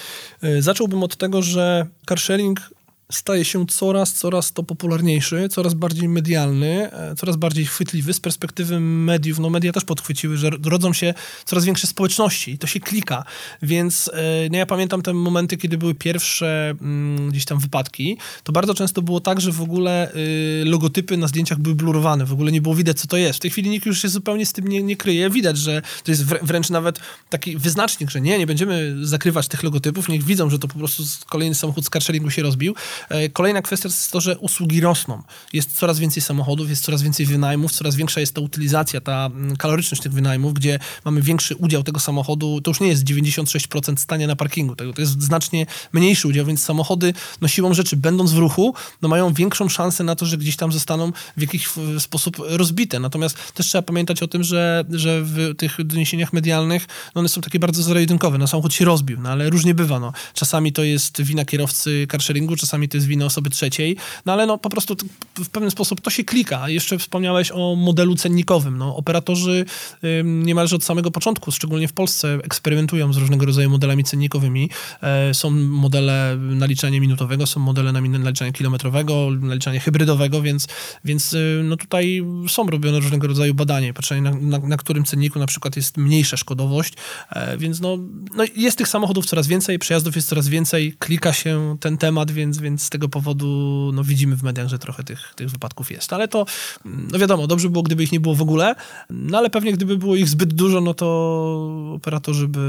Y, 0.44 0.62
zacząłbym 0.62 1.04
od 1.04 1.18
tego, 1.18 1.42
że 1.42 1.86
carsharing 2.06 2.70
staje 3.12 3.46
się 3.46 3.66
coraz, 3.66 4.14
coraz 4.14 4.52
to 4.52 4.64
popularniejszy, 4.64 5.50
coraz 5.50 5.74
bardziej 5.74 6.10
medialny, 6.10 6.92
e, 6.94 7.16
coraz 7.16 7.36
bardziej 7.36 7.66
chwytliwy 7.66 8.14
z 8.14 8.20
perspektywy 8.20 8.80
mediów. 8.80 9.40
No 9.40 9.50
media 9.50 9.72
też 9.72 9.86
podchwyciły, 9.86 10.38
że 10.38 10.50
rodzą 10.66 10.94
się 10.94 11.14
coraz 11.46 11.66
większe 11.66 11.88
społeczności 11.88 12.52
i 12.52 12.58
to 12.58 12.68
się 12.68 12.80
klika. 12.80 13.24
Więc 13.62 14.12
no 14.52 14.58
ja 14.58 14.66
pamiętam 14.66 15.02
te 15.02 15.14
momenty, 15.14 15.58
kiedy 15.58 15.78
były 15.78 15.96
pierwsze 15.96 16.76
mm, 16.82 17.30
gdzieś 17.30 17.46
tam 17.46 17.60
wypadki, 17.60 18.18
to 18.44 18.52
bardzo 18.52 18.74
często 18.74 19.02
było 19.02 19.20
tak, 19.20 19.42
że 19.42 19.52
w 19.52 19.62
ogóle 19.62 20.12
y, 20.16 20.64
logotypy 20.66 21.18
na 21.18 21.28
zdjęciach 21.28 21.60
były 21.60 21.76
blurowane, 21.76 22.26
w 22.26 22.34
ogóle 22.34 22.52
nie 22.52 22.62
było 22.62 22.76
widać, 22.76 23.00
co 23.00 23.08
to 23.08 23.18
jest. 23.18 23.40
W 23.40 23.42
tej 23.42 23.52
chwili 23.52 23.70
nikt 23.70 23.86
już 23.86 24.02
się 24.02 24.10
zupełnie 24.10 24.46
z 24.46 24.54
tym 24.54 24.68
nie, 24.68 24.84
nie 24.84 24.96
kryje. 24.96 25.30
Widać, 25.30 25.58
że 25.58 25.82
to 26.04 26.12
jest 26.12 26.24
wręcz 26.24 26.70
nawet 26.70 27.00
taki 27.30 27.58
wyznacznik, 27.58 28.10
że 28.10 28.22
nie, 28.22 28.38
nie 28.38 28.48
będziemy 28.48 28.96
zakrywać 29.02 29.48
tych 29.48 29.64
logotypów, 29.64 30.10
niech 30.10 30.24
widzą, 30.24 30.50
że 30.50 30.60
to 30.60 30.68
po 30.68 30.80
prostu 30.80 31.04
kolejny 31.30 31.56
samochód 31.56 31.86
z 31.86 31.90
carsharingu 31.90 32.30
się 32.30 32.42
rozbił. 32.42 32.76
E, 33.10 33.30
kolejna 33.30 33.62
kwestia 33.62 33.90
to 33.90 33.96
jest 33.96 34.12
to, 34.12 34.22
że 34.22 34.38
usługi 34.38 34.82
rosną. 34.82 35.24
Jest 35.54 35.76
coraz 35.76 36.00
więcej 36.00 36.24
samochodów, 36.24 36.70
jest 36.70 36.84
coraz 36.84 37.02
więcej 37.02 37.26
wynajmów, 37.26 37.72
coraz 37.72 37.96
większa 37.96 38.20
jest 38.20 38.36
ta 38.36 38.42
utylizacja, 38.42 39.02
ta 39.02 39.26
mm, 39.26 39.56
kaloryczność 39.56 40.04
tych 40.04 40.12
wynajmów, 40.14 40.54
gdzie 40.54 40.80
mamy 41.06 41.22
większy 41.22 41.56
udział 41.56 41.84
tego 41.84 42.00
samochodu. 42.00 42.62
To 42.62 42.72
już 42.72 42.80
nie 42.80 42.88
jest 42.88 43.04
96% 43.04 43.98
stania 43.98 44.28
na 44.28 44.36
parkingu, 44.36 44.76
to 44.76 44.84
jest 44.98 45.22
znacznie 45.22 45.66
mniejszy 45.94 46.28
udział, 46.28 46.46
więc 46.46 46.64
samochody 46.64 47.14
no 47.42 47.48
siłą 47.48 47.74
rzeczy, 47.74 47.98
będąc 47.98 48.32
w 48.32 48.38
ruchu, 48.38 48.74
no 49.02 49.10
mają 49.10 49.34
większą 49.34 49.70
szansę 49.70 50.04
na 50.04 50.16
to, 50.16 50.26
że 50.26 50.38
gdzieś 50.38 50.56
tam 50.56 50.72
zostaną 50.72 51.12
w 51.38 51.42
jakiś 51.42 51.70
sposób 52.00 52.38
rozbite. 52.40 53.00
Natomiast 53.00 53.54
też 53.54 53.68
trzeba 53.68 53.82
pamiętać 53.82 54.24
o 54.24 54.28
tym, 54.28 54.44
że, 54.44 54.84
że 54.90 55.22
w 55.24 55.56
tych 55.58 55.86
doniesieniach 55.86 56.34
medialnych 56.34 56.88
no 57.16 57.20
one 57.20 57.30
są 57.30 57.42
takie 57.42 57.60
bardzo 57.60 57.84
zero-jedynkowe. 57.84 58.38
No 58.38 58.48
samochód 58.48 58.74
się 58.74 58.86
rozbił, 58.86 59.20
no 59.22 59.30
ale 59.30 59.50
różnie 59.50 59.74
bywa. 59.74 60.00
No. 60.00 60.14
Czasami 60.34 60.74
to 60.74 60.84
jest 60.84 61.22
wina 61.22 61.46
kierowcy 61.46 62.08
carsharingu, 62.12 62.56
czasami 62.56 62.89
to 62.90 62.98
jest 62.98 63.08
wina 63.08 63.26
osoby 63.26 63.50
trzeciej, 63.50 63.98
no 64.26 64.34
ale 64.34 64.46
no 64.46 64.58
po 64.58 64.70
prostu 64.70 64.96
w 65.38 65.50
pewien 65.50 65.72
sposób 65.72 66.02
to 66.02 66.10
się 66.10 66.24
klika. 66.24 66.70
Jeszcze 66.70 66.98
wspomniałeś 66.98 67.52
o 67.52 67.76
modelu 67.76 68.16
cennikowym. 68.16 68.78
No, 68.78 68.96
operatorzy 68.96 69.66
niemalże 70.24 70.76
od 70.76 70.84
samego 70.84 71.12
początku, 71.12 71.52
szczególnie 71.52 71.88
w 71.88 71.94
Polsce, 71.94 72.40
eksperymentują 72.44 73.14
z 73.14 73.18
różnego 73.18 73.46
rodzaju 73.46 73.70
modelami 73.70 74.04
cennikowymi. 74.04 74.70
E, 75.02 75.34
są 75.34 75.50
modele 75.50 76.38
naliczania 76.38 77.00
minutowego, 77.00 77.48
są 77.48 77.60
modele 77.60 77.92
naliczania 77.92 78.52
kilometrowego, 78.52 79.30
naliczania 79.42 79.80
hybrydowego, 79.80 80.42
więc, 80.42 80.68
więc 81.06 81.34
y, 81.34 81.62
no 81.64 81.78
tutaj 81.78 82.24
są 82.48 82.68
robione 82.68 83.00
różnego 83.00 83.28
rodzaju 83.28 83.54
badania, 83.54 83.94
patrzenie 83.94 84.22
na, 84.22 84.32
na, 84.32 84.68
na 84.68 84.78
którym 84.78 85.04
cenniku 85.04 85.40
na 85.40 85.46
przykład 85.46 85.76
jest 85.76 85.98
mniejsza 85.98 86.38
szkodowość, 86.38 86.94
e, 87.30 87.58
więc 87.58 87.80
no, 87.80 87.98
no 88.36 88.44
jest 88.56 88.78
tych 88.78 88.88
samochodów 88.88 89.26
coraz 89.26 89.48
więcej, 89.48 89.80
przejazdów 89.80 90.16
jest 90.16 90.30
coraz 90.30 90.48
więcej, 90.48 90.94
klika 91.00 91.34
się 91.34 91.78
ten 91.80 91.98
temat, 91.98 92.32
więc, 92.32 92.58
więc 92.58 92.79
z 92.80 92.90
tego 92.90 93.10
powodu 93.10 93.48
no, 93.94 94.04
widzimy 94.04 94.36
w 94.36 94.44
mediach, 94.44 94.68
że 94.68 94.80
trochę 94.80 95.04
tych, 95.04 95.34
tych 95.36 95.50
wypadków 95.50 95.92
jest. 95.92 96.14
Ale 96.14 96.28
to, 96.28 96.46
no 96.86 97.20
wiadomo, 97.20 97.48
dobrze 97.48 97.70
było, 97.70 97.84
gdyby 97.84 98.04
ich 98.04 98.12
nie 98.12 98.20
było 98.20 98.36
w 98.36 98.42
ogóle, 98.42 98.76
no 99.10 99.38
ale 99.38 99.50
pewnie 99.50 99.74
gdyby 99.74 99.98
było 99.98 100.16
ich 100.16 100.30
zbyt 100.30 100.54
dużo, 100.54 100.82
no 100.82 100.94
to 100.94 101.10
operatorzy 101.96 102.48
by 102.48 102.60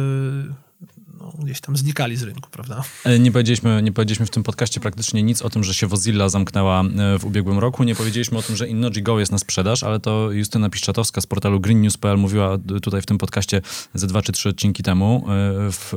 gdzieś 1.38 1.60
tam 1.60 1.76
znikali 1.76 2.16
z 2.16 2.22
rynku, 2.22 2.50
prawda? 2.50 2.82
E, 3.04 3.18
nie 3.18 3.32
powiedzieliśmy, 3.32 3.82
nie 3.82 3.92
powiedzieliśmy 3.92 4.26
w 4.26 4.30
tym 4.30 4.42
podcaście 4.42 4.80
praktycznie 4.80 5.22
nic 5.22 5.42
o 5.42 5.50
tym, 5.50 5.64
że 5.64 5.74
się 5.74 5.86
Wozilla 5.86 6.28
zamknęła 6.28 6.82
e, 6.82 7.18
w 7.18 7.24
ubiegłym 7.24 7.58
roku. 7.58 7.84
Nie 7.84 7.94
powiedzieliśmy 7.94 8.38
o 8.38 8.42
tym, 8.42 8.56
że 8.56 8.68
Innoji 8.68 9.02
Go 9.02 9.20
jest 9.20 9.32
na 9.32 9.38
sprzedaż, 9.38 9.82
ale 9.82 10.00
to 10.00 10.32
Justyna 10.32 10.70
Piszczatowska 10.70 11.20
z 11.20 11.26
portalu 11.26 11.60
greennews.pl 11.60 12.18
mówiła 12.18 12.58
tutaj 12.82 13.02
w 13.02 13.06
tym 13.06 13.18
podcaście 13.18 13.62
ze 13.94 14.06
dwa 14.06 14.22
czy 14.22 14.32
trzy 14.32 14.48
odcinki 14.48 14.82
temu 14.82 15.24
e, 15.24 15.28
w, 15.72 15.88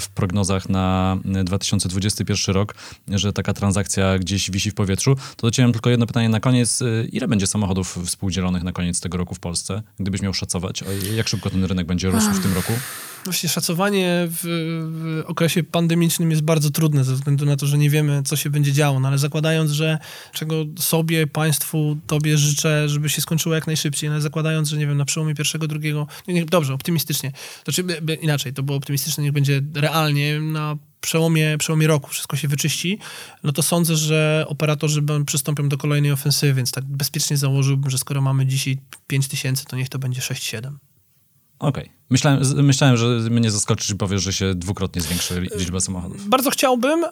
w 0.00 0.08
prognozach 0.14 0.68
na 0.68 1.16
2021 1.44 2.54
rok, 2.54 2.74
że 3.08 3.32
taka 3.32 3.52
transakcja 3.52 4.18
gdzieś 4.18 4.50
wisi 4.50 4.70
w 4.70 4.74
powietrzu. 4.74 5.16
To 5.36 5.46
dociąłem 5.46 5.72
tylko 5.72 5.90
jedno 5.90 6.06
pytanie 6.06 6.28
na 6.28 6.40
koniec. 6.40 6.82
Ile 7.12 7.28
będzie 7.28 7.46
samochodów 7.46 7.98
współdzielonych 8.06 8.62
na 8.62 8.72
koniec 8.72 9.00
tego 9.00 9.18
roku 9.18 9.34
w 9.34 9.40
Polsce? 9.40 9.82
Gdybyś 10.00 10.22
miał 10.22 10.34
szacować, 10.34 10.84
jak 11.16 11.28
szybko 11.28 11.50
ten 11.50 11.64
rynek 11.64 11.86
będzie 11.86 12.10
rósł 12.10 12.30
w 12.30 12.42
tym 12.42 12.54
roku? 12.54 12.72
Właśnie 13.24 13.48
szacowanie 13.48 14.28
w, 14.30 14.44
w, 14.66 15.24
okresie 15.26 15.62
pandemicznym 15.62 16.30
jest 16.30 16.42
bardzo 16.42 16.70
trudne 16.70 17.04
ze 17.04 17.14
względu 17.14 17.46
na 17.46 17.56
to, 17.56 17.66
że 17.66 17.78
nie 17.78 17.90
wiemy, 17.90 18.22
co 18.22 18.36
się 18.36 18.50
będzie 18.50 18.72
działo, 18.72 19.00
no 19.00 19.08
ale 19.08 19.18
zakładając, 19.18 19.70
że 19.70 19.98
czego 20.32 20.64
sobie, 20.78 21.26
państwu, 21.26 21.96
tobie 22.06 22.38
życzę, 22.38 22.88
żeby 22.88 23.08
się 23.08 23.22
skończyło 23.22 23.54
jak 23.54 23.66
najszybciej, 23.66 24.08
no 24.08 24.14
ale 24.14 24.22
zakładając, 24.22 24.68
że 24.68 24.76
nie 24.76 24.86
wiem, 24.86 24.96
na 24.96 25.04
przełomie 25.04 25.34
pierwszego, 25.34 25.68
drugiego, 25.68 26.06
dobrze, 26.50 26.74
optymistycznie, 26.74 27.32
to 27.64 27.72
czy 27.72 27.84
by, 27.84 28.02
by, 28.02 28.14
inaczej, 28.14 28.52
to 28.52 28.62
było 28.62 28.78
optymistyczne, 28.78 29.24
niech 29.24 29.32
będzie 29.32 29.62
realnie 29.74 30.40
na 30.40 30.76
przełomie, 31.00 31.58
przełomie 31.58 31.86
roku 31.86 32.10
wszystko 32.10 32.36
się 32.36 32.48
wyczyści, 32.48 32.98
no 33.42 33.52
to 33.52 33.62
sądzę, 33.62 33.96
że 33.96 34.44
operatorzy 34.48 35.02
przystąpią 35.26 35.68
do 35.68 35.78
kolejnej 35.78 36.12
ofensywy, 36.12 36.54
więc 36.54 36.72
tak 36.72 36.84
bezpiecznie 36.84 37.36
założyłbym, 37.36 37.90
że 37.90 37.98
skoro 37.98 38.20
mamy 38.20 38.46
dzisiaj 38.46 38.78
5 39.06 39.28
tysięcy, 39.28 39.64
to 39.64 39.76
niech 39.76 39.88
to 39.88 39.98
będzie 39.98 40.20
6-7. 40.20 40.72
Okej. 41.58 41.82
Okay. 41.82 41.96
Myślałem, 42.10 42.40
myślałem, 42.56 42.96
że 42.96 43.06
mnie 43.06 43.50
zaskoczysz 43.50 43.90
i 43.90 43.94
powiesz, 43.94 44.22
że 44.22 44.32
się 44.32 44.54
dwukrotnie 44.54 45.02
zwiększy 45.02 45.40
liczba 45.56 45.80
samochodów. 45.80 46.28
Bardzo 46.28 46.50
chciałbym, 46.50 47.04
y, 47.04 47.06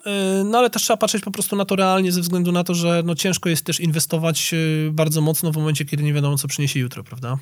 no 0.44 0.58
ale 0.58 0.70
też 0.70 0.82
trzeba 0.82 0.96
patrzeć 0.96 1.24
po 1.24 1.30
prostu 1.30 1.56
na 1.56 1.64
to 1.64 1.76
realnie 1.76 2.12
ze 2.12 2.20
względu 2.20 2.52
na 2.52 2.64
to, 2.64 2.74
że 2.74 3.02
no 3.04 3.14
ciężko 3.14 3.48
jest 3.48 3.64
też 3.64 3.80
inwestować 3.80 4.50
y, 4.54 4.90
bardzo 4.92 5.20
mocno 5.20 5.52
w 5.52 5.56
momencie, 5.56 5.84
kiedy 5.84 6.02
nie 6.02 6.12
wiadomo, 6.12 6.38
co 6.38 6.48
przyniesie 6.48 6.80
jutro, 6.80 7.04
prawda? 7.04 7.38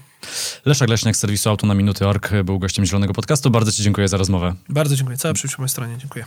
Leszek 0.64 0.88
Leśniak 0.88 1.16
z 1.16 1.18
serwisu 1.18 1.50
Auto 1.50 1.66
na 1.66 1.74
Minuty.org 1.74 2.30
był 2.44 2.58
gościem 2.58 2.86
Zielonego 2.86 3.12
Podcastu. 3.12 3.50
Bardzo 3.50 3.72
ci 3.72 3.82
dziękuję 3.82 4.08
za 4.08 4.16
rozmowę. 4.16 4.54
Bardzo 4.68 4.96
dziękuję. 4.96 5.18
Cała 5.18 5.34
przyjemność 5.34 5.56
po 5.56 5.62
mojej 5.62 5.70
stronie. 5.70 5.98
Dziękuję. 5.98 6.24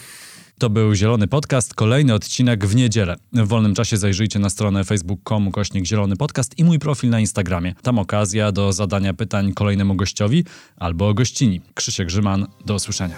To 0.60 0.70
był 0.70 0.94
Zielony 0.94 1.28
Podcast, 1.28 1.74
kolejny 1.74 2.14
odcinek 2.14 2.66
w 2.66 2.76
niedzielę. 2.76 3.16
W 3.34 3.48
wolnym 3.48 3.76
czasie 3.76 3.98
zajrzyjcie 3.98 4.40
na 4.40 4.50
stronę 4.50 4.84
facebook.com 4.84 5.52
kośnik 5.52 5.86
Zielony 5.86 6.16
Podcast 6.16 6.60
i 6.60 6.64
mój 6.64 6.80
profil 6.80 7.10
na 7.10 7.20
Instagramie. 7.20 7.74
Tam 7.82 8.00
okazja 8.00 8.52
do 8.52 8.74
zadania 8.74 9.14
pytań 9.14 9.54
kolejnemu 9.54 9.96
gościowi 9.96 10.46
albo 10.78 11.14
gościni. 11.14 11.62
Krzysiek 11.74 12.08
Grzyman, 12.08 12.48
do 12.66 12.76
usłyszenia. 12.76 13.18